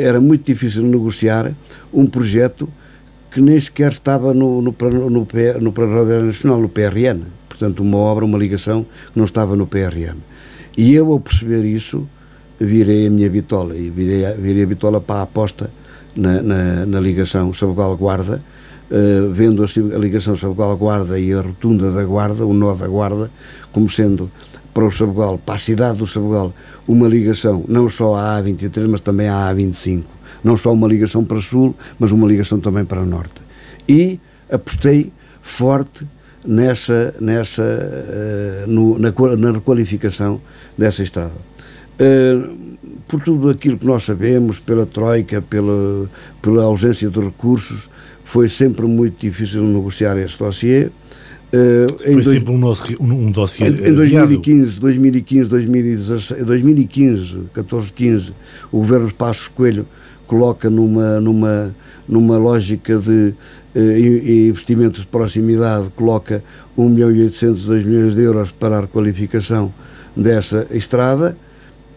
era 0.00 0.18
muito 0.20 0.46
difícil 0.46 0.82
negociar 0.84 1.52
um 1.92 2.06
projeto 2.06 2.68
que 3.30 3.42
nem 3.42 3.60
sequer 3.60 3.92
estava 3.92 4.32
no, 4.32 4.62
no, 4.62 4.74
no, 4.80 5.10
no, 5.10 5.26
no 5.60 5.72
Plano 5.72 6.24
Nacional, 6.24 6.60
no 6.60 6.68
PRN 6.68 7.24
portanto, 7.58 7.80
uma 7.80 7.98
obra, 7.98 8.24
uma 8.24 8.38
ligação 8.38 8.86
que 9.12 9.18
não 9.18 9.24
estava 9.24 9.56
no 9.56 9.66
PRM. 9.66 10.16
E 10.76 10.94
eu, 10.94 11.10
ao 11.10 11.18
perceber 11.18 11.64
isso, 11.64 12.08
virei 12.58 13.08
a 13.08 13.10
minha 13.10 13.28
bitola 13.28 13.76
e 13.76 13.90
virei, 13.90 14.24
virei 14.34 14.62
a 14.62 14.66
bitola 14.66 15.00
para 15.00 15.20
a 15.20 15.22
aposta 15.22 15.70
na, 16.14 16.40
na, 16.40 16.86
na 16.86 17.00
ligação 17.00 17.52
Sabugal-Guarda, 17.52 18.40
uh, 18.90 19.32
vendo 19.32 19.62
a, 19.62 19.66
a 19.66 19.98
ligação 19.98 20.36
Sabugal-Guarda 20.36 21.18
e 21.18 21.32
a 21.32 21.40
rotunda 21.40 21.90
da 21.90 22.04
Guarda, 22.04 22.46
o 22.46 22.54
nó 22.54 22.74
da 22.74 22.86
Guarda, 22.86 23.30
como 23.72 23.88
sendo 23.88 24.30
para 24.72 24.84
o 24.84 24.90
Sabugal, 24.90 25.38
para 25.38 25.56
a 25.56 25.58
cidade 25.58 25.98
do 25.98 26.06
Sabugal, 26.06 26.52
uma 26.86 27.08
ligação 27.08 27.64
não 27.66 27.88
só 27.88 28.14
à 28.14 28.40
A23, 28.40 28.88
mas 28.88 29.00
também 29.00 29.28
à 29.28 29.52
A25. 29.52 30.04
Não 30.44 30.56
só 30.56 30.72
uma 30.72 30.86
ligação 30.86 31.24
para 31.24 31.40
sul, 31.40 31.74
mas 31.98 32.12
uma 32.12 32.28
ligação 32.28 32.60
também 32.60 32.84
para 32.84 33.04
norte. 33.04 33.42
E 33.88 34.20
apostei 34.48 35.12
forte 35.42 36.06
nessa, 36.46 37.14
nessa 37.20 37.62
uh, 37.62 38.70
no, 38.70 38.98
na, 38.98 39.12
na 39.36 39.52
requalificação 39.52 40.40
dessa 40.76 41.02
estrada. 41.02 41.32
Uh, 42.00 42.78
por 43.08 43.22
tudo 43.22 43.50
aquilo 43.50 43.78
que 43.78 43.86
nós 43.86 44.04
sabemos, 44.04 44.58
pela 44.58 44.86
Troika, 44.86 45.40
pela, 45.40 46.08
pela 46.40 46.64
ausência 46.64 47.08
de 47.08 47.18
recursos, 47.18 47.88
foi 48.24 48.48
sempre 48.48 48.86
muito 48.86 49.18
difícil 49.18 49.64
negociar 49.64 50.16
esse 50.18 50.38
dossiê. 50.38 50.88
Uh, 51.50 51.86
Foi 51.98 52.12
dois, 52.12 52.26
sempre 52.26 52.52
um, 52.52 52.58
nosso, 52.58 53.02
um, 53.02 53.26
um 53.26 53.30
dossiê. 53.30 53.68
Em, 53.68 53.88
em 53.88 53.94
2015, 53.94 54.78
2015, 54.78 55.48
2016, 55.48 56.44
2015, 56.44 57.38
14, 57.54 57.92
15, 57.92 58.32
o 58.70 58.78
governo 58.78 59.12
Passos 59.14 59.48
Coelho 59.48 59.86
coloca 60.26 60.68
numa, 60.68 61.18
numa, 61.18 61.74
numa 62.06 62.36
lógica 62.36 62.98
de 62.98 63.32
uh, 63.74 63.80
investimentos 63.80 65.00
de 65.00 65.06
proximidade, 65.06 65.88
coloca 65.96 66.42
1 66.76 66.88
milhão 66.88 67.10
e 67.10 67.22
800, 67.22 67.64
2 67.64 67.84
milhões 67.84 68.14
de 68.14 68.22
euros 68.22 68.50
para 68.50 68.78
a 68.78 68.80
requalificação 68.82 69.72
dessa 70.16 70.66
estrada. 70.70 71.36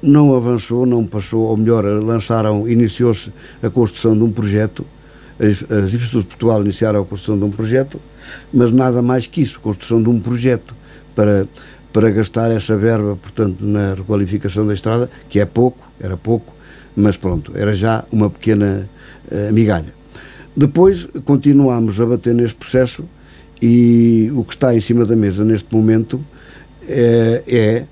Não 0.02 0.34
avançou, 0.34 0.86
não 0.86 1.06
passou, 1.06 1.44
ou 1.44 1.58
melhor, 1.58 1.86
lançaram, 1.86 2.68
iniciou-se 2.68 3.32
a 3.62 3.70
construção 3.70 4.18
de 4.18 4.24
um 4.24 4.32
projeto. 4.32 4.86
As, 5.40 5.64
as 5.72 5.94
Infraestruturas 5.94 6.24
de 6.24 6.28
Portugal 6.28 6.62
iniciaram 6.62 7.02
a 7.02 7.06
construção 7.06 7.38
de 7.38 7.46
um 7.46 7.52
projeto 7.52 8.00
mas 8.54 8.72
nada 8.72 9.02
mais 9.02 9.28
que 9.28 9.42
isso, 9.42 9.60
construção 9.60 10.02
de 10.02 10.10
um 10.10 10.20
projeto 10.20 10.76
para, 11.16 11.48
para 11.92 12.10
gastar 12.10 12.52
essa 12.52 12.78
verba, 12.78 13.18
portanto, 13.22 13.62
na 13.62 13.94
requalificação 13.94 14.66
da 14.66 14.74
estrada, 14.74 15.10
que 15.30 15.40
é 15.40 15.46
pouco, 15.46 15.92
era 16.00 16.18
pouco, 16.18 16.54
mas 16.96 17.18
pronto, 17.18 17.52
era 17.56 17.74
já 17.74 18.04
uma 18.12 18.30
pequena 18.30 18.90
uh, 19.32 19.54
migalha. 19.54 20.01
Depois 20.56 21.08
continuamos 21.26 22.00
a 22.02 22.06
bater 22.06 22.36
neste 22.36 22.56
processo 22.56 23.06
e 23.62 24.32
o 24.36 24.44
que 24.44 24.54
está 24.54 24.76
em 24.76 24.80
cima 24.80 25.06
da 25.06 25.16
mesa 25.16 25.46
neste 25.46 25.74
momento 25.74 26.20
é, 26.88 27.44
é 27.48 27.86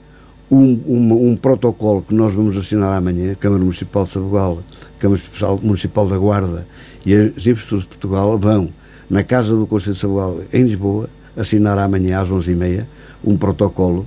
um, 0.52 0.80
um, 0.88 1.30
um, 1.30 1.36
protocolo 1.38 2.02
que 2.02 2.14
nós 2.14 2.34
vamos 2.34 2.58
assinar 2.58 2.92
amanhã, 2.92 3.36
Câmara 3.36 3.62
Municipal 3.62 4.04
de 4.04 4.10
Sabugal, 4.10 4.64
Câmara 4.98 5.22
Municipal 5.62 6.08
da 6.08 6.18
Guarda 6.18 6.68
e 7.06 7.14
as 7.14 7.46
Infraestruturas 7.46 7.84
de 7.84 7.88
Portugal 7.90 8.38
vão 8.38 8.70
na 9.10 9.24
Casa 9.24 9.56
do 9.56 9.66
Conselho 9.66 9.94
de 9.94 10.00
Sabugal, 10.00 10.40
em 10.52 10.64
Lisboa, 10.64 11.10
assinar 11.38 11.78
amanhã 11.78 12.20
às 12.20 12.30
11h30 12.30 12.86
um 13.24 13.38
protocolo 13.38 14.06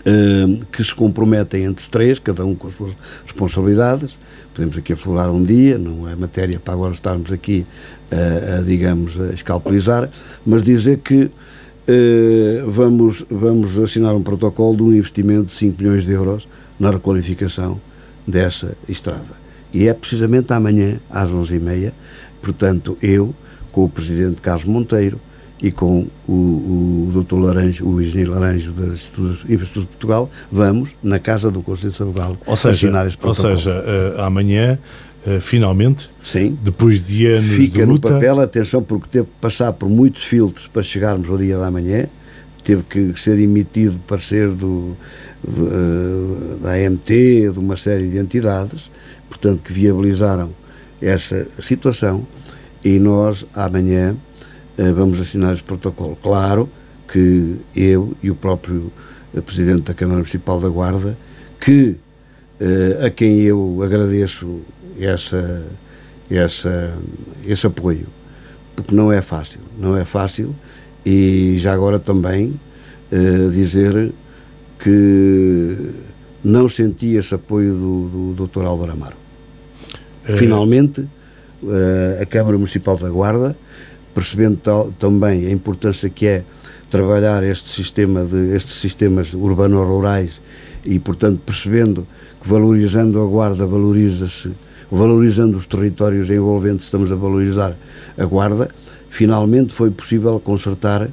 uh, 0.00 0.66
que 0.66 0.82
se 0.82 0.94
comprometem 0.94 1.64
entre 1.64 1.82
os 1.82 1.88
três, 1.88 2.18
cada 2.18 2.44
um 2.44 2.54
com 2.54 2.68
as 2.68 2.74
suas 2.74 2.96
responsabilidades. 3.24 4.18
Podemos 4.54 4.76
aqui 4.76 4.92
aflorar 4.92 5.30
um 5.30 5.42
dia, 5.42 5.78
não 5.78 6.08
é 6.08 6.14
matéria 6.14 6.60
para 6.60 6.74
agora 6.74 6.92
estarmos 6.92 7.32
aqui, 7.32 7.64
uh, 8.10 8.58
a, 8.58 8.62
digamos, 8.62 9.20
a 9.20 9.32
escalpelizar, 9.32 10.10
mas 10.44 10.62
dizer 10.62 10.98
que 10.98 11.24
uh, 11.24 11.30
vamos, 12.70 13.24
vamos 13.30 13.78
assinar 13.78 14.14
um 14.14 14.22
protocolo 14.22 14.76
de 14.76 14.82
um 14.82 14.92
investimento 14.92 15.46
de 15.46 15.52
5 15.52 15.82
milhões 15.82 16.04
de 16.04 16.12
euros 16.12 16.46
na 16.78 16.90
requalificação 16.90 17.80
dessa 18.26 18.76
estrada. 18.88 19.42
E 19.72 19.88
é 19.88 19.94
precisamente 19.94 20.52
amanhã, 20.52 21.00
às 21.10 21.30
11h30, 21.30 21.92
portanto, 22.42 22.98
eu, 23.02 23.34
com 23.70 23.84
o 23.84 23.88
presidente 23.88 24.40
Carlos 24.42 24.64
Monteiro 24.64 25.18
e 25.62 25.70
com 25.70 26.06
o, 26.26 26.32
o 26.32 27.22
Dr. 27.22 27.38
Laranjo, 27.38 27.86
o 27.86 28.02
engenheiro 28.02 28.32
Laranjo 28.32 28.72
da 28.72 28.86
Instituto 28.88 29.46
de 29.46 29.86
Portugal, 29.86 30.28
vamos 30.50 30.94
na 31.00 31.20
Casa 31.20 31.52
do 31.52 31.62
Conselho 31.62 31.92
Sabugal 31.92 32.36
assinar 32.48 33.06
este 33.06 33.16
protocolo. 33.16 33.52
Ou 33.52 33.56
seja, 33.56 33.70
uh, 34.16 34.22
amanhã, 34.22 34.76
uh, 35.24 35.40
finalmente, 35.40 36.10
Sim. 36.22 36.58
depois 36.62 37.00
de 37.00 37.26
anos 37.26 37.52
Fica 37.52 37.78
de 37.78 37.84
luta... 37.84 38.08
no 38.08 38.14
papel, 38.14 38.40
atenção, 38.40 38.82
porque 38.82 39.06
teve 39.08 39.26
que 39.26 39.40
passar 39.40 39.72
por 39.72 39.88
muitos 39.88 40.24
filtros 40.24 40.66
para 40.66 40.82
chegarmos 40.82 41.30
ao 41.30 41.38
dia 41.38 41.56
da 41.56 41.70
manhã, 41.70 42.06
teve 42.64 42.82
que 42.82 43.20
ser 43.20 43.38
emitido 43.38 44.00
parecer 44.00 44.48
do, 44.48 44.96
do 45.44 45.62
uh, 45.62 46.58
da 46.60 46.72
AMT, 46.72 47.08
de 47.52 47.58
uma 47.58 47.76
série 47.76 48.08
de 48.08 48.18
entidades, 48.18 48.90
portanto, 49.28 49.60
que 49.62 49.72
viabilizaram 49.72 50.50
essa 51.00 51.46
situação 51.60 52.26
e 52.84 52.98
nós 52.98 53.46
amanhã 53.54 54.16
vamos 54.76 55.20
assinar 55.20 55.52
este 55.52 55.64
protocolo. 55.64 56.16
Claro 56.22 56.68
que 57.12 57.56
eu 57.76 58.14
e 58.22 58.30
o 58.30 58.34
próprio 58.34 58.90
uh, 59.34 59.42
Presidente 59.42 59.82
da 59.82 59.94
Câmara 59.94 60.18
Municipal 60.18 60.58
da 60.58 60.68
Guarda, 60.68 61.16
que 61.60 61.96
uh, 62.60 63.06
a 63.06 63.10
quem 63.10 63.40
eu 63.40 63.82
agradeço 63.84 64.60
essa, 64.98 65.62
essa, 66.30 66.94
esse 67.46 67.66
apoio, 67.66 68.06
porque 68.74 68.94
não 68.94 69.12
é 69.12 69.20
fácil, 69.20 69.60
não 69.78 69.94
é 69.96 70.06
fácil, 70.06 70.54
e 71.04 71.56
já 71.58 71.74
agora 71.74 71.98
também 71.98 72.58
dizer 73.52 74.10
que 74.78 75.76
não 76.42 76.66
senti 76.66 77.14
esse 77.14 77.34
apoio 77.34 77.74
do, 77.74 78.34
do 78.34 78.46
Dr. 78.46 78.64
Álvaro 78.64 78.92
Amaro. 78.92 79.16
Finalmente, 80.24 81.06
a 82.18 82.24
Câmara 82.24 82.56
Municipal 82.56 82.96
da 82.96 83.10
Guarda, 83.10 83.54
percebendo 84.14 84.58
tal, 84.62 84.92
também 84.98 85.46
a 85.46 85.50
importância 85.50 86.08
que 86.08 86.26
é 86.26 86.44
trabalhar 86.90 87.42
este 87.42 87.70
sistema 87.70 88.24
de 88.24 88.54
estes 88.54 88.74
sistemas 88.74 89.32
urbano-rurais 89.34 90.40
e, 90.84 90.98
portanto, 90.98 91.40
percebendo 91.44 92.06
que 92.40 92.48
valorizando 92.48 93.22
a 93.22 93.26
Guarda 93.26 93.66
valoriza-se, 93.66 94.52
valorizando 94.90 95.56
os 95.56 95.66
territórios 95.66 96.30
envolventes, 96.30 96.84
estamos 96.84 97.10
a 97.10 97.16
valorizar 97.16 97.74
a 98.18 98.24
Guarda, 98.24 98.68
finalmente 99.08 99.72
foi 99.72 99.90
possível 99.90 100.38
consertar 100.40 101.08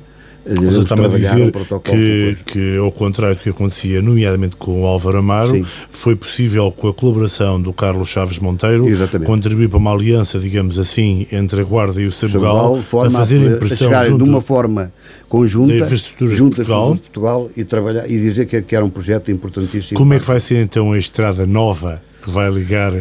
você 0.46 0.80
está-me 0.80 1.06
a 1.06 1.08
dizer 1.10 1.52
que, 1.84 2.38
que, 2.46 2.78
ao 2.78 2.92
contrário 2.92 3.36
do 3.36 3.42
que 3.42 3.50
acontecia, 3.50 4.02
nomeadamente 4.02 4.56
com 4.56 4.84
o 4.84 4.86
Álvaro 4.86 5.18
Amaro, 5.18 5.52
Sim. 5.52 5.66
foi 5.90 6.16
possível, 6.16 6.72
com 6.72 6.88
a 6.88 6.94
colaboração 6.94 7.62
do 7.62 7.74
Carlos 7.74 8.10
Chaves 8.10 8.40
Monteiro, 8.40 8.88
Exatamente. 8.88 9.28
contribuir 9.28 9.70
para 9.70 9.78
uma 9.78 9.92
aliança, 9.92 10.40
digamos 10.40 10.80
assim, 10.80 11.28
entre 11.32 11.62
a 11.62 11.64
Guarda 11.64 12.02
e 12.02 12.06
o 12.06 12.12
Sabugal, 12.12 12.78
a 12.78 13.10
fazer 13.10 13.38
a 13.38 13.56
impressão 13.56 13.94
a 13.94 14.08
de 14.08 14.24
uma 14.24 14.42
forma 14.42 14.92
conjunta, 15.28 15.86
junto 16.20 16.56
Portugal. 16.56 16.94
de 16.94 17.00
Portugal 17.00 17.52
e, 17.56 17.64
trabalhar, 17.64 18.10
e 18.10 18.18
dizer 18.18 18.46
que, 18.46 18.62
que 18.62 18.76
era 18.76 18.84
um 18.84 18.90
projeto 18.90 19.32
importantíssimo. 19.32 19.98
Como 19.98 20.14
é 20.14 20.20
que 20.20 20.26
vai 20.26 20.40
ser 20.40 20.62
então 20.62 20.92
a 20.92 20.98
estrada 20.98 21.46
nova 21.46 22.02
vai 22.28 22.50
ligar 22.50 22.94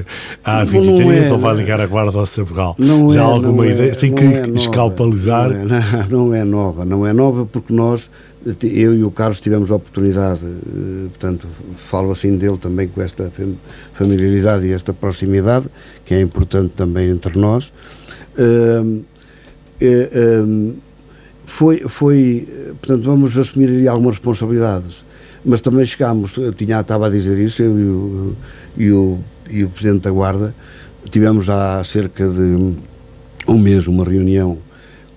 à 0.44 0.64
A23 0.64 1.26
é, 1.26 1.32
ou 1.32 1.38
vai 1.38 1.54
ligar 1.54 1.80
a 1.80 1.86
Guarda 1.86 2.18
ao 2.18 2.26
Sabugal? 2.26 2.74
Não 2.78 3.10
Já 3.12 3.20
é, 3.20 3.24
há 3.24 3.26
alguma 3.26 3.66
é, 3.66 3.70
ideia? 3.70 3.94
Tem 3.94 4.14
que 4.14 4.24
é 4.24 4.48
escalpalizar? 4.54 5.50
Não 5.50 5.76
é, 5.76 6.06
não 6.08 6.34
é 6.34 6.44
nova, 6.44 6.84
não 6.84 7.06
é 7.06 7.12
nova 7.12 7.46
porque 7.46 7.72
nós, 7.72 8.10
eu 8.62 8.94
e 8.94 9.02
o 9.02 9.10
Carlos 9.10 9.40
tivemos 9.40 9.70
a 9.70 9.76
oportunidade, 9.76 10.44
eh, 10.44 11.08
portanto, 11.08 11.46
falo 11.76 12.12
assim 12.12 12.36
dele 12.36 12.58
também 12.58 12.88
com 12.88 13.02
esta 13.02 13.32
familiaridade 13.94 14.66
e 14.66 14.72
esta 14.72 14.92
proximidade, 14.92 15.66
que 16.04 16.14
é 16.14 16.20
importante 16.20 16.72
também 16.74 17.10
entre 17.10 17.38
nós. 17.38 17.72
Uh, 18.38 19.02
uh, 19.82 20.74
foi, 21.44 21.80
foi, 21.88 22.46
portanto, 22.80 23.02
vamos 23.02 23.36
assumir 23.38 23.88
algumas 23.88 24.16
responsabilidades 24.16 25.07
mas 25.44 25.60
também 25.60 25.84
chegámos, 25.84 26.34
tinha, 26.56 26.80
estava 26.80 27.06
a 27.06 27.10
dizer 27.10 27.38
isso, 27.38 27.62
eu 27.62 27.78
e 27.78 27.84
o, 27.84 28.36
e 28.76 28.92
o, 28.92 29.18
e 29.50 29.64
o 29.64 29.68
Presidente 29.68 30.02
da 30.02 30.10
Guarda, 30.10 30.54
tivemos 31.10 31.48
há 31.48 31.82
cerca 31.84 32.28
de 32.28 32.74
um 33.46 33.58
mês 33.58 33.86
uma 33.86 34.04
reunião 34.04 34.58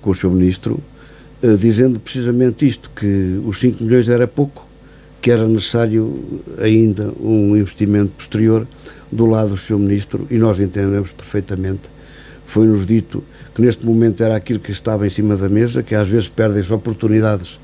com 0.01 0.11
o 0.11 0.15
Sr. 0.15 0.29
Ministro, 0.29 0.79
uh, 1.43 1.55
dizendo 1.57 1.99
precisamente 1.99 2.67
isto, 2.67 2.89
que 2.95 3.39
os 3.45 3.59
5 3.59 3.83
milhões 3.83 4.09
era 4.09 4.27
pouco, 4.27 4.67
que 5.21 5.29
era 5.29 5.47
necessário 5.47 6.41
ainda 6.59 7.11
um 7.19 7.55
investimento 7.55 8.13
posterior 8.17 8.65
do 9.11 9.25
lado 9.25 9.49
do 9.49 9.57
Sr. 9.57 9.77
Ministro, 9.77 10.27
e 10.31 10.37
nós 10.37 10.59
entendemos 10.59 11.11
perfeitamente. 11.11 11.89
Foi-nos 12.45 12.85
dito 12.85 13.23
que 13.53 13.61
neste 13.61 13.85
momento 13.85 14.23
era 14.23 14.35
aquilo 14.35 14.59
que 14.59 14.71
estava 14.71 15.05
em 15.05 15.09
cima 15.09 15.35
da 15.35 15.47
mesa, 15.47 15.83
que 15.83 15.93
às 15.93 16.07
vezes 16.07 16.27
perdem-se 16.27 16.73
oportunidades 16.73 17.59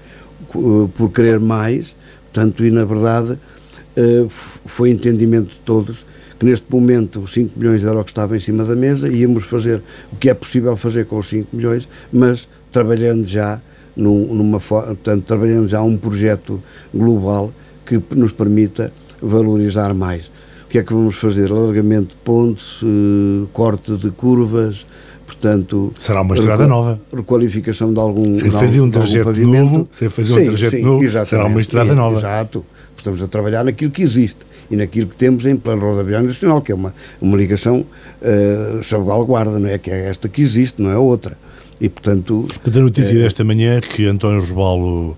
uh, 0.53 0.89
por 0.95 1.11
querer 1.11 1.39
mais, 1.39 1.95
Portanto, 2.31 2.65
e 2.65 2.71
na 2.71 2.85
verdade 2.85 3.33
uh, 3.33 4.29
foi 4.29 4.89
entendimento 4.89 5.49
de 5.49 5.59
todos 5.59 6.05
que 6.39 6.45
neste 6.45 6.71
momento 6.71 7.21
os 7.21 7.33
5 7.33 7.57
milhões 7.57 7.83
era 7.83 7.99
o 7.99 8.03
que 8.03 8.11
estava 8.11 8.35
em 8.35 8.39
cima 8.39 8.63
da 8.63 8.75
mesa 8.75 9.11
íamos 9.11 9.43
fazer 9.43 9.81
o 10.11 10.15
que 10.17 10.29
é 10.29 10.33
possível 10.33 10.77
fazer 10.77 11.05
com 11.05 11.17
os 11.17 11.27
5 11.27 11.55
milhões, 11.55 11.89
mas 12.11 12.47
trabalhando 12.71 13.25
já 13.25 13.59
num, 13.95 14.33
numa 14.33 14.59
portanto, 14.59 15.23
trabalhando 15.25 15.67
já 15.67 15.81
um 15.81 15.97
projeto 15.97 16.61
global 16.93 17.51
que 17.83 17.99
nos 18.15 18.31
permita 18.31 18.93
valorizar 19.21 19.93
mais. 19.93 20.27
O 20.65 20.69
que 20.69 20.77
é 20.77 20.83
que 20.83 20.93
vamos 20.93 21.15
fazer? 21.15 21.49
Alargamento 21.49 22.09
de 22.09 22.21
pontes, 22.23 22.81
uh, 22.83 23.47
corte 23.53 23.95
de 23.95 24.11
curvas, 24.11 24.85
portanto... 25.27 25.93
Será 25.99 26.21
uma 26.21 26.33
estrada 26.33 26.65
nova. 26.65 26.99
Requalificação 27.13 27.93
de 27.93 27.99
algum 27.99 28.33
Você 28.33 28.49
fazia 28.49 28.83
um 28.83 28.89
trajeto 28.89 29.31
novo, 29.33 29.87
você 29.91 30.09
fazia 30.09 30.35
um 30.35 30.45
trajeto 30.45 30.77
novo, 30.77 31.25
será 31.25 31.45
uma 31.45 31.61
estrada 31.61 31.93
nova. 31.93 32.17
Exato. 32.17 32.65
Estamos 32.97 33.21
a 33.21 33.27
trabalhar 33.27 33.63
naquilo 33.63 33.91
que 33.91 34.01
existe 34.01 34.39
e 34.71 34.75
naquilo 34.75 35.07
que 35.07 35.15
temos 35.15 35.45
em 35.45 35.55
plano 35.55 35.81
rodoviário 35.81 36.27
nacional, 36.27 36.61
que 36.61 36.71
é 36.71 36.75
uma, 36.75 36.93
uma 37.21 37.37
ligação 37.37 37.85
uh, 38.21 38.83
Sabugal-Guarda, 38.83 39.59
não 39.59 39.69
é? 39.69 39.77
Que 39.77 39.91
é 39.91 40.09
esta 40.09 40.27
que 40.27 40.41
existe, 40.41 40.81
não 40.81 40.89
é 40.89 40.97
outra. 40.97 41.37
E, 41.79 41.87
portanto... 41.87 42.47
Da 42.65 42.81
notícia 42.81 43.15
é... 43.17 43.21
desta 43.21 43.43
manhã 43.43 43.79
que 43.79 44.07
António 44.07 44.43
Robalo 44.43 45.15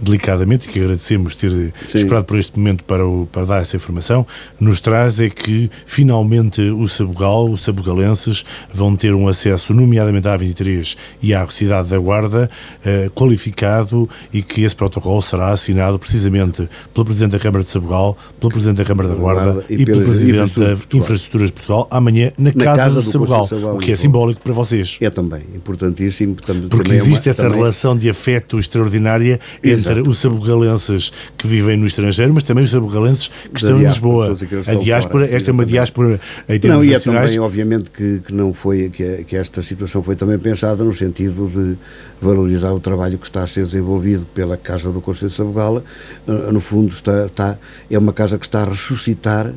delicadamente, 0.00 0.68
e 0.68 0.72
que 0.72 0.80
agradecemos 0.80 1.34
ter 1.34 1.50
Sim. 1.50 1.72
esperado 1.94 2.24
por 2.24 2.38
este 2.38 2.58
momento 2.58 2.84
para, 2.84 3.06
o, 3.06 3.26
para 3.30 3.44
dar 3.44 3.62
essa 3.62 3.76
informação, 3.76 4.26
nos 4.58 4.80
traz 4.80 5.20
é 5.20 5.28
que 5.28 5.70
finalmente 5.86 6.60
o 6.62 6.88
Sabugal, 6.88 7.50
os 7.50 7.62
sabugalenses, 7.62 8.44
vão 8.72 8.96
ter 8.96 9.14
um 9.14 9.28
acesso, 9.28 9.72
nomeadamente 9.74 10.28
à 10.28 10.38
A23 10.38 10.96
e 11.22 11.34
à 11.34 11.46
cidade 11.48 11.88
da 11.88 11.98
Guarda, 11.98 12.50
eh, 12.84 13.10
qualificado 13.14 14.08
e 14.32 14.42
que 14.42 14.62
esse 14.62 14.74
protocolo 14.74 15.20
será 15.20 15.50
assinado 15.50 15.98
precisamente 15.98 16.68
pelo 16.92 17.04
Presidente 17.04 17.32
da 17.32 17.38
Câmara 17.38 17.64
de 17.64 17.70
Sabugal, 17.70 18.16
pelo 18.40 18.52
Presidente 18.52 18.78
da 18.78 18.84
Câmara 18.84 19.08
da 19.08 19.14
Guarda 19.14 19.64
e, 19.68 19.74
e 19.74 19.84
pelo 19.84 20.02
Presidente 20.02 20.58
da 20.58 20.76
Infraestruturas 20.92 21.48
de 21.48 21.52
Portugal, 21.54 21.88
amanhã 21.90 22.32
na, 22.38 22.52
na 22.54 22.64
Casa, 22.64 22.82
casa 22.82 23.02
do 23.02 23.10
Sabugal, 23.10 23.48
o 23.74 23.78
que 23.78 23.92
é 23.92 23.96
simbólico 23.96 24.40
para 24.40 24.52
vocês. 24.52 24.96
É 25.00 25.10
também 25.10 25.42
importantíssimo. 25.54 26.36
Porque 26.70 26.92
existe 26.92 27.28
é 27.28 27.30
uma, 27.30 27.30
essa 27.30 27.42
também... 27.42 27.58
relação 27.58 27.96
de 27.96 28.08
afeto 28.08 28.58
extraordinária 28.58 29.27
Exato. 29.62 29.98
entre 29.98 30.10
os 30.10 30.18
sabugalenses 30.18 31.12
que 31.36 31.46
vivem 31.46 31.76
no 31.76 31.86
estrangeiro, 31.86 32.32
mas 32.32 32.42
também 32.42 32.64
os 32.64 32.70
sabugalenses 32.70 33.30
que 33.52 33.60
estão 33.60 33.80
em 33.80 33.84
Lisboa. 33.84 34.36
A 34.66 34.74
diáspora, 34.74 35.26
fora, 35.26 35.36
esta 35.36 35.50
é 35.50 35.52
uma 35.52 35.66
diáspora 35.66 36.20
em 36.48 36.58
termos 36.58 36.84
Não, 36.84 36.92
e 36.92 36.94
é 36.94 36.98
também, 36.98 37.38
obviamente, 37.38 37.90
que, 37.90 38.20
que 38.20 38.32
não 38.32 38.52
foi, 38.54 38.90
que, 38.90 39.24
que 39.24 39.36
esta 39.36 39.62
situação 39.62 40.02
foi 40.02 40.16
também 40.16 40.38
pensada 40.38 40.82
no 40.84 40.92
sentido 40.92 41.48
de 41.48 41.76
valorizar 42.20 42.72
o 42.72 42.80
trabalho 42.80 43.18
que 43.18 43.26
está 43.26 43.42
a 43.42 43.46
ser 43.46 43.64
desenvolvido 43.64 44.26
pela 44.34 44.56
Casa 44.56 44.90
do 44.90 45.00
Conselho 45.00 45.30
de 45.30 45.36
Sabugal. 45.36 45.82
No 46.26 46.60
fundo, 46.60 46.92
está, 46.92 47.26
está, 47.26 47.58
é 47.90 47.98
uma 47.98 48.12
casa 48.12 48.38
que 48.38 48.46
está 48.46 48.62
a 48.62 48.68
ressuscitar 48.68 49.52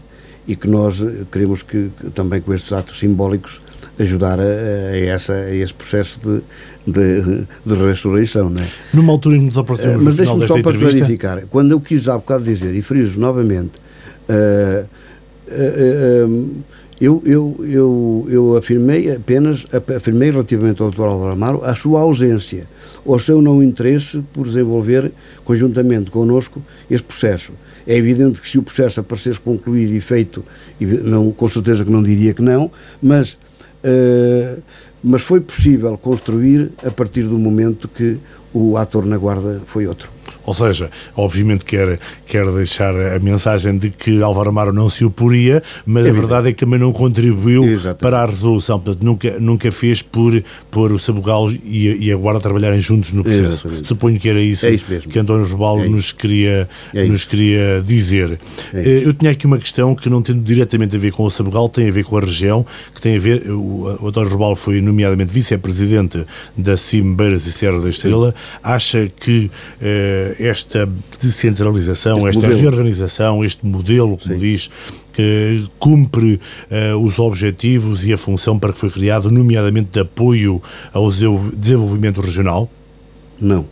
e 0.48 0.56
que 0.56 0.68
nós 0.68 1.04
queremos 1.32 1.64
que, 1.64 1.92
que 2.00 2.10
também 2.10 2.42
com 2.42 2.54
estes 2.54 2.74
atos 2.74 3.00
simbólicos 3.00 3.62
ajudar 4.00 4.40
a, 4.40 4.44
a, 4.44 4.98
essa, 4.98 5.34
a 5.34 5.56
esse 5.56 5.74
processo 5.74 6.20
de, 6.20 6.42
de, 6.92 7.48
de 7.66 7.86
ressurreição. 7.86 8.50
Não 8.50 8.62
é? 8.62 8.68
Numa 8.94 9.14
altura 9.14 9.36
em 9.36 9.40
que 9.40 9.46
nos 9.46 9.58
aproximamos 9.58 10.02
uh, 10.02 10.06
Mas 10.06 10.16
deixe-me 10.18 10.48
só 10.48 10.62
para 10.62 10.78
clarificar, 10.78 11.44
quando 11.50 11.72
eu 11.72 11.80
quis 11.80 12.08
há 12.08 12.18
bocado 12.18 12.44
dizer, 12.44 12.76
e 12.76 12.82
friso 12.82 13.20
novamente, 13.20 13.74
uh, 14.30 14.86
uh, 15.48 16.64
eu, 17.02 17.20
eu, 17.26 17.56
eu, 17.64 18.28
eu 18.30 18.58
afirmei 18.58 19.12
apenas, 19.12 19.66
afirmei 19.96 20.30
relativamente 20.30 20.84
ao 20.84 20.92
Dr. 20.92 21.02
Álvaro 21.02 21.32
Amaro, 21.32 21.66
a 21.66 21.74
sua 21.74 22.02
ausência, 22.02 22.68
ou 23.04 23.16
o 23.16 23.20
seu 23.20 23.42
não 23.42 23.64
interesse 23.64 24.24
por 24.32 24.46
desenvolver 24.46 25.12
conjuntamente 25.44 26.12
connosco 26.12 26.62
este 26.92 27.08
processo. 27.08 27.54
É 27.88 27.98
evidente 27.98 28.40
que 28.40 28.48
se 28.48 28.60
o 28.60 28.62
processo 28.62 29.00
aparecesse 29.00 29.40
concluído 29.40 29.96
e 29.96 30.00
feito, 30.00 30.46
não, 30.80 31.32
com 31.32 31.50
certeza 31.50 31.84
que 31.84 31.90
não 31.90 32.04
diria 32.04 32.36
que 32.36 32.42
não, 32.44 32.70
mas 33.02 33.36
Uh, 33.84 34.62
mas 35.04 35.24
foi 35.24 35.42
possível 35.42 35.98
construir 35.98 36.72
a 36.86 36.92
partir 36.92 37.24
do 37.24 37.38
momento 37.38 37.88
que 37.88 38.18
o 38.54 38.78
ator 38.78 39.06
na 39.06 39.18
guarda 39.18 39.62
foi 39.66 39.88
outro. 39.88 40.12
Ou 40.46 40.54
seja, 40.54 40.90
obviamente 41.16 41.64
quer, 41.66 42.00
quer 42.26 42.46
deixar 42.52 42.94
a 42.96 43.20
mensagem 43.20 43.78
de 43.78 43.90
que 43.90 44.22
Álvaro 44.22 44.50
Amaro 44.50 44.74
não 44.74 44.90
se 44.90 45.06
oporia, 45.06 45.62
mas 45.86 46.06
é 46.06 46.10
a 46.10 46.14
verdade 46.14 46.50
é 46.50 46.54
que 46.54 46.60
também 46.60 46.80
não 46.80 46.92
contribuiu 46.92 47.64
Exatamente. 47.66 48.00
para 48.00 48.22
a 48.22 48.26
resolução. 48.26 48.80
Portanto, 48.80 49.04
nunca, 49.04 49.40
nunca 49.40 49.72
fez 49.72 50.02
por, 50.02 50.44
por 50.70 50.92
o 50.92 51.00
Sabugal 51.00 51.52
e, 51.52 52.08
e 52.08 52.12
a 52.12 52.16
Guarda 52.16 52.40
trabalharem 52.40 52.80
juntos 52.80 53.12
no 53.12 53.24
processo. 53.24 53.68
Exatamente. 53.68 53.88
Suponho 53.88 54.20
que 54.20 54.30
era 54.30 54.42
isso, 54.42 54.66
é 54.66 54.72
isso 54.72 54.86
que 54.86 55.20
António 55.20 55.46
Robalo 55.46 55.82
é 55.82 55.88
nos, 55.88 56.12
queria, 56.12 56.68
é 56.94 57.06
nos 57.06 57.26
queria 57.26 57.82
dizer. 57.86 58.38
É 58.74 59.02
Eu 59.04 59.14
tinha 59.14 59.32
aqui 59.32 59.46
uma 59.46 59.58
questão 59.58 59.96
que 59.96 60.10
não 60.10 60.22
tem 60.22 60.40
diretamente 60.42 60.96
a 60.96 61.00
ver 61.00 61.12
com 61.12 61.24
o 61.24 61.30
Sabugal, 61.30 61.70
tem 61.70 61.88
a 61.88 61.92
ver 61.92 62.04
com 62.04 62.18
a 62.18 62.22
região, 62.22 62.66
que 62.94 63.02
tem 63.02 63.16
a 63.16 63.20
ver. 63.20 63.50
O, 63.50 63.98
o 64.02 64.08
António 64.08 64.30
Robalo 64.30 64.56
foi, 64.56 64.82
nomeadamente, 64.82 65.32
vice-presidente 65.32 66.26
da 66.58 66.76
CIM 66.78 67.14
Beiras 67.14 67.46
e 67.46 67.54
Serra 67.54 67.80
da 67.80 67.90
Estrela. 67.90 68.32
Sim. 68.32 68.38
Acha 68.64 69.12
que. 69.20 69.52
Eh, 69.82 70.31
esta 70.40 70.90
descentralização, 71.20 72.28
este 72.28 72.38
esta 72.38 72.48
modelo. 72.48 72.62
reorganização, 72.62 73.44
este 73.44 73.66
modelo, 73.66 74.18
como 74.18 74.34
Sim. 74.34 74.40
diz, 74.40 74.70
que 75.14 75.68
cumpre 75.78 76.40
uh, 76.70 76.98
os 76.98 77.20
objetivos 77.20 78.06
e 78.06 78.14
a 78.14 78.18
função 78.18 78.58
para 78.58 78.74
que 78.74 78.80
foi 78.80 78.90
criado, 78.90 79.30
nomeadamente 79.30 79.90
de 79.92 80.00
apoio 80.00 80.62
ao 80.94 81.12
desenvolvimento 81.12 82.22
regional? 82.22 82.70
Não. 83.40 83.66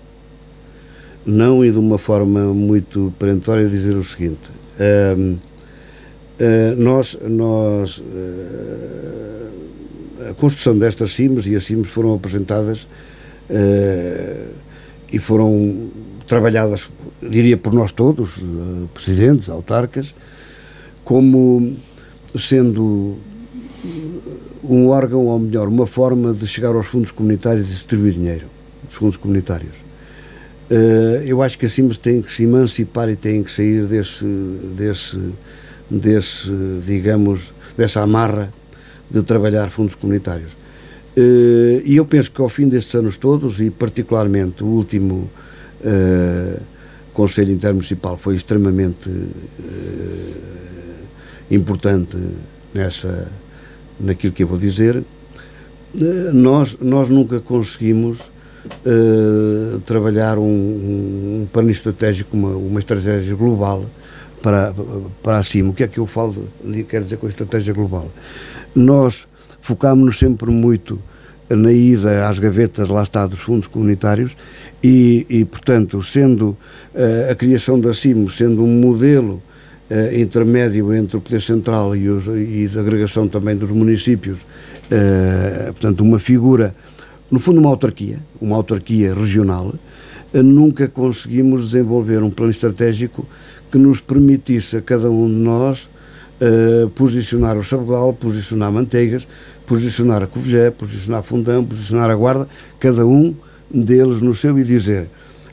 Não, 1.26 1.64
e 1.64 1.72
de 1.72 1.78
uma 1.78 1.98
forma 1.98 2.54
muito 2.54 3.14
perentória 3.20 3.68
dizer 3.68 3.96
o 3.96 4.04
seguinte. 4.04 4.50
Uh, 4.80 5.34
uh, 5.34 6.76
nós, 6.78 7.18
nós 7.28 8.00
uh, 8.00 9.40
a 10.30 10.34
construção 10.34 10.78
destas 10.78 11.12
CIMs 11.12 11.48
e 11.48 11.56
as 11.56 11.64
CIMs 11.64 11.90
foram 11.90 12.14
apresentadas 12.14 12.84
uh, 13.50 14.48
e 15.12 15.20
foram 15.20 15.90
trabalhadas, 16.30 16.90
diria 17.22 17.58
por 17.58 17.74
nós 17.74 17.92
todos, 17.92 18.38
uh, 18.38 18.88
presidentes, 18.94 19.50
autarcas, 19.50 20.14
como 21.04 21.76
sendo 22.38 23.18
um 24.64 24.88
órgão, 24.88 25.26
ou 25.26 25.40
melhor, 25.40 25.68
uma 25.68 25.88
forma 25.88 26.32
de 26.32 26.46
chegar 26.46 26.76
aos 26.76 26.86
fundos 26.86 27.12
comunitários 27.12 27.66
e 27.66 27.72
distribuir 27.72 28.14
dinheiro, 28.14 28.46
os 28.88 28.96
fundos 28.96 29.18
comunitários. 29.18 29.76
Uh, 30.70 31.24
eu 31.26 31.42
acho 31.42 31.58
que 31.58 31.66
assim 31.66 31.90
têm 31.90 32.22
que 32.22 32.32
se 32.32 32.44
emancipar 32.44 33.10
e 33.10 33.16
têm 33.16 33.42
que 33.42 33.52
sair 33.52 33.86
desse, 33.86 34.24
desse, 34.78 35.20
desse 35.90 36.52
digamos, 36.86 37.52
dessa 37.76 38.02
amarra 38.02 38.54
de 39.10 39.24
trabalhar 39.24 39.72
fundos 39.72 39.96
comunitários. 39.96 40.60
E 41.84 41.98
eu 41.98 42.06
penso 42.06 42.32
que 42.32 42.40
ao 42.40 42.48
fim 42.48 42.70
destes 42.70 42.96
anos 42.96 43.18
todos, 43.18 43.60
e 43.60 43.70
particularmente 43.70 44.64
o 44.64 44.68
último 44.68 45.30
uh, 45.82 46.62
Conselho 47.14 47.52
Intermunicipal 47.54 48.18
foi 48.18 48.36
extremamente 48.36 49.10
uh, 49.10 50.34
importante 51.52 52.18
nessa, 52.74 53.28
naquilo 54.00 54.34
que 54.34 54.44
eu 54.44 54.48
vou 54.48 54.58
dizer. 54.58 54.98
Uh, 54.98 56.34
nós, 56.34 56.78
nós 56.80 57.10
nunca 57.10 57.40
conseguimos 57.40 58.30
trabalhar 59.86 60.38
um, 60.38 60.44
um, 60.44 61.48
plano 61.52 61.72
estratégico, 61.72 62.36
uma, 62.36 62.50
uma 62.50 62.80
estratégia 62.80 63.34
global 63.34 63.86
para, 64.42 64.76
para 65.24 65.38
acima. 65.38 65.70
O 65.70 65.74
que 65.74 65.82
é 65.82 65.88
que 65.88 65.98
eu 65.98 66.06
falo, 66.06 66.48
quero 66.88 67.06
dizer 67.06 67.18
com 67.18 67.26
a 67.26 67.30
estratégia 67.30 67.74
global? 67.74 68.12
Nós 68.76 69.28
focámos-nos 69.62 70.20
sempre 70.20 70.52
muito 70.52 71.00
na 71.56 71.72
ida 71.72 72.28
às 72.28 72.38
gavetas, 72.38 72.90
lá 72.90 73.02
está, 73.02 73.26
dos 73.26 73.40
fundos 73.40 73.68
comunitários 73.68 74.36
e, 74.84 75.26
e 75.30 75.46
portanto, 75.46 76.02
sendo 76.02 76.50
uh, 76.50 77.32
a 77.32 77.36
criação 77.36 77.80
da 77.80 77.94
CIMO, 77.94 78.30
sendo 78.30 78.64
um 78.64 78.80
modelo 78.80 79.42
uh, 79.90 80.16
intermédio 80.16 80.94
entre 80.94 81.18
o 81.18 81.22
Poder 81.22 81.42
Central 81.42 81.96
e, 81.96 82.08
os, 82.08 82.28
e 82.28 82.70
a 82.76 82.80
agregação 82.80 83.28
também 83.28 83.56
dos 83.56 83.72
municípios, 83.72 84.42
uh, 84.42 85.74
portanto, 85.74 86.02
uma 86.02 86.20
figura, 86.20 86.74
no 87.30 87.40
fundo, 87.40 87.60
uma 87.60 87.70
autarquia, 87.70 88.20
uma 88.42 88.56
autarquia 88.56 89.14
regional, 89.14 89.74
nunca 90.32 90.88
conseguimos 90.88 91.72
desenvolver 91.72 92.22
um 92.22 92.30
plano 92.30 92.52
estratégico 92.52 93.28
que 93.72 93.80
nos 93.80 94.00
permitisse 94.00 94.78
a 94.78 94.82
cada 94.82 95.10
um 95.10 95.28
de 95.28 95.34
nós 95.34 95.90
posicionar 96.96 97.58
o 97.58 97.64
Sabugal, 97.64 98.14
posicionar 98.14 98.72
Manteigas, 98.72 99.28
posicionar 99.66 100.22
a 100.22 100.28
Covilhã, 100.28 100.72
posicionar 100.72 101.24
Fundão, 101.24 101.66
posicionar 101.66 102.12
a 102.12 102.16
Guarda, 102.16 102.48
cada 102.80 103.08
um 103.08 103.34
deles 103.70 104.22
no 104.22 104.34
seu 104.34 104.58
e 104.58 104.64
dizer 104.64 105.08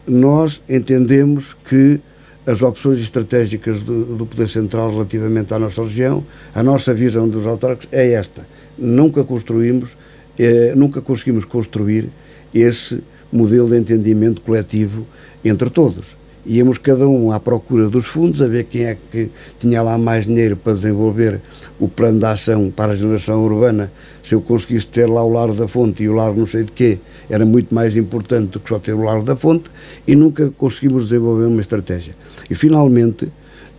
nós 0.07 0.63
entendemos 0.69 1.57
que 1.69 1.99
as 2.47 2.63
opções 2.63 3.01
estratégicas 3.01 3.83
do, 3.83 4.05
do 4.17 4.25
Poder 4.25 4.49
Central 4.49 4.91
relativamente 4.91 5.53
à 5.53 5.59
nossa 5.59 5.83
região, 5.83 6.25
a 6.55 6.63
nossa 6.63 6.95
visão 6.95 7.29
dos 7.29 7.45
autarcas 7.45 7.89
é 7.91 8.13
esta. 8.13 8.47
Nunca 8.79 9.25
construímos, 9.25 9.97
eh, 10.39 10.73
nunca 10.77 11.01
conseguimos 11.01 11.45
construir 11.45 12.09
esse 12.55 13.03
modelo 13.33 13.69
de 13.69 13.77
entendimento 13.77 14.41
coletivo 14.43 15.05
entre 15.45 15.69
todos 15.71 16.17
íamos 16.47 16.79
cada 16.79 17.09
um 17.09 17.33
à 17.33 17.41
procura 17.41 17.89
dos 17.89 18.07
fundos, 18.07 18.41
a 18.41 18.47
ver 18.47 18.65
quem 18.65 18.85
é 18.85 18.97
que 19.11 19.29
tinha 19.59 19.83
lá 19.83 19.99
mais 19.99 20.27
dinheiro 20.27 20.57
para 20.57 20.73
desenvolver 20.73 21.41
o 21.79 21.89
plano 21.89 22.21
de 22.21 22.25
ação 22.25 22.73
para 22.75 22.93
a 22.93 22.97
geração 22.97 23.45
urbana. 23.45 23.91
Se 24.23 24.35
eu 24.35 24.41
conseguisse 24.41 24.87
ter 24.87 25.07
lá 25.07 25.23
o 25.23 25.31
Lar 25.31 25.53
da 25.53 25.67
Fonte 25.67 26.03
e 26.05 26.09
o 26.09 26.15
Lar 26.15 26.33
não 26.33 26.47
sei 26.47 26.63
de 26.63 26.73
quê, 26.73 26.99
era 27.29 27.45
muito 27.45 27.75
mais 27.75 27.97
importante 27.97 28.53
do 28.53 28.61
que 28.61 28.69
só 28.69 28.79
ter 28.79 28.95
o 28.95 29.03
Lar 29.03 29.23
da 29.23 29.35
Fonte 29.35 29.65
e 30.07 30.15
nunca 30.15 30.51
conseguimos 30.57 31.05
desenvolver 31.05 31.47
uma 31.47 31.61
estratégia. 31.61 32.15
E 32.49 32.55
finalmente, 32.55 33.29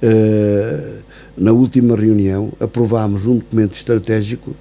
eh, 0.02 0.98
na 1.38 1.52
última 1.54 1.96
reunião, 1.96 2.52
aprovámos 2.60 3.26
um 3.26 3.38
documento 3.38 3.74
estratégico 3.74 4.54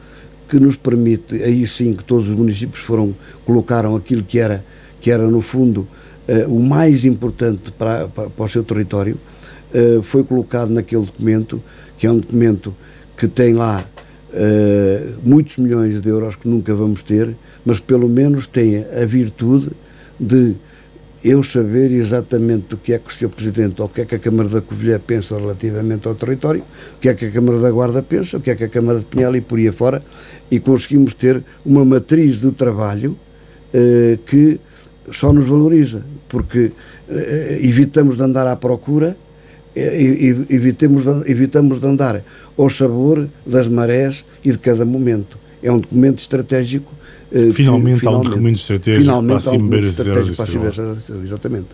que 0.48 0.60
nos 0.60 0.76
permite, 0.76 1.42
aí 1.42 1.66
sim 1.66 1.92
que 1.92 2.04
todos 2.04 2.28
os 2.28 2.34
municípios 2.34 2.84
foram, 2.84 3.12
colocaram 3.44 3.96
aquilo 3.96 4.22
que 4.22 4.38
era, 4.38 4.64
que 5.00 5.10
era 5.10 5.28
no 5.28 5.40
fundo, 5.40 5.88
o 6.48 6.58
mais 6.58 7.04
importante 7.04 7.70
para, 7.70 8.08
para, 8.08 8.28
para 8.28 8.44
o 8.44 8.48
seu 8.48 8.64
território, 8.64 9.16
uh, 9.72 10.02
foi 10.02 10.24
colocado 10.24 10.70
naquele 10.70 11.04
documento, 11.04 11.62
que 11.98 12.06
é 12.06 12.10
um 12.10 12.18
documento 12.18 12.74
que 13.16 13.28
tem 13.28 13.54
lá 13.54 13.84
uh, 14.30 15.18
muitos 15.22 15.56
milhões 15.58 16.00
de 16.00 16.08
euros 16.08 16.36
que 16.36 16.48
nunca 16.48 16.74
vamos 16.74 17.02
ter, 17.02 17.34
mas 17.64 17.80
pelo 17.80 18.08
menos 18.08 18.46
tem 18.46 18.78
a 18.78 19.04
virtude 19.04 19.70
de 20.18 20.54
eu 21.24 21.42
saber 21.42 21.90
exatamente 21.90 22.74
o 22.74 22.78
que 22.78 22.92
é 22.92 22.98
que 22.98 23.10
o 23.10 23.12
Sr. 23.12 23.28
Presidente 23.28 23.80
ou 23.80 23.86
o 23.86 23.90
que 23.90 24.02
é 24.02 24.04
que 24.04 24.14
a 24.14 24.18
Câmara 24.18 24.48
da 24.48 24.60
Covilhã 24.60 25.00
pensa 25.04 25.36
relativamente 25.36 26.06
ao 26.06 26.14
território, 26.14 26.62
o 26.96 27.00
que 27.00 27.08
é 27.08 27.14
que 27.14 27.26
a 27.26 27.30
Câmara 27.30 27.58
da 27.58 27.70
Guarda 27.70 28.02
pensa, 28.02 28.36
o 28.36 28.40
que 28.40 28.50
é 28.50 28.54
que 28.54 28.64
a 28.64 28.68
Câmara 28.68 29.00
de 29.00 29.06
Pinhal 29.06 29.34
e 29.34 29.40
por 29.40 29.58
aí 29.58 29.66
afora, 29.66 30.02
e 30.50 30.60
conseguimos 30.60 31.14
ter 31.14 31.42
uma 31.64 31.84
matriz 31.84 32.40
de 32.40 32.52
trabalho 32.52 33.16
eh, 33.74 34.18
que 34.24 34.60
só 35.10 35.32
nos 35.32 35.46
valoriza, 35.46 36.02
porque 36.28 36.72
eh, 37.08 37.58
evitamos 37.62 38.16
de 38.16 38.22
andar 38.22 38.46
à 38.46 38.56
procura, 38.56 39.16
eh, 39.74 40.34
evitamos, 40.48 41.04
de, 41.04 41.30
evitamos 41.30 41.80
de 41.80 41.86
andar 41.86 42.22
ao 42.56 42.68
sabor 42.70 43.28
das 43.44 43.68
marés 43.68 44.24
e 44.44 44.50
de 44.50 44.58
cada 44.58 44.84
momento. 44.84 45.38
É 45.62 45.70
um 45.70 45.78
documento 45.78 46.18
estratégico 46.18 46.92
eh, 47.32 47.50
finalmente, 47.52 48.00
que, 48.00 48.08
há 48.08 48.10
um 48.10 48.22
documento 48.22 48.56
estratégico 48.56 49.24
para 49.26 49.36
a 49.36 49.40
Cimeira 49.40 51.24
Exatamente. 51.24 51.68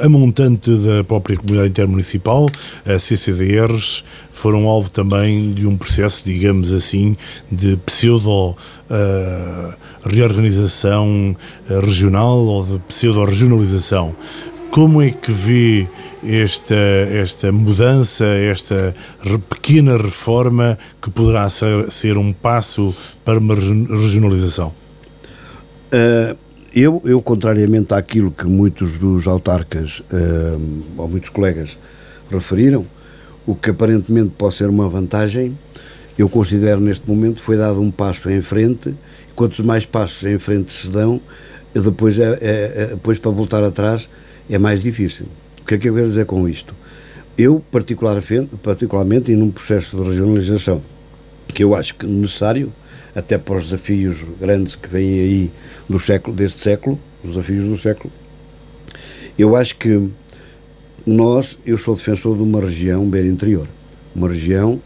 A 0.00 0.08
montante 0.08 0.70
da 0.76 1.04
própria 1.04 1.36
comunidade 1.36 1.70
intermunicipal, 1.70 2.46
a 2.86 2.98
CCDRs, 2.98 4.04
foram 4.32 4.66
alvo 4.66 4.88
também 4.88 5.52
de 5.52 5.66
um 5.66 5.76
processo, 5.76 6.22
digamos 6.24 6.72
assim, 6.72 7.16
de 7.52 7.76
pseudo 7.84 8.50
uh, 8.50 9.74
reorganização 10.04 11.36
regional 11.68 12.38
ou 12.38 12.64
de 12.64 12.78
pseudo 12.88 13.22
regionalização. 13.24 14.14
Como 14.70 15.02
é 15.02 15.10
que 15.10 15.30
vê 15.30 15.86
esta, 16.24 16.74
esta 16.74 17.52
mudança, 17.52 18.24
esta 18.24 18.94
pequena 19.48 19.96
reforma 19.96 20.78
que 21.02 21.10
poderá 21.10 21.48
ser, 21.48 21.90
ser 21.90 22.16
um 22.16 22.32
passo 22.32 22.94
para 23.24 23.38
uma 23.38 23.54
regionalização? 23.54 24.72
Uh, 25.92 26.49
eu, 26.74 27.02
eu, 27.04 27.20
contrariamente 27.20 27.92
àquilo 27.94 28.30
que 28.30 28.46
muitos 28.46 28.94
dos 28.94 29.26
autarcas 29.26 30.00
uh, 30.00 30.82
ou 30.96 31.08
muitos 31.08 31.28
colegas 31.28 31.76
referiram, 32.30 32.86
o 33.46 33.54
que 33.54 33.70
aparentemente 33.70 34.30
pode 34.38 34.54
ser 34.54 34.68
uma 34.68 34.88
vantagem, 34.88 35.56
eu 36.16 36.28
considero 36.28 36.80
neste 36.80 37.08
momento 37.08 37.40
foi 37.40 37.56
dado 37.56 37.80
um 37.80 37.90
passo 37.90 38.30
em 38.30 38.42
frente, 38.42 38.94
quantos 39.34 39.60
mais 39.60 39.84
passos 39.84 40.24
em 40.24 40.38
frente 40.38 40.72
se 40.72 40.88
dão, 40.88 41.20
depois, 41.74 42.18
é, 42.18 42.38
é, 42.40 42.72
é 42.76 42.86
depois 42.88 43.18
para 43.18 43.30
voltar 43.30 43.64
atrás 43.64 44.08
é 44.48 44.58
mais 44.58 44.82
difícil. 44.82 45.26
O 45.62 45.64
que 45.64 45.74
é 45.74 45.78
que 45.78 45.88
eu 45.88 45.94
quero 45.94 46.06
dizer 46.06 46.26
com 46.26 46.48
isto? 46.48 46.74
Eu, 47.38 47.62
particularmente, 47.70 48.56
particularmente 48.62 49.32
e 49.32 49.36
num 49.36 49.50
processo 49.50 49.96
de 49.96 50.08
regionalização, 50.08 50.82
que 51.48 51.64
eu 51.64 51.74
acho 51.74 51.94
que 51.94 52.06
necessário, 52.06 52.72
até 53.14 53.38
para 53.38 53.56
os 53.56 53.64
desafios 53.64 54.24
grandes 54.40 54.74
que 54.74 54.88
vêm 54.88 55.20
aí 55.20 55.50
do 55.88 55.98
século, 55.98 56.34
deste 56.36 56.60
século, 56.60 56.98
os 57.22 57.30
desafios 57.30 57.64
do 57.64 57.76
século, 57.76 58.12
eu 59.38 59.56
acho 59.56 59.76
que 59.76 60.08
nós, 61.06 61.58
eu 61.64 61.78
sou 61.78 61.96
defensor 61.96 62.36
de 62.36 62.42
uma 62.42 62.60
região 62.60 63.08
beira 63.08 63.28
interior, 63.28 63.66
uma 64.14 64.28
região 64.28 64.80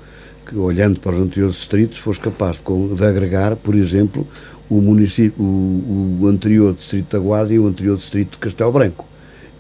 que, 0.46 0.56
olhando 0.56 1.00
para 1.00 1.14
os 1.14 1.20
anteriores 1.20 1.56
distritos, 1.56 1.98
fosse 1.98 2.20
capaz 2.20 2.58
de, 2.58 2.94
de 2.94 3.04
agregar, 3.04 3.56
por 3.56 3.74
exemplo, 3.74 4.26
o 4.68 4.80
município, 4.80 5.42
o, 5.42 6.18
o 6.22 6.26
anterior 6.26 6.74
distrito 6.74 7.12
da 7.12 7.18
Guarda 7.18 7.52
e 7.52 7.58
o 7.58 7.66
anterior 7.66 7.96
distrito 7.96 8.32
de 8.32 8.38
Castelo 8.38 8.72
Branco. 8.72 9.06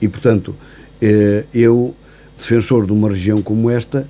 E, 0.00 0.08
portanto, 0.08 0.54
eh, 1.00 1.44
eu, 1.54 1.94
defensor 2.36 2.86
de 2.86 2.92
uma 2.92 3.08
região 3.08 3.42
como 3.42 3.70
esta, 3.70 4.08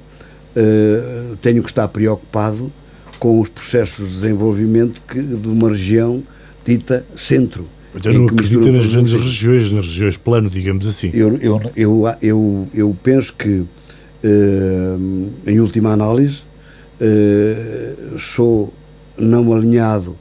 eh, 0.54 1.34
tenho 1.42 1.62
que 1.62 1.70
estar 1.70 1.88
preocupado 1.88 2.72
com 3.24 3.40
os 3.40 3.48
processos 3.48 4.06
de 4.06 4.14
desenvolvimento 4.16 5.00
que, 5.08 5.18
de 5.18 5.48
uma 5.48 5.70
região 5.70 6.22
dita 6.62 7.06
centro. 7.16 7.66
Então 7.94 8.12
não 8.12 8.26
acredita 8.26 8.70
nas 8.70 8.86
grandes 8.86 9.14
regiões, 9.14 9.72
nas 9.72 9.86
regiões 9.86 10.18
plano, 10.18 10.50
digamos 10.50 10.86
assim. 10.86 11.10
Eu, 11.14 11.38
eu, 11.38 11.72
eu, 11.74 12.04
eu, 12.20 12.68
eu 12.74 12.96
penso 13.02 13.32
que, 13.32 13.62
eh, 14.22 14.96
em 15.46 15.58
última 15.58 15.92
análise, 15.92 16.42
sou 18.18 18.70
não 19.16 19.54
alinhado 19.54 20.14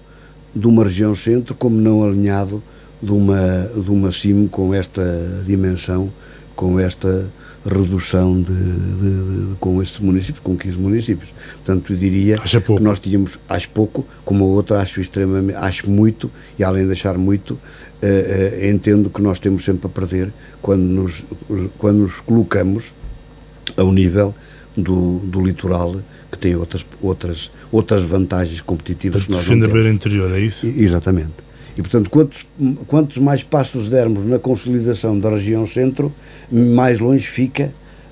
de 0.56 0.66
uma 0.66 0.86
região 0.86 1.14
centro 1.14 1.54
como 1.56 1.76
não 1.76 2.06
alinhado 2.06 2.64
de 3.02 3.12
uma, 3.12 3.70
de 3.76 3.92
uma 3.92 4.14
CIM 4.14 4.48
com 4.48 4.74
esta 4.74 5.04
dimensão, 5.46 6.10
com 6.56 6.80
esta 6.80 7.26
redução 7.66 8.42
de, 8.42 8.52
de, 8.52 9.50
de, 9.50 9.56
com 9.60 9.82
estes 9.82 10.00
municípios, 10.00 10.44
com 10.44 10.58
15 10.58 10.78
municípios. 10.78 11.34
Portanto, 11.56 11.94
eu 11.94 11.98
diria 11.98 12.36
que 12.36 12.80
nós 12.82 13.00
tínhamos, 13.00 13.40
acho 13.48 13.70
pouco, 13.70 14.06
como 14.26 14.44
a 14.44 14.48
outra 14.48 14.82
acho 14.82 15.00
extremamente, 15.00 15.56
acho 15.56 15.90
muito, 15.90 16.30
e 16.60 16.64
além 16.64 16.86
de 16.86 16.92
achar 16.92 17.18
muito, 17.18 17.52
uh, 17.52 17.58
uh, 18.06 18.70
entendo 18.70 19.10
que 19.10 19.22
nós 19.22 19.40
temos 19.40 19.64
sempre 19.64 19.88
a 19.88 19.90
perder 19.90 20.32
quando 20.62 20.82
nos, 20.82 21.26
quando 21.78 22.00
nos 22.00 22.20
colocamos 22.20 22.94
ao 23.78 23.92
nível 23.92 24.36
do, 24.76 25.20
do 25.20 25.40
litoral 25.46 25.96
que 26.32 26.38
tem 26.38 26.56
outras, 26.56 26.86
outras, 27.02 27.52
outras 27.72 28.04
vantagens 28.04 28.60
competitivas. 28.60 29.26
Para 29.26 29.38
defender 29.38 29.70
a 29.70 29.74
beira 29.74 29.92
interior, 29.92 30.32
é 30.32 30.40
isso? 30.40 30.66
exatamente. 30.66 31.44
E, 31.78 31.82
portanto, 31.82 32.10
quantos, 32.10 32.48
quantos 32.88 33.18
mais 33.18 33.44
passos 33.44 33.90
dermos 33.90 34.26
na 34.26 34.38
consolidação 34.38 35.18
da 35.18 35.30
região 35.30 35.66
centro, 35.66 36.14
mais 36.52 37.00
longe 37.00 37.28
fica, 37.28 37.72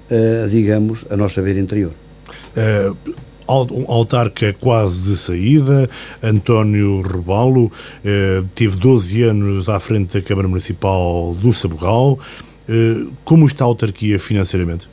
uh, 0.10 0.50
digamos, 0.50 1.06
a 1.10 1.18
nossa 1.18 1.42
beira 1.42 1.60
interior. 1.60 1.92
Uh, 2.56 2.96
autarca 3.48 4.54
quase 4.54 5.12
de 5.12 5.18
saída, 5.18 5.90
António 6.24 7.02
Robalo, 7.02 7.66
uh, 7.66 8.48
teve 8.56 8.78
12 8.78 9.24
anos 9.24 9.70
à 9.70 9.80
frente 9.80 10.14
da 10.14 10.22
Câmara 10.22 10.48
Municipal 10.48 11.36
do 11.40 11.52
Sabugal. 11.54 12.18
Uh, 12.68 13.12
como 13.26 13.46
está 13.46 13.66
a 13.66 13.68
autarquia 13.68 14.18
financeiramente? 14.18 14.90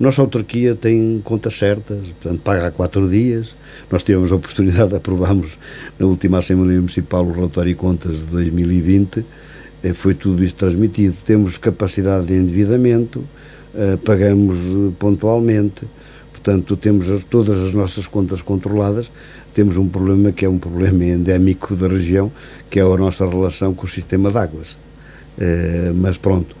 Nossa 0.00 0.22
autarquia 0.22 0.74
tem 0.74 1.20
contas 1.22 1.58
certas, 1.58 1.98
portanto, 2.06 2.40
paga 2.40 2.68
há 2.68 2.70
quatro 2.70 3.06
dias, 3.06 3.54
nós 3.90 4.02
tivemos 4.02 4.32
a 4.32 4.36
oportunidade, 4.36 4.96
aprovamos 4.96 5.58
na 5.98 6.06
última 6.06 6.38
Assembleia 6.38 6.78
Municipal 6.78 7.22
o 7.22 7.30
relatório 7.30 7.74
de 7.74 7.78
contas 7.78 8.20
de 8.20 8.24
2020, 8.24 9.22
eh, 9.82 9.92
foi 9.92 10.14
tudo 10.14 10.42
isso 10.42 10.54
transmitido. 10.54 11.14
Temos 11.22 11.58
capacidade 11.58 12.28
de 12.28 12.32
endividamento, 12.32 13.22
eh, 13.74 13.98
pagamos 14.02 14.56
eh, 14.56 14.92
pontualmente, 14.98 15.86
portanto, 16.32 16.78
temos 16.78 17.06
todas 17.24 17.62
as 17.62 17.74
nossas 17.74 18.06
contas 18.06 18.40
controladas. 18.40 19.12
Temos 19.52 19.76
um 19.76 19.86
problema 19.86 20.32
que 20.32 20.46
é 20.46 20.48
um 20.48 20.58
problema 20.58 21.04
endémico 21.04 21.76
da 21.76 21.88
região, 21.88 22.32
que 22.70 22.80
é 22.80 22.82
a 22.82 22.96
nossa 22.96 23.28
relação 23.28 23.74
com 23.74 23.84
o 23.84 23.88
sistema 23.88 24.30
de 24.30 24.38
águas. 24.38 24.78
Mas 25.96 26.16
pronto, 26.16 26.54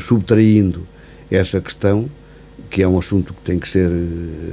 subtraindo 0.00 0.82
essa 1.30 1.60
questão, 1.60 2.08
que 2.74 2.82
é 2.82 2.88
um 2.88 2.98
assunto 2.98 3.32
que 3.32 3.40
tem 3.42 3.56
que 3.56 3.68
ser. 3.68 3.88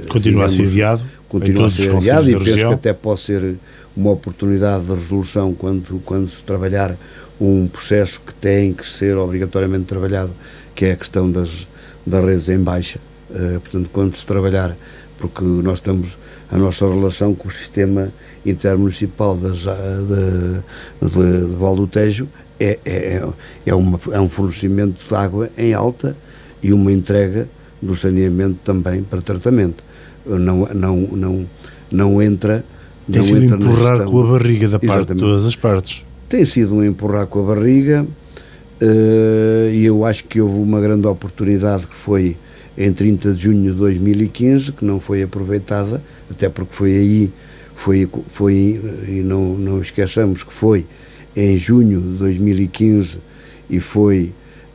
Continua 0.08 0.46
digamos, 0.46 0.52
a 0.52 0.56
ser 0.56 0.62
adiado? 0.68 1.04
continua 1.28 1.66
a 1.66 1.70
ser 1.70 1.96
adiado 1.96 2.30
e 2.30 2.32
penso 2.34 2.44
região. 2.44 2.68
que 2.68 2.74
até 2.74 2.92
pode 2.92 3.20
ser 3.20 3.56
uma 3.96 4.12
oportunidade 4.12 4.84
de 4.84 4.94
resolução 4.94 5.52
quando, 5.52 6.00
quando 6.04 6.30
se 6.30 6.40
trabalhar 6.44 6.96
um 7.40 7.66
processo 7.66 8.20
que 8.24 8.32
tem 8.32 8.72
que 8.72 8.86
ser 8.86 9.16
obrigatoriamente 9.16 9.86
trabalhado, 9.86 10.30
que 10.72 10.84
é 10.84 10.92
a 10.92 10.96
questão 10.96 11.28
das, 11.28 11.66
das 12.06 12.24
redes 12.24 12.48
em 12.48 12.60
baixa. 12.60 13.00
Uh, 13.28 13.58
portanto, 13.58 13.90
quando 13.92 14.14
se 14.14 14.24
trabalhar, 14.24 14.76
porque 15.18 15.42
nós 15.42 15.78
estamos, 15.78 16.16
a 16.48 16.56
nossa 16.56 16.88
relação 16.88 17.34
com 17.34 17.48
o 17.48 17.50
sistema 17.50 18.12
intermunicipal 18.46 19.36
das, 19.36 19.62
de, 19.62 21.08
de, 21.08 21.10
de, 21.10 21.48
de 21.48 21.56
Val 21.56 21.74
do 21.74 21.88
Tejo 21.88 22.28
é, 22.60 22.78
é, 22.84 23.28
é, 23.66 23.74
uma, 23.74 23.98
é 24.12 24.20
um 24.20 24.30
fornecimento 24.30 25.02
de 25.04 25.12
água 25.12 25.50
em 25.58 25.74
alta 25.74 26.16
e 26.62 26.72
uma 26.72 26.92
entrega 26.92 27.48
do 27.82 27.94
saneamento 27.96 28.58
também 28.62 29.02
para 29.02 29.20
tratamento 29.20 29.84
não, 30.26 30.66
não, 30.74 30.96
não, 30.96 31.46
não 31.90 32.22
entra. 32.22 32.64
Tem 33.10 33.20
não 33.20 33.26
sido 33.28 33.44
entra 33.44 33.56
empurrar 33.56 34.04
com 34.04 34.20
a 34.20 34.38
barriga 34.38 34.68
da 34.68 34.78
parte 34.78 34.98
Exatamente. 34.98 35.14
de 35.14 35.28
todas 35.28 35.44
as 35.44 35.56
partes. 35.56 36.04
Tem 36.28 36.44
sido 36.44 36.76
um 36.76 36.84
empurrar 36.84 37.26
com 37.26 37.40
a 37.40 37.54
barriga 37.54 38.04
uh, 38.04 39.70
e 39.72 39.84
eu 39.84 40.04
acho 40.04 40.24
que 40.24 40.40
houve 40.40 40.58
uma 40.58 40.80
grande 40.80 41.06
oportunidade 41.06 41.86
que 41.86 41.94
foi 41.94 42.36
em 42.78 42.92
30 42.92 43.34
de 43.34 43.42
junho 43.42 43.72
de 43.72 43.78
2015, 43.78 44.72
que 44.72 44.84
não 44.84 44.98
foi 44.98 45.22
aproveitada, 45.22 46.02
até 46.30 46.48
porque 46.48 46.74
foi 46.74 46.92
aí, 46.92 47.30
foi, 47.76 48.08
foi 48.28 48.80
e 49.08 49.22
não, 49.22 49.58
não 49.58 49.80
esqueçamos 49.80 50.42
que 50.42 50.54
foi 50.54 50.86
em 51.36 51.56
junho 51.56 52.00
de 52.00 52.18
2015 52.18 53.18
e 53.68 53.78
foi 53.78 54.32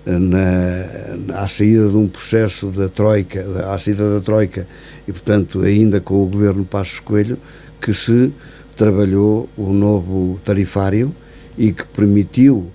na, 0.08 1.42
à 1.42 1.48
saída 1.48 1.90
de 1.90 1.98
um 1.98 2.08
processo 2.08 2.68
da 2.68 2.88
Troika, 2.88 3.42
à 3.74 3.78
saída 3.78 4.16
da 4.16 4.22
Troika, 4.22 4.66
e 5.08 5.12
portanto 5.12 5.62
ainda 5.62 6.00
com 6.00 6.24
o 6.24 6.26
governo 6.26 6.64
Passos 6.64 7.02
Coelho, 7.02 7.38
que 7.82 7.94
se 7.94 8.32
trabalhou 8.76 9.50
o 9.58 9.74
novo 9.74 10.40
tarifário 10.46 11.14
e 11.58 11.74
que 11.74 11.84
permitiu, 11.86 12.68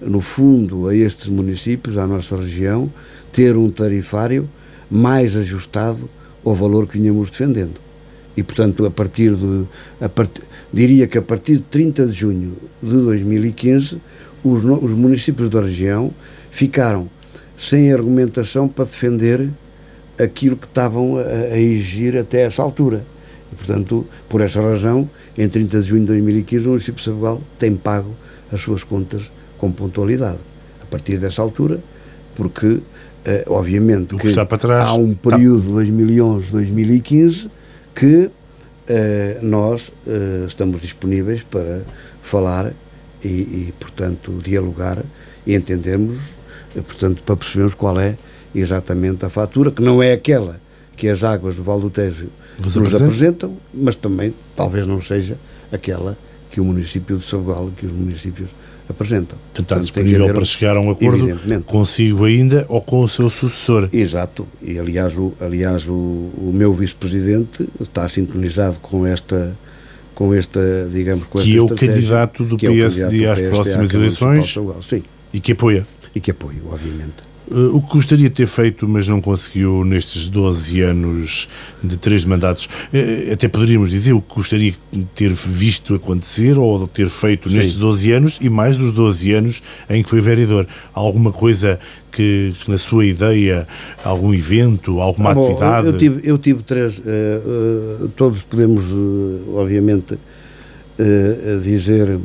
no 0.00 0.20
fundo, 0.20 0.88
a 0.88 0.94
estes 0.94 1.28
municípios, 1.28 1.96
à 1.96 2.06
nossa 2.06 2.36
região, 2.36 2.92
ter 3.32 3.56
um 3.56 3.70
tarifário 3.70 4.48
mais 4.90 5.36
ajustado 5.36 6.08
ao 6.44 6.54
valor 6.54 6.86
que 6.86 6.98
vinhamos 6.98 7.30
defendendo. 7.30 7.80
E, 8.36 8.42
portanto, 8.42 8.84
a 8.84 8.90
partir 8.90 9.34
de. 9.34 9.64
A 10.00 10.08
part, 10.08 10.42
diria 10.72 11.06
que 11.06 11.16
a 11.16 11.22
partir 11.22 11.58
de 11.58 11.62
30 11.62 12.06
de 12.06 12.12
junho 12.12 12.52
de 12.82 12.92
2015, 12.92 13.98
os, 14.42 14.64
os 14.64 14.92
municípios 14.92 15.48
da 15.48 15.60
região 15.60 16.12
ficaram 16.54 17.10
sem 17.58 17.92
argumentação 17.92 18.68
para 18.68 18.84
defender 18.84 19.50
aquilo 20.16 20.56
que 20.56 20.66
estavam 20.66 21.18
a, 21.18 21.22
a 21.22 21.58
exigir 21.58 22.16
até 22.16 22.42
essa 22.42 22.62
altura. 22.62 23.04
E, 23.52 23.56
portanto, 23.56 24.06
por 24.28 24.40
essa 24.40 24.62
razão, 24.62 25.10
em 25.36 25.48
30 25.48 25.80
de 25.80 25.88
junho 25.88 26.02
de 26.02 26.06
2015, 26.06 26.66
o 26.66 26.68
município 26.70 26.94
de 26.94 27.02
Sabugal 27.02 27.42
tem 27.58 27.74
pago 27.74 28.14
as 28.52 28.60
suas 28.60 28.84
contas 28.84 29.32
com 29.58 29.72
pontualidade. 29.72 30.38
A 30.80 30.86
partir 30.86 31.18
dessa 31.18 31.42
altura, 31.42 31.80
porque, 32.36 32.78
eh, 33.24 33.44
obviamente, 33.48 34.14
que, 34.14 34.32
trás, 34.58 34.88
há 34.88 34.94
um 34.94 35.12
período, 35.12 35.80
está... 35.80 35.92
2011-2015, 35.92 37.50
que 37.96 38.30
eh, 38.86 39.38
nós 39.42 39.90
eh, 40.06 40.44
estamos 40.46 40.80
disponíveis 40.80 41.42
para 41.42 41.82
falar 42.22 42.72
e, 43.24 43.28
e, 43.28 43.74
portanto, 43.80 44.38
dialogar 44.40 45.02
e 45.46 45.54
entendermos, 45.54 46.32
portanto, 46.80 47.22
para 47.22 47.36
percebermos 47.36 47.74
qual 47.74 47.98
é 48.00 48.16
exatamente 48.54 49.24
a 49.24 49.30
fatura, 49.30 49.70
que 49.70 49.82
não 49.82 50.02
é 50.02 50.12
aquela 50.12 50.60
que 50.96 51.08
as 51.08 51.24
águas 51.24 51.56
do 51.56 51.62
Val 51.62 51.80
do 51.80 51.90
Tejo 51.90 52.28
nos 52.58 52.76
apresentam? 52.76 53.06
apresentam, 53.06 53.56
mas 53.72 53.96
também 53.96 54.34
talvez 54.54 54.86
não 54.86 55.00
seja 55.00 55.36
aquela 55.72 56.16
que 56.50 56.60
o 56.60 56.64
município 56.64 57.16
de 57.16 57.26
Sabugal, 57.26 57.70
que 57.76 57.84
os 57.84 57.92
municípios 57.92 58.50
apresentam. 58.88 59.36
Tentar 59.52 59.80
disponível 59.80 60.32
para 60.32 60.44
chegar 60.44 60.76
a 60.76 60.80
um 60.80 60.90
acordo 60.90 61.62
consigo 61.64 62.24
ainda 62.24 62.64
ou 62.68 62.80
com 62.80 63.00
o 63.00 63.08
seu 63.08 63.28
sucessor. 63.28 63.88
Exato, 63.92 64.46
e 64.62 64.78
aliás 64.78 65.16
o, 65.18 65.32
aliás, 65.40 65.88
o, 65.88 65.92
o 65.92 66.52
meu 66.54 66.72
vice-presidente 66.72 67.68
está 67.80 68.06
sintonizado 68.08 68.78
com 68.80 69.06
esta 69.06 69.56
com 70.14 70.32
esta, 70.32 70.88
digamos, 70.92 71.26
com 71.26 71.40
que 71.40 71.56
é 71.56 71.60
o 71.60 71.68
candidato 71.68 72.44
do 72.44 72.56
PSD 72.56 73.26
às 73.26 73.40
próximas 73.40 73.92
eleições 73.94 74.54
sim. 74.82 75.02
e 75.32 75.40
que 75.40 75.52
apoia. 75.52 75.84
E 76.14 76.20
que 76.20 76.30
apoia, 76.30 76.60
obviamente. 76.70 77.34
Uh, 77.50 77.76
o 77.76 77.82
que 77.82 77.92
gostaria 77.92 78.30
de 78.30 78.34
ter 78.34 78.46
feito, 78.46 78.88
mas 78.88 79.06
não 79.06 79.20
conseguiu 79.20 79.84
nestes 79.84 80.30
12 80.30 80.80
anos 80.80 81.46
de 81.82 81.98
três 81.98 82.24
mandatos, 82.24 82.64
uh, 82.64 83.32
até 83.32 83.48
poderíamos 83.48 83.90
dizer 83.90 84.14
o 84.14 84.22
que 84.22 84.34
gostaria 84.34 84.72
de 84.90 85.04
ter 85.14 85.30
visto 85.30 85.94
acontecer 85.94 86.58
ou 86.58 86.84
de 86.84 86.88
ter 86.88 87.10
feito 87.10 87.50
Sim. 87.50 87.56
nestes 87.56 87.76
12 87.76 88.12
anos 88.12 88.38
e 88.40 88.48
mais 88.48 88.78
dos 88.78 88.92
12 88.92 89.32
anos 89.32 89.62
em 89.90 90.02
que 90.02 90.08
foi 90.08 90.22
vereador. 90.22 90.66
Alguma 90.94 91.32
coisa 91.32 91.78
que, 92.10 92.54
que 92.62 92.70
na 92.70 92.78
sua 92.78 93.04
ideia, 93.04 93.68
algum 94.02 94.32
evento, 94.32 95.00
alguma 95.00 95.32
ah, 95.32 95.34
bom, 95.34 95.44
atividade? 95.44 95.86
Eu 95.88 95.98
tive, 95.98 96.20
eu 96.30 96.38
tive 96.38 96.62
três, 96.62 96.98
uh, 96.98 98.08
todos 98.16 98.40
podemos, 98.42 98.86
obviamente, 99.54 100.16
dizer, 101.62 102.20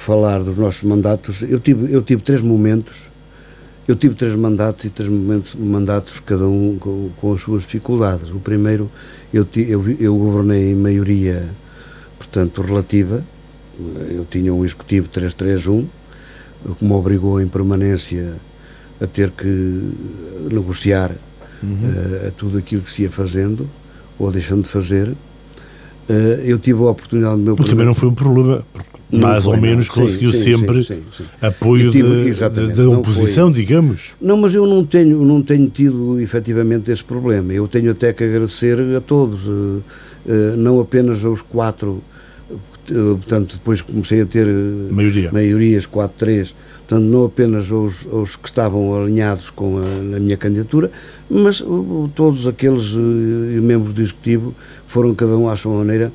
falar 0.00 0.42
dos 0.42 0.56
nossos 0.56 0.82
mandatos. 0.82 1.42
Eu 1.42 1.60
tive, 1.60 1.92
eu 1.92 2.02
tive 2.02 2.22
três 2.22 2.42
momentos 2.42 3.10
eu 3.90 3.96
tive 3.96 4.14
três 4.14 4.36
mandatos 4.36 4.84
e 4.84 4.90
três 4.90 5.10
momentos, 5.10 5.52
mandatos, 5.56 6.20
cada 6.20 6.46
um 6.46 6.76
com, 6.78 7.10
com, 7.20 7.32
as 7.32 7.40
suas 7.40 7.64
dificuldades. 7.64 8.30
O 8.30 8.38
primeiro, 8.38 8.88
eu, 9.34 9.44
eu, 9.56 9.96
eu 9.98 10.16
governei 10.16 10.70
em 10.70 10.76
maioria, 10.76 11.48
portanto, 12.16 12.62
relativa. 12.62 13.24
Eu 14.08 14.24
tinha 14.30 14.54
um 14.54 14.64
executivo 14.64 15.08
331, 15.08 15.88
o 16.66 16.74
que 16.76 16.84
me 16.84 16.92
obrigou 16.92 17.40
em 17.40 17.48
permanência 17.48 18.34
a 19.00 19.08
ter 19.08 19.30
que 19.30 19.90
negociar 20.52 21.10
uhum. 21.60 21.70
uh, 21.72 22.28
a 22.28 22.30
tudo 22.30 22.58
aquilo 22.58 22.82
que 22.82 22.92
se 22.92 23.02
ia 23.02 23.10
fazendo 23.10 23.68
ou 24.20 24.30
deixando 24.30 24.62
de 24.62 24.68
fazer. 24.68 25.08
Uh, 25.08 26.40
eu 26.44 26.60
tive 26.60 26.78
a 26.80 26.90
oportunidade 26.90 27.36
do 27.36 27.42
meu. 27.42 27.56
Porque 27.56 27.70
também 27.70 27.86
não 27.86 27.94
foi 27.94 28.10
um 28.10 28.14
problema, 28.14 28.64
porque 28.72 28.89
mais 29.12 29.46
ou 29.46 29.56
menos 29.56 29.88
não. 29.88 29.94
conseguiu 29.94 30.32
sim, 30.32 30.56
sempre 30.56 30.84
sim, 30.84 31.02
sim, 31.16 31.24
apoio 31.40 31.90
da 31.92 32.88
oposição, 32.90 33.50
digamos. 33.50 34.12
Não, 34.20 34.36
mas 34.36 34.54
eu 34.54 34.66
não 34.66 34.84
tenho, 34.84 35.24
não 35.24 35.42
tenho 35.42 35.68
tido 35.68 36.20
efetivamente 36.20 36.90
esse 36.90 37.02
problema. 37.02 37.52
Eu 37.52 37.66
tenho 37.66 37.90
até 37.90 38.12
que 38.12 38.22
agradecer 38.22 38.78
a 38.96 39.00
todos, 39.00 39.46
uh, 39.46 39.50
uh, 39.50 39.82
não 40.56 40.80
apenas 40.80 41.24
aos 41.24 41.42
quatro, 41.42 42.02
uh, 42.50 42.54
portanto, 42.90 43.54
depois 43.54 43.82
comecei 43.82 44.20
a 44.20 44.26
ter 44.26 44.46
Maioria. 44.46 45.30
maiorias, 45.32 45.86
4-3, 45.86 46.52
portanto, 46.86 47.04
não 47.04 47.24
apenas 47.24 47.70
aos, 47.72 48.06
aos, 48.12 48.36
que 48.36 48.48
estavam 48.48 49.02
alinhados 49.02 49.50
com 49.50 49.78
a, 49.78 50.16
a 50.16 50.20
minha 50.20 50.36
candidatura, 50.36 50.90
mas 51.28 51.62
todos 52.14 52.46
aqueles 52.46 52.94
membros 52.94 53.92
do 53.92 54.02
Executivo 54.02 54.54
foram 54.86 55.14
cada 55.14 55.36
um 55.36 55.48
à 55.48 55.56
sua 55.56 55.78
maneira 55.78 56.12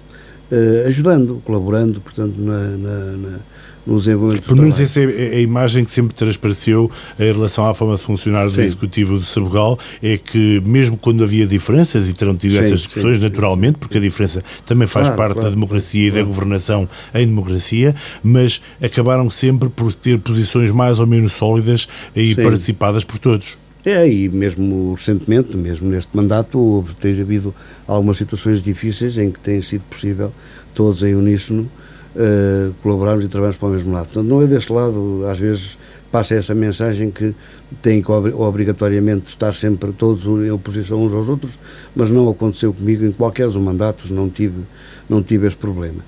uh, 0.51 0.87
ajudando, 0.87 1.41
colaborando, 1.43 2.01
portanto, 2.01 2.35
na, 2.37 2.59
na, 2.77 2.99
na 3.17 3.39
no 3.85 3.99
desenvolvimento 3.99 4.47
Pelo 4.47 4.61
menos 4.61 4.79
essa 4.79 4.99
é 4.99 5.35
a 5.35 5.39
imagem 5.39 5.85
que 5.85 5.91
sempre 5.91 6.15
transpareceu 6.15 6.89
em 7.19 7.31
relação 7.31 7.65
à 7.69 7.73
forma 7.73 7.95
de 7.95 8.01
funcionar 8.01 8.45
do 8.45 8.55
sim. 8.55 8.61
Executivo 8.61 9.19
do 9.19 9.25
Sabugal, 9.25 9.77
é 10.01 10.17
que 10.17 10.61
mesmo 10.65 10.97
quando 10.97 11.23
havia 11.23 11.45
diferenças, 11.45 12.09
e 12.09 12.13
terão 12.13 12.35
tido 12.35 12.53
sim, 12.53 12.59
essas 12.59 12.79
discussões 12.79 13.17
sim. 13.17 13.23
naturalmente, 13.23 13.77
porque 13.77 13.97
a 13.97 14.01
diferença 14.01 14.43
também 14.65 14.87
faz 14.87 15.07
claro, 15.07 15.17
parte 15.17 15.33
claro, 15.33 15.49
da 15.49 15.53
democracia 15.53 16.09
claro. 16.09 16.19
e 16.19 16.23
da 16.23 16.27
governação 16.27 16.89
em 17.13 17.27
democracia, 17.27 17.95
mas 18.23 18.61
acabaram 18.81 19.29
sempre 19.29 19.69
por 19.69 19.93
ter 19.93 20.19
posições 20.19 20.71
mais 20.71 20.99
ou 20.99 21.05
menos 21.05 21.33
sólidas 21.33 21.87
e 22.15 22.33
participadas 22.35 23.03
por 23.03 23.19
todos. 23.19 23.57
É, 23.86 24.09
e 24.09 24.27
mesmo 24.29 24.93
recentemente, 24.93 25.55
mesmo 25.55 25.88
neste 25.88 26.15
mandato, 26.15 26.57
houve, 26.57 26.95
tem 26.95 27.19
havido 27.21 27.53
algumas 27.88 28.17
situações 28.17 28.61
difíceis 28.61 29.17
em 29.17 29.29
que 29.29 29.39
tem 29.39 29.61
sido 29.61 29.83
possível 29.83 30.33
todos 30.73 31.03
em 31.03 31.13
uníssono 31.13 31.69
uh, 32.15 32.73
colaborarmos 32.81 33.23
e 33.25 33.27
trabalharmos 33.27 33.57
para 33.57 33.67
o 33.67 33.71
mesmo 33.71 33.93
lado. 33.93 34.05
Portanto, 34.05 34.27
não 34.27 34.41
é 34.41 34.47
deste 34.47 34.73
lado, 34.73 35.23
às 35.29 35.38
vezes 35.38 35.77
passa 36.11 36.33
essa 36.33 36.55
mensagem 36.55 37.11
que 37.11 37.36
tem 37.81 38.01
que 38.01 38.11
obrigatoriamente 38.11 39.27
estar 39.27 39.53
sempre 39.53 39.91
todos 39.91 40.25
em 40.25 40.49
oposição 40.49 41.03
uns 41.03 41.13
aos 41.13 41.29
outros, 41.29 41.59
mas 41.95 42.09
não 42.09 42.27
aconteceu 42.29 42.73
comigo 42.73 43.05
em 43.05 43.11
qualquer 43.11 43.47
dos 43.47 43.57
mandatos, 43.57 44.09
não 44.09 44.29
tive, 44.29 44.61
não 45.07 45.21
tive 45.21 45.45
esse 45.45 45.57
problema. 45.57 45.99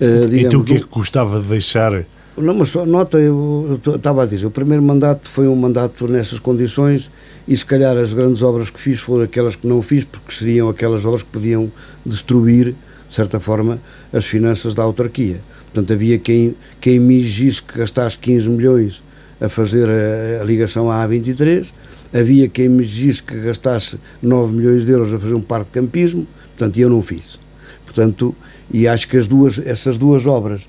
Uh, 0.00 0.26
digamos, 0.28 0.44
então 0.44 0.60
o 0.60 0.64
que 0.64 0.74
é 0.74 0.78
que 0.78 0.86
gostava 0.86 1.40
de 1.40 1.48
deixar 1.48 2.04
não, 2.40 2.54
mas 2.54 2.68
só 2.68 2.84
nota, 2.84 3.18
eu, 3.18 3.80
estava 3.94 4.22
a 4.22 4.26
dizer, 4.26 4.46
o 4.46 4.50
primeiro 4.50 4.82
mandato 4.82 5.28
foi 5.28 5.46
um 5.48 5.56
mandato 5.56 6.06
nessas 6.08 6.38
condições 6.38 7.10
e 7.46 7.56
se 7.56 7.64
calhar 7.64 7.96
as 7.96 8.12
grandes 8.12 8.42
obras 8.42 8.70
que 8.70 8.80
fiz 8.80 9.00
foram 9.00 9.24
aquelas 9.24 9.56
que 9.56 9.66
não 9.66 9.82
fiz, 9.82 10.04
porque 10.04 10.32
seriam 10.32 10.68
aquelas 10.68 11.04
obras 11.04 11.22
que 11.22 11.30
podiam 11.30 11.70
destruir, 12.04 12.74
de 13.08 13.14
certa 13.14 13.40
forma, 13.40 13.80
as 14.12 14.24
finanças 14.24 14.74
da 14.74 14.82
autarquia. 14.82 15.40
Portanto, 15.72 15.92
havia 15.92 16.18
quem, 16.18 16.54
quem 16.80 16.98
me 16.98 17.16
exigisse 17.16 17.62
que 17.62 17.78
gastasse 17.78 18.18
15 18.18 18.48
milhões 18.48 19.02
a 19.40 19.48
fazer 19.48 19.88
a, 19.88 20.42
a 20.42 20.44
ligação 20.44 20.90
à 20.90 21.06
A23, 21.06 21.72
havia 22.12 22.48
quem 22.48 22.68
me 22.68 22.82
exigisse 22.82 23.22
que 23.22 23.40
gastasse 23.40 23.98
9 24.22 24.52
milhões 24.52 24.84
de 24.84 24.90
euros 24.90 25.14
a 25.14 25.18
fazer 25.18 25.34
um 25.34 25.40
parque 25.40 25.66
de 25.66 25.80
campismo, 25.80 26.26
portanto, 26.56 26.78
eu 26.78 26.90
não 26.90 27.02
fiz. 27.02 27.38
Portanto, 27.84 28.34
e 28.72 28.86
acho 28.86 29.08
que 29.08 29.16
as 29.16 29.26
duas, 29.26 29.58
essas 29.58 29.98
duas 29.98 30.26
obras 30.26 30.68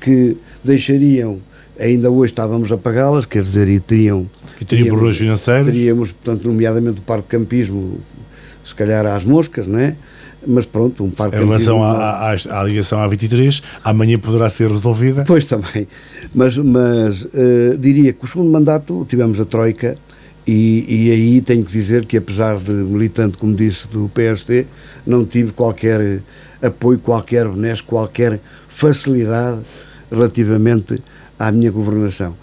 que 0.00 0.36
deixariam, 0.68 1.38
ainda 1.78 2.10
hoje 2.10 2.32
estávamos 2.32 2.70
a 2.70 2.76
pagá-las, 2.76 3.24
quer 3.24 3.42
dizer, 3.42 3.68
e 3.68 3.80
teriam. 3.80 4.28
E 4.60 4.64
teriam 4.64 4.88
problemas 4.88 5.16
financeiros? 5.16 5.66
Teríamos, 5.66 6.12
portanto, 6.12 6.46
nomeadamente 6.46 7.00
o 7.00 7.02
parque 7.02 7.24
de 7.24 7.28
campismo, 7.28 7.98
se 8.64 8.74
calhar 8.74 9.06
às 9.06 9.24
moscas, 9.24 9.66
não 9.66 9.78
é? 9.78 9.96
Mas 10.46 10.64
pronto, 10.64 11.02
um 11.02 11.10
parque 11.10 11.36
Em 11.36 11.40
relação 11.40 11.82
à, 11.82 12.30
à, 12.30 12.32
à, 12.32 12.64
ligação 12.64 13.00
à 13.00 13.08
23, 13.08 13.62
amanhã 13.82 14.18
poderá 14.18 14.48
ser 14.48 14.70
resolvida? 14.70 15.24
Pois 15.26 15.44
também. 15.44 15.88
Mas, 16.32 16.56
mas 16.56 17.24
uh, 17.24 17.76
diria 17.78 18.12
que 18.12 18.24
o 18.24 18.28
segundo 18.28 18.50
mandato 18.50 19.04
tivemos 19.08 19.40
a 19.40 19.44
Troika. 19.44 19.96
E, 20.46 20.84
e, 20.88 21.10
aí 21.10 21.40
tenho 21.42 21.62
que 21.62 21.70
dizer 21.70 22.06
que, 22.06 22.16
apesar 22.16 22.56
de 22.56 22.70
militante, 22.70 23.36
como 23.36 23.54
disse, 23.54 23.86
do 23.88 24.08
PST, 24.08 24.66
não 25.06 25.22
tive 25.26 25.52
qualquer 25.52 26.20
apoio, 26.62 26.98
qualquer 26.98 27.46
benesse, 27.46 27.82
qualquer 27.82 28.40
facilidade 28.66 29.58
relativamente 30.10 31.02
à 31.38 31.50
minha 31.52 31.70
governação. 31.70 32.34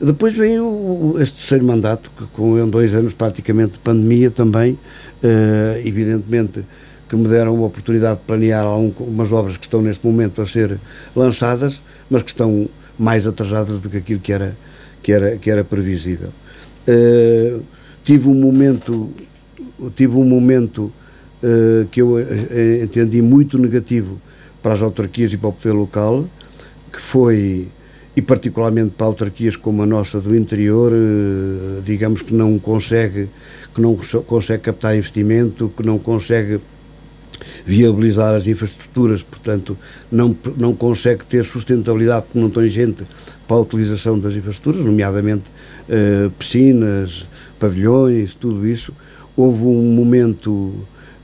Depois 0.00 0.34
vem 0.34 0.58
o, 0.60 1.16
este 1.18 1.36
terceiro 1.36 1.64
mandato, 1.64 2.10
que 2.16 2.24
com 2.26 2.68
dois 2.68 2.94
anos 2.94 3.12
praticamente 3.12 3.74
de 3.74 3.78
pandemia 3.78 4.30
também, 4.30 4.78
eh, 5.22 5.82
evidentemente 5.84 6.64
que 7.08 7.16
me 7.16 7.28
deram 7.28 7.54
uma 7.54 7.66
oportunidade 7.66 8.20
de 8.20 8.26
planear 8.26 8.64
algumas 8.64 9.32
obras 9.32 9.56
que 9.56 9.66
estão 9.66 9.80
neste 9.80 10.04
momento 10.06 10.42
a 10.42 10.46
ser 10.46 10.78
lançadas, 11.14 11.80
mas 12.10 12.22
que 12.22 12.30
estão 12.30 12.68
mais 12.98 13.26
atrasadas 13.26 13.78
do 13.78 13.88
que 13.88 13.98
aquilo 13.98 14.20
que 14.20 14.32
era, 14.32 14.56
que 15.02 15.12
era, 15.12 15.36
que 15.36 15.50
era 15.50 15.62
previsível. 15.62 16.30
Uh, 16.88 17.62
tive 18.02 18.28
um 18.28 18.34
momento, 18.34 19.10
tive 19.94 20.16
um 20.16 20.24
momento 20.24 20.92
uh, 21.42 21.86
que 21.90 22.02
eu 22.02 22.16
entendi 22.82 23.22
muito 23.22 23.58
negativo 23.58 24.20
para 24.62 24.72
as 24.72 24.82
autarquias 24.82 25.32
e 25.32 25.36
para 25.36 25.50
o 25.50 25.52
poder 25.52 25.72
local, 25.72 26.24
que 26.94 27.00
foi, 27.00 27.68
e 28.16 28.22
particularmente 28.22 28.92
para 28.96 29.06
autarquias 29.06 29.56
como 29.56 29.82
a 29.82 29.86
nossa 29.86 30.20
do 30.20 30.34
interior, 30.36 30.92
eh, 30.92 31.80
digamos 31.84 32.22
que 32.22 32.32
não 32.32 32.58
consegue, 32.58 33.28
que 33.74 33.80
não 33.80 33.96
consegue 34.26 34.62
captar 34.62 34.96
investimento, 34.96 35.72
que 35.76 35.84
não 35.84 35.98
consegue 35.98 36.60
viabilizar 37.66 38.34
as 38.34 38.46
infraestruturas, 38.46 39.22
portanto, 39.22 39.76
não, 40.10 40.36
não 40.56 40.74
consegue 40.74 41.24
ter 41.24 41.44
sustentabilidade 41.44 42.26
porque 42.26 42.38
não 42.38 42.48
tem 42.48 42.68
gente 42.68 43.04
para 43.48 43.56
a 43.56 43.60
utilização 43.60 44.18
das 44.18 44.34
infraestruturas, 44.36 44.84
nomeadamente 44.86 45.50
uh, 45.88 46.30
piscinas, 46.30 47.28
pavilhões, 47.58 48.34
tudo 48.34 48.66
isso. 48.66 48.94
Houve 49.36 49.64
um 49.64 49.92
momento 49.92 50.74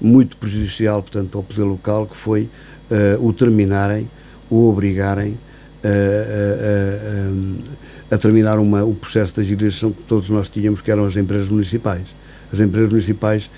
muito 0.01 0.37
prejudicial, 0.37 1.03
portanto, 1.03 1.39
ao 1.39 1.45
poder 1.45 1.63
local, 1.63 2.07
que 2.07 2.17
foi 2.17 2.49
uh, 2.91 3.27
o 3.27 3.33
terminarem, 3.33 4.09
o 4.51 4.69
obrigarem 4.69 5.39
a, 5.85 5.89
a, 5.89 8.13
a, 8.13 8.15
a 8.15 8.19
terminar 8.19 8.59
uma, 8.59 8.85
o 8.85 8.95
processo 8.95 9.35
de 9.35 9.41
agilização 9.41 9.93
que 9.93 10.03
todos 10.03 10.31
nós 10.31 10.49
tínhamos, 10.49 10.81
que 10.81 10.91
eram 10.91 11.05
as 11.05 11.17
empresas 11.17 11.49
municipais. 11.49 12.09
As 12.53 12.61
empresas 12.61 12.89
municipais 12.89 13.51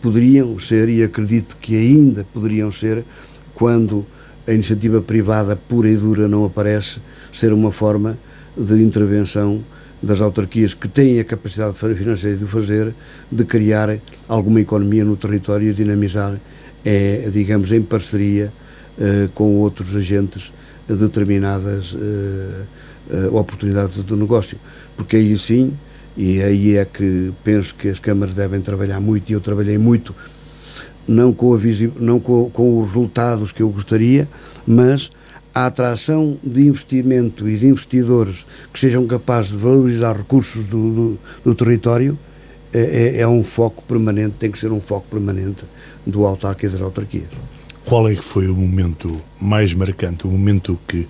poderiam 0.00 0.58
ser, 0.58 0.88
e 0.88 1.02
acredito 1.02 1.56
que 1.60 1.74
ainda 1.74 2.26
poderiam 2.32 2.70
ser, 2.70 3.04
quando 3.54 4.06
a 4.46 4.52
iniciativa 4.52 5.00
privada 5.00 5.56
pura 5.56 5.88
e 5.88 5.96
dura 5.96 6.28
não 6.28 6.44
aparece, 6.44 7.00
ser 7.32 7.52
uma 7.52 7.72
forma 7.72 8.18
de 8.56 8.82
intervenção 8.82 9.62
das 10.02 10.20
autarquias 10.20 10.74
que 10.74 10.88
têm 10.88 11.18
a 11.20 11.24
capacidade 11.24 11.76
financeira 11.76 12.36
de 12.36 12.44
o 12.44 12.46
fazer, 12.46 12.94
de 13.30 13.44
criar 13.44 13.98
alguma 14.28 14.60
economia 14.60 15.04
no 15.04 15.16
território 15.16 15.70
e 15.70 15.72
dinamizar, 15.72 16.38
é, 16.84 17.28
digamos, 17.32 17.72
em 17.72 17.82
parceria 17.82 18.52
com 19.34 19.56
outros 19.56 19.94
agentes 19.94 20.52
determinadas 20.88 21.92
uh, 21.92 21.98
uh, 23.10 23.36
oportunidades 23.36 24.04
de 24.04 24.14
negócio. 24.14 24.58
Porque 24.96 25.16
aí 25.16 25.36
sim, 25.36 25.72
e 26.16 26.42
aí 26.42 26.76
é 26.76 26.84
que 26.84 27.32
penso 27.44 27.74
que 27.74 27.88
as 27.88 27.98
câmaras 27.98 28.34
devem 28.34 28.60
trabalhar 28.60 29.00
muito, 29.00 29.30
e 29.30 29.32
eu 29.32 29.40
trabalhei 29.40 29.78
muito, 29.78 30.14
não 31.06 31.32
com, 31.32 31.54
a 31.54 31.58
não 32.00 32.18
com, 32.18 32.50
com 32.50 32.80
os 32.80 32.88
resultados 32.88 33.52
que 33.52 33.62
eu 33.62 33.68
gostaria, 33.68 34.28
mas 34.66 35.10
a 35.54 35.66
atração 35.66 36.36
de 36.44 36.66
investimento 36.66 37.48
e 37.48 37.56
de 37.56 37.66
investidores 37.66 38.46
que 38.72 38.78
sejam 38.78 39.06
capazes 39.06 39.52
de 39.52 39.56
valorizar 39.56 40.16
recursos 40.16 40.64
do, 40.66 40.92
do, 40.92 41.18
do 41.44 41.54
território 41.54 42.18
é, 42.72 42.80
é, 42.80 43.20
é, 43.20 43.28
um 43.28 43.42
foco 43.42 43.82
permanente, 43.84 44.34
tem 44.38 44.50
que 44.50 44.58
ser 44.58 44.70
um 44.70 44.80
foco 44.80 45.06
permanente 45.10 45.64
do 46.04 46.26
autarca 46.26 46.66
e 46.66 46.68
das 46.68 46.82
autarquias. 46.82 47.30
Qual 47.86 48.08
é 48.08 48.16
que 48.16 48.24
foi 48.24 48.48
o 48.48 48.54
momento 48.54 49.16
mais 49.40 49.72
marcante, 49.72 50.26
o 50.26 50.30
momento 50.30 50.76
que 50.88 51.06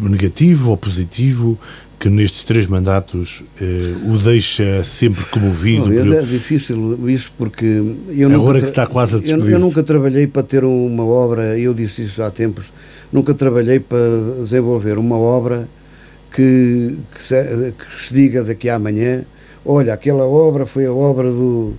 negativo 0.00 0.70
ou 0.70 0.76
positivo 0.76 1.56
que 2.00 2.10
nestes 2.10 2.44
três 2.44 2.66
mandatos 2.66 3.44
eh, 3.60 3.94
o 4.04 4.18
deixa 4.18 4.82
sempre 4.82 5.24
comovido? 5.26 5.88
Não, 5.88 6.14
é 6.14 6.20
difícil 6.22 7.08
isso 7.08 7.32
porque 7.38 7.64
eu 8.08 8.28
Agora 8.28 8.54
nunca, 8.54 8.60
que 8.60 8.64
está 8.64 8.86
quase 8.88 9.16
a 9.16 9.20
eu, 9.20 9.48
eu 9.48 9.60
nunca 9.60 9.84
trabalhei 9.84 10.26
para 10.26 10.42
ter 10.42 10.64
uma 10.64 11.04
obra, 11.04 11.56
eu 11.56 11.72
disse 11.72 12.02
isso 12.02 12.20
há 12.20 12.30
tempos, 12.30 12.72
nunca 13.12 13.32
trabalhei 13.32 13.78
para 13.78 14.42
desenvolver 14.42 14.98
uma 14.98 15.16
obra 15.16 15.68
que, 16.34 16.98
que, 17.14 17.24
se, 17.24 17.72
que 17.72 18.04
se 18.04 18.12
diga 18.12 18.42
daqui 18.42 18.68
a 18.68 18.74
amanhã, 18.74 19.24
olha, 19.64 19.94
aquela 19.94 20.26
obra 20.26 20.66
foi 20.66 20.86
a 20.86 20.92
obra 20.92 21.30
do, 21.30 21.74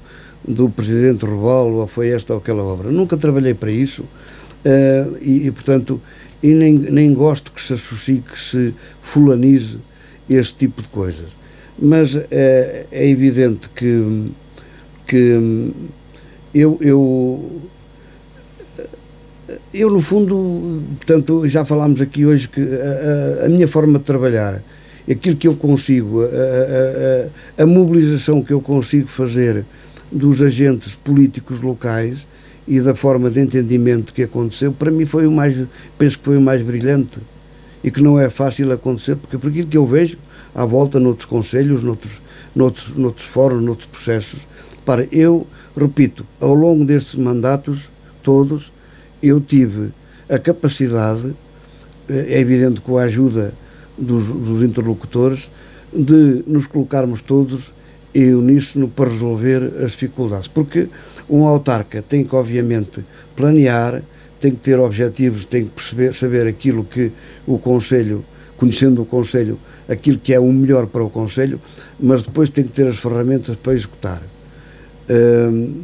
do 0.48 0.70
Presidente 0.70 1.26
Rebalo, 1.26 1.80
ou 1.80 1.88
foi 1.88 2.10
esta 2.10 2.34
ou 2.34 2.40
aquela 2.40 2.64
obra. 2.64 2.90
Nunca 2.90 3.18
trabalhei 3.18 3.54
para 3.54 3.70
isso 3.70 4.06
uh, 4.68 5.18
e, 5.22 5.48
e, 5.48 5.52
portanto, 5.52 6.02
e 6.44 6.54
nem, 6.54 6.74
nem 6.74 7.14
gosto 7.14 7.52
que 7.52 7.62
se 7.62 7.74
associe, 7.74 8.22
que 8.22 8.40
se 8.40 8.74
fulanize 9.02 9.78
este 10.30 10.56
tipo 10.56 10.82
de 10.82 10.88
coisas. 10.90 11.30
Mas 11.80 12.14
uh, 12.14 12.24
é 12.32 13.08
evidente 13.08 13.70
que, 13.70 14.32
que 15.06 15.72
eu, 16.54 16.78
eu 16.82 17.62
eu 19.74 19.90
no 19.90 20.02
fundo, 20.02 20.82
portanto, 20.98 21.48
já 21.48 21.64
falámos 21.64 22.02
aqui 22.02 22.26
hoje 22.26 22.50
que 22.50 22.62
a, 22.62 23.44
a, 23.44 23.46
a 23.46 23.50
minha 23.50 23.68
forma 23.68 23.98
de 23.98 24.04
trabalhar, 24.04 24.62
aquilo 25.10 25.38
que 25.38 25.48
eu 25.48 25.56
consigo, 25.56 26.24
a, 26.24 27.64
a, 27.64 27.66
mobilização 27.66 28.44
que 28.44 28.52
eu 28.52 28.60
consigo 28.60 29.08
fazer 29.08 29.64
dos 30.12 30.42
agentes 30.42 30.96
políticos 30.96 31.62
locais 31.62 32.28
e 32.68 32.82
da 32.82 32.94
forma 32.94 33.30
de 33.30 33.40
entendimento 33.40 34.14
que 34.14 34.24
aconteceu, 34.24 34.72
para 34.74 34.92
mim 34.92 35.06
foi 35.06 35.26
o 35.26 35.32
mais, 35.32 35.56
penso 35.98 36.20
que 36.20 36.26
foi 36.26 36.38
o 36.38 36.42
mais 36.42 36.62
brilhante 36.62 37.20
e 37.84 37.90
que 37.90 38.02
não 38.02 38.20
é 38.20 38.30
fácil 38.30 38.72
acontecer, 38.72 39.16
porque 39.16 39.38
por 39.38 39.50
aquilo 39.50 39.68
que 39.68 39.78
eu 39.78 39.86
vejo 39.86 40.18
à 40.54 40.66
volta 40.66 41.00
noutros 41.00 41.26
conselhos, 41.26 41.84
noutros, 41.84 42.22
noutros, 42.56 42.96
noutros 42.96 43.28
fóruns, 43.28 43.64
noutros 43.64 43.88
processos, 43.88 44.48
para 44.86 45.06
eu, 45.12 45.46
repito, 45.76 46.26
ao 46.42 46.54
longo 46.54 46.84
destes 46.84 47.16
mandatos 47.16 47.90
todos, 48.22 48.72
eu 49.22 49.40
tive 49.40 49.92
a 50.30 50.38
capacidade, 50.38 51.34
eh, 52.10 52.26
é 52.30 52.40
evidente 52.40 52.82
com 52.82 52.98
a 52.98 53.04
ajuda 53.04 53.54
dos, 53.98 54.28
dos 54.28 54.62
interlocutores, 54.62 55.50
de 55.94 56.44
nos 56.46 56.68
colocarmos 56.68 57.22
todos 57.22 57.72
em 58.14 58.34
uníssono 58.34 58.88
para 58.88 59.10
resolver 59.10 59.72
as 59.84 59.92
dificuldades. 59.92 60.48
Porque 60.48 60.90
um 61.30 61.46
autarca 61.46 62.02
tem 62.02 62.24
que, 62.24 62.36
obviamente, 62.36 63.04
planear, 63.36 64.02
tem 64.40 64.52
que 64.52 64.58
ter 64.58 64.80
objetivos, 64.80 65.46
tem 65.46 65.66
que 65.66 65.72
perceber, 65.72 66.14
saber 66.14 66.48
aquilo 66.48 66.84
que 66.84 67.12
o 67.46 67.58
Conselho, 67.58 68.24
conhecendo 68.56 69.02
o 69.02 69.06
Conselho, 69.06 69.58
aquilo 69.88 70.18
que 70.18 70.34
é 70.34 70.40
o 70.40 70.52
melhor 70.52 70.88
para 70.88 71.04
o 71.04 71.10
Conselho, 71.10 71.60
mas 72.00 72.22
depois 72.22 72.50
tem 72.50 72.64
que 72.64 72.72
ter 72.72 72.88
as 72.88 72.98
ferramentas 72.98 73.56
para 73.56 73.74
executar. 73.74 74.22
Hum, 75.10 75.82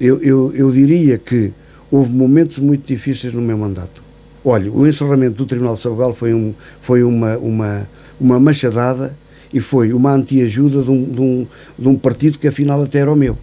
eu, 0.00 0.20
eu, 0.22 0.52
eu 0.54 0.70
diria 0.70 1.18
que 1.18 1.52
houve 1.90 2.10
momentos 2.10 2.58
muito 2.58 2.86
difíceis 2.86 3.32
no 3.32 3.40
meu 3.40 3.56
mandato. 3.56 4.02
Olha, 4.44 4.70
o 4.70 4.86
encerramento 4.86 5.36
do 5.36 5.46
Tribunal 5.46 5.74
de 5.74 5.80
Sabugal 5.80 6.14
foi, 6.14 6.34
um, 6.34 6.52
foi 6.82 7.02
uma, 7.02 7.38
uma, 7.38 7.88
uma 8.20 8.38
machadada 8.38 9.16
e 9.52 9.60
foi 9.60 9.92
uma 9.92 10.12
anti-ajuda 10.12 10.82
de, 10.82 10.90
um, 10.90 11.04
de, 11.04 11.20
um, 11.20 11.46
de 11.78 11.88
um 11.88 11.96
partido 11.96 12.38
que 12.38 12.48
afinal 12.48 12.82
até 12.82 12.98
era 12.98 13.10
o 13.10 13.16
meu. 13.16 13.38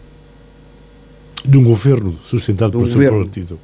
De 1.43 1.57
um 1.57 1.63
governo 1.63 2.15
sustentado 2.17 2.77
por 2.77 2.87
seu 2.87 3.11
partido. 3.11 3.59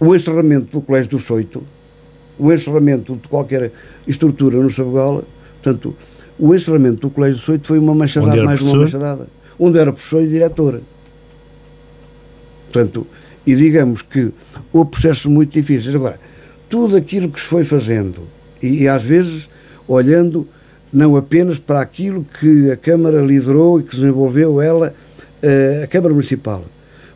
O 0.00 0.14
encerramento 0.14 0.66
do 0.70 0.80
Colégio 0.80 1.10
do 1.10 1.18
Soito, 1.18 1.62
o 2.38 2.52
encerramento 2.52 3.16
de 3.16 3.26
qualquer 3.26 3.72
estrutura 4.06 4.60
no 4.60 4.70
Sabugal, 4.70 5.24
portanto, 5.60 5.96
o 6.38 6.54
encerramento 6.54 7.00
do 7.00 7.10
Colégio 7.10 7.40
do 7.40 7.42
Soito 7.42 7.66
foi 7.66 7.78
uma 7.78 7.94
machadada, 7.94 8.44
mais 8.44 8.60
professor? 8.60 8.76
uma 8.76 8.84
machadada. 8.84 9.26
Onde 9.58 9.78
era 9.78 9.92
professor 9.92 10.22
e 10.22 10.28
diretor. 10.28 10.80
Portanto, 12.70 13.06
e 13.44 13.56
digamos 13.56 14.02
que 14.02 14.30
houve 14.72 14.90
processos 14.90 15.26
muito 15.26 15.52
difíceis. 15.52 15.94
Agora, 15.96 16.20
tudo 16.68 16.96
aquilo 16.96 17.28
que 17.28 17.40
se 17.40 17.46
foi 17.46 17.64
fazendo, 17.64 18.22
e, 18.62 18.82
e 18.82 18.88
às 18.88 19.02
vezes 19.02 19.48
olhando 19.88 20.46
não 20.92 21.16
apenas 21.16 21.58
para 21.58 21.80
aquilo 21.80 22.24
que 22.24 22.70
a 22.70 22.76
Câmara 22.76 23.20
liderou 23.20 23.80
e 23.80 23.82
que 23.82 23.96
desenvolveu 23.96 24.60
ela, 24.60 24.94
a 25.82 25.86
Câmara 25.86 26.12
Municipal, 26.12 26.64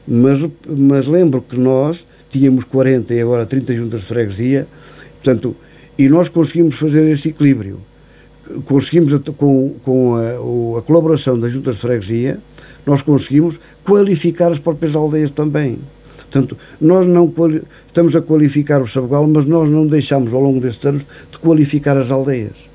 mas, 0.07 0.39
mas 0.69 1.07
lembro 1.07 1.43
que 1.43 1.59
nós 1.59 2.07
tínhamos 2.29 2.65
40 2.65 3.15
e 3.15 3.21
agora 3.21 3.47
30 3.47 3.75
juntas 3.75 4.01
de 4.01 4.07
freguesia, 4.07 4.67
portanto, 5.23 5.55
e 5.99 6.09
nós 6.09 6.29
conseguimos 6.29 6.77
fazer 6.77 7.09
esse 7.11 7.29
equilíbrio. 7.29 7.79
Conseguimos, 8.65 9.13
com, 9.37 9.75
com 9.85 10.17
a, 10.17 10.79
a 10.79 10.83
colaboração 10.83 11.39
das 11.39 11.53
juntas 11.53 11.77
de 11.77 11.81
freguesia, 11.81 12.39
nós 12.85 13.03
conseguimos 13.03 13.61
qualificar 13.85 14.51
as 14.51 14.59
próprias 14.59 14.97
aldeias 14.97 15.31
também. 15.31 15.79
Portanto, 16.17 16.57
nós 16.81 17.07
não 17.07 17.33
estamos 17.87 18.17
a 18.17 18.23
qualificar 18.23 18.81
o 18.81 18.87
Sabugal, 18.87 19.27
mas 19.27 19.45
nós 19.45 19.69
não 19.69 19.87
deixamos 19.87 20.33
ao 20.33 20.41
longo 20.41 20.61
destes 20.61 20.87
anos 20.87 21.03
de 21.31 21.39
qualificar 21.39 21.97
as 21.97 22.11
aldeias. 22.11 22.72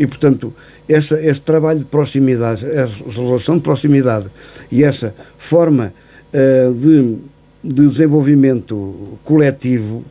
E, 0.00 0.06
portanto, 0.06 0.50
essa, 0.88 1.20
esse 1.20 1.42
trabalho 1.42 1.80
de 1.80 1.84
proximidade, 1.84 2.64
essa 2.64 3.04
relação 3.20 3.58
de 3.58 3.62
proximidade 3.62 4.28
e 4.72 4.82
essa 4.82 5.14
forma 5.36 5.92
uh, 6.32 6.72
de, 6.72 7.18
de, 7.62 7.86
desenvolvimento 7.86 9.18
coletivo 9.22 10.02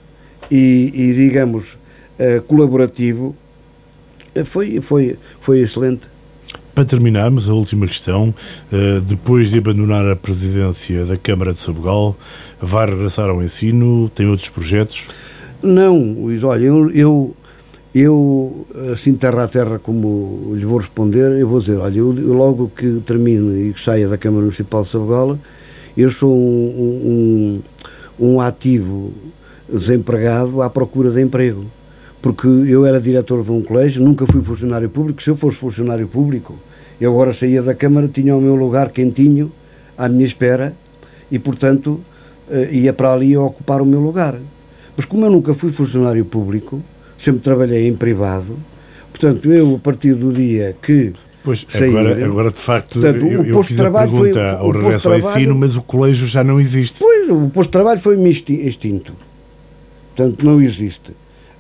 e, 0.52 0.92
e 0.94 1.14
digamos, 1.14 1.74
uh, 1.74 2.40
colaborativo 2.44 3.36
eh, 4.36 4.44
foi, 4.44 4.80
foi, 4.80 5.18
foi 5.42 5.62
excelente. 5.62 6.02
Para 6.76 6.86
terminarmos, 6.86 7.50
a 7.50 7.54
última 7.56 7.88
questão. 7.88 8.32
Uh, 8.72 9.02
depois 9.02 9.50
de 9.50 9.58
abandonar 9.58 10.06
a 10.06 10.16
presidência 10.16 11.04
da 11.04 11.18
Câmara 11.18 11.52
de 11.52 11.62
Sabugal, 11.62 12.16
vai 12.62 12.86
regressar 12.86 13.28
ao 13.28 13.42
ensino? 13.42 14.08
Tem 14.10 14.28
outros 14.28 14.50
projetos? 14.50 15.08
Não, 15.64 15.98
Luís, 15.98 16.44
olha, 16.44 16.66
eu, 16.66 16.92
eu, 16.92 17.36
eu, 17.94 18.66
assim 18.94 19.14
terra 19.16 19.44
a 19.44 19.48
terra 19.48 19.80
como 19.80 20.54
lhe 20.54 20.66
vou 20.66 20.78
responder, 20.78 21.32
eu 21.40 21.48
vou 21.48 21.60
dizer, 21.60 21.78
olha, 21.78 21.98
eu, 21.98 22.14
eu 22.14 22.34
logo 22.34 22.72
que 22.76 23.02
termine 23.06 23.70
e 23.70 23.74
que 23.74 23.82
saia 23.82 24.08
da 24.08 24.18
Câmara 24.18 24.42
Municipal 24.42 24.82
de 24.82 24.88
Sabugal, 24.88 25.38
eu 25.98 26.10
sou 26.10 26.32
um, 26.32 27.62
um, 28.20 28.28
um 28.28 28.42
ativo 28.42 29.12
desempregado 29.68 30.62
à 30.62 30.70
procura 30.70 31.10
de 31.10 31.22
emprego 31.22 31.66
porque 32.22 32.48
eu 32.48 32.86
era 32.86 33.00
diretor 33.00 33.44
de 33.44 33.52
um 33.52 33.62
colégio, 33.62 34.04
nunca 34.04 34.26
fui 34.26 34.42
funcionário 34.42 34.90
público. 34.90 35.22
Se 35.24 35.30
eu 35.30 35.36
fosse 35.36 35.58
funcionário 35.58 36.08
público, 36.08 36.56
eu 37.00 37.12
agora 37.12 37.32
saía 37.34 37.62
da 37.62 37.74
Câmara, 37.74 38.08
tinha 38.08 38.36
o 38.36 38.42
meu 38.42 38.56
lugar 38.56 38.90
quentinho 38.90 39.52
à 39.98 40.10
minha 40.10 40.26
espera 40.26 40.74
e, 41.32 41.40
portanto, 41.40 42.02
uh, 42.50 42.74
ia 42.74 42.94
para 42.94 43.14
ali 43.14 43.38
ocupar 43.38 43.82
o 43.82 43.86
meu 43.86 44.00
lugar. 44.00 44.36
Mas 44.98 45.06
como 45.06 45.26
eu 45.26 45.32
nunca 45.32 45.54
fui 45.54 45.72
funcionário 45.72 46.26
público, 46.26 46.82
sempre 47.20 47.42
trabalhei 47.42 47.88
em 47.88 47.94
privado, 47.94 48.58
portanto, 49.12 49.52
eu, 49.52 49.76
a 49.76 49.80
partir 49.80 50.16
do 50.16 50.32
dia 50.32 50.76
que 50.82 51.14
Pois, 51.44 51.66
sair, 51.70 51.90
agora, 51.90 52.26
agora 52.26 52.52
de 52.52 52.58
facto, 52.58 53.00
Portanto, 53.00 53.26
eu, 53.26 53.46
eu 53.46 53.64
fiz 53.64 53.80
a 53.80 53.90
pergunta 53.90 54.34
foi, 54.34 54.60
ao 54.60 54.72
regresso 54.72 55.10
ao 55.10 55.18
ensino, 55.18 55.56
mas 55.56 55.76
o 55.76 55.82
colégio 55.82 56.28
já 56.28 56.44
não 56.44 56.60
existe. 56.60 57.00
Pois, 57.00 57.30
o 57.30 57.50
posto 57.50 57.70
de 57.70 57.74
trabalho 57.74 58.00
foi-me 58.00 58.30
extinto. 58.30 59.14
Portanto, 60.16 60.46
não 60.46 60.62
existe. 60.62 61.14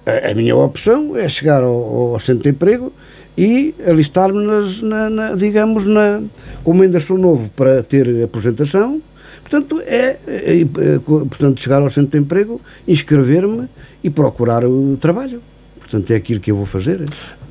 A, 0.05 0.31
a, 0.31 0.35
minha 0.35 0.55
opção 0.55 1.15
é 1.15 1.27
chegar 1.29 1.63
ao, 1.63 2.13
ao 2.13 2.19
centro 2.19 2.43
de 2.43 2.49
emprego 2.49 2.91
e 3.37 3.73
alistar-me, 3.87 4.45
na, 4.81 5.09
na, 5.09 5.35
digamos, 5.35 5.85
na, 5.85 6.21
como 6.63 6.83
ainda 6.83 6.99
sou 6.99 7.17
novo 7.17 7.49
para 7.55 7.81
ter 7.81 8.23
aposentação, 8.23 9.01
portanto, 9.49 9.81
é, 9.81 10.17
é, 10.27 10.61
é 10.61 10.99
portanto, 10.99 11.59
chegar 11.59 11.81
ao 11.81 11.89
centro 11.89 12.11
de 12.11 12.19
emprego, 12.19 12.61
inscrever-me 12.87 13.67
e 14.03 14.09
procurar 14.09 14.63
o 14.63 14.95
trabalho. 14.97 15.41
Portanto, 15.79 16.11
é 16.11 16.15
aquilo 16.15 16.39
que 16.39 16.51
eu 16.51 16.55
vou 16.55 16.67
fazer. 16.67 17.03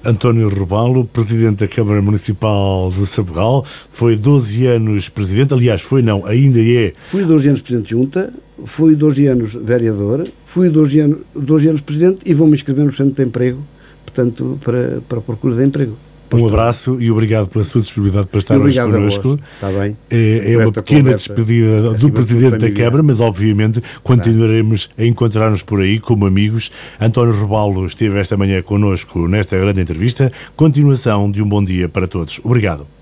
António 0.04 0.48
Robalo, 0.48 1.04
presidente 1.04 1.58
da 1.58 1.68
Câmara 1.68 2.00
Municipal 2.00 2.90
de 2.90 3.04
Sabugal, 3.04 3.66
foi 3.90 4.14
12 4.14 4.64
anos 4.66 5.08
presidente, 5.08 5.52
aliás, 5.52 5.82
foi 5.82 6.02
não, 6.02 6.24
ainda 6.24 6.60
é. 6.60 6.92
Fui 7.08 7.24
12 7.24 7.48
anos 7.48 7.60
presidente 7.60 7.86
de 7.86 7.90
junta, 7.90 8.32
fui 8.64 8.94
12 8.94 9.26
anos 9.26 9.54
vereador, 9.54 10.24
fui 10.46 10.68
12 10.70 11.00
anos, 11.00 11.18
12 11.34 11.68
anos 11.68 11.80
presidente 11.80 12.20
e 12.24 12.32
vou-me 12.32 12.54
inscrever 12.54 12.84
no 12.84 12.92
centro 12.92 13.14
de 13.14 13.28
emprego, 13.28 13.58
portanto, 14.06 14.58
para, 14.62 15.00
para 15.08 15.18
a 15.18 15.22
procura 15.22 15.56
de 15.56 15.64
emprego. 15.64 15.96
Um 16.32 16.46
abraço 16.46 17.00
e 17.00 17.10
obrigado 17.10 17.48
pela 17.48 17.64
sua 17.64 17.80
disponibilidade 17.80 18.26
para 18.28 18.38
estar 18.38 18.58
hoje 18.58 18.80
connosco. 18.80 19.38
Está 19.54 19.70
bem. 19.70 19.96
É, 20.10 20.52
é 20.52 20.58
uma 20.58 20.72
pequena 20.72 21.14
despedida 21.14 21.94
do 21.94 22.10
Presidente 22.10 22.58
da 22.58 22.70
Câmara, 22.70 23.02
mas 23.02 23.20
obviamente 23.20 23.82
continuaremos 24.02 24.90
a 24.98 25.04
encontrar-nos 25.04 25.62
por 25.62 25.80
aí 25.80 25.98
como 25.98 26.26
amigos. 26.26 26.70
António 27.00 27.32
Rebalo 27.32 27.84
esteve 27.86 28.18
esta 28.18 28.36
manhã 28.36 28.60
connosco 28.62 29.26
nesta 29.26 29.56
grande 29.58 29.80
entrevista. 29.80 30.30
Continuação 30.56 31.30
de 31.30 31.42
um 31.42 31.48
bom 31.48 31.62
dia 31.62 31.88
para 31.88 32.06
todos. 32.06 32.40
Obrigado. 32.44 32.97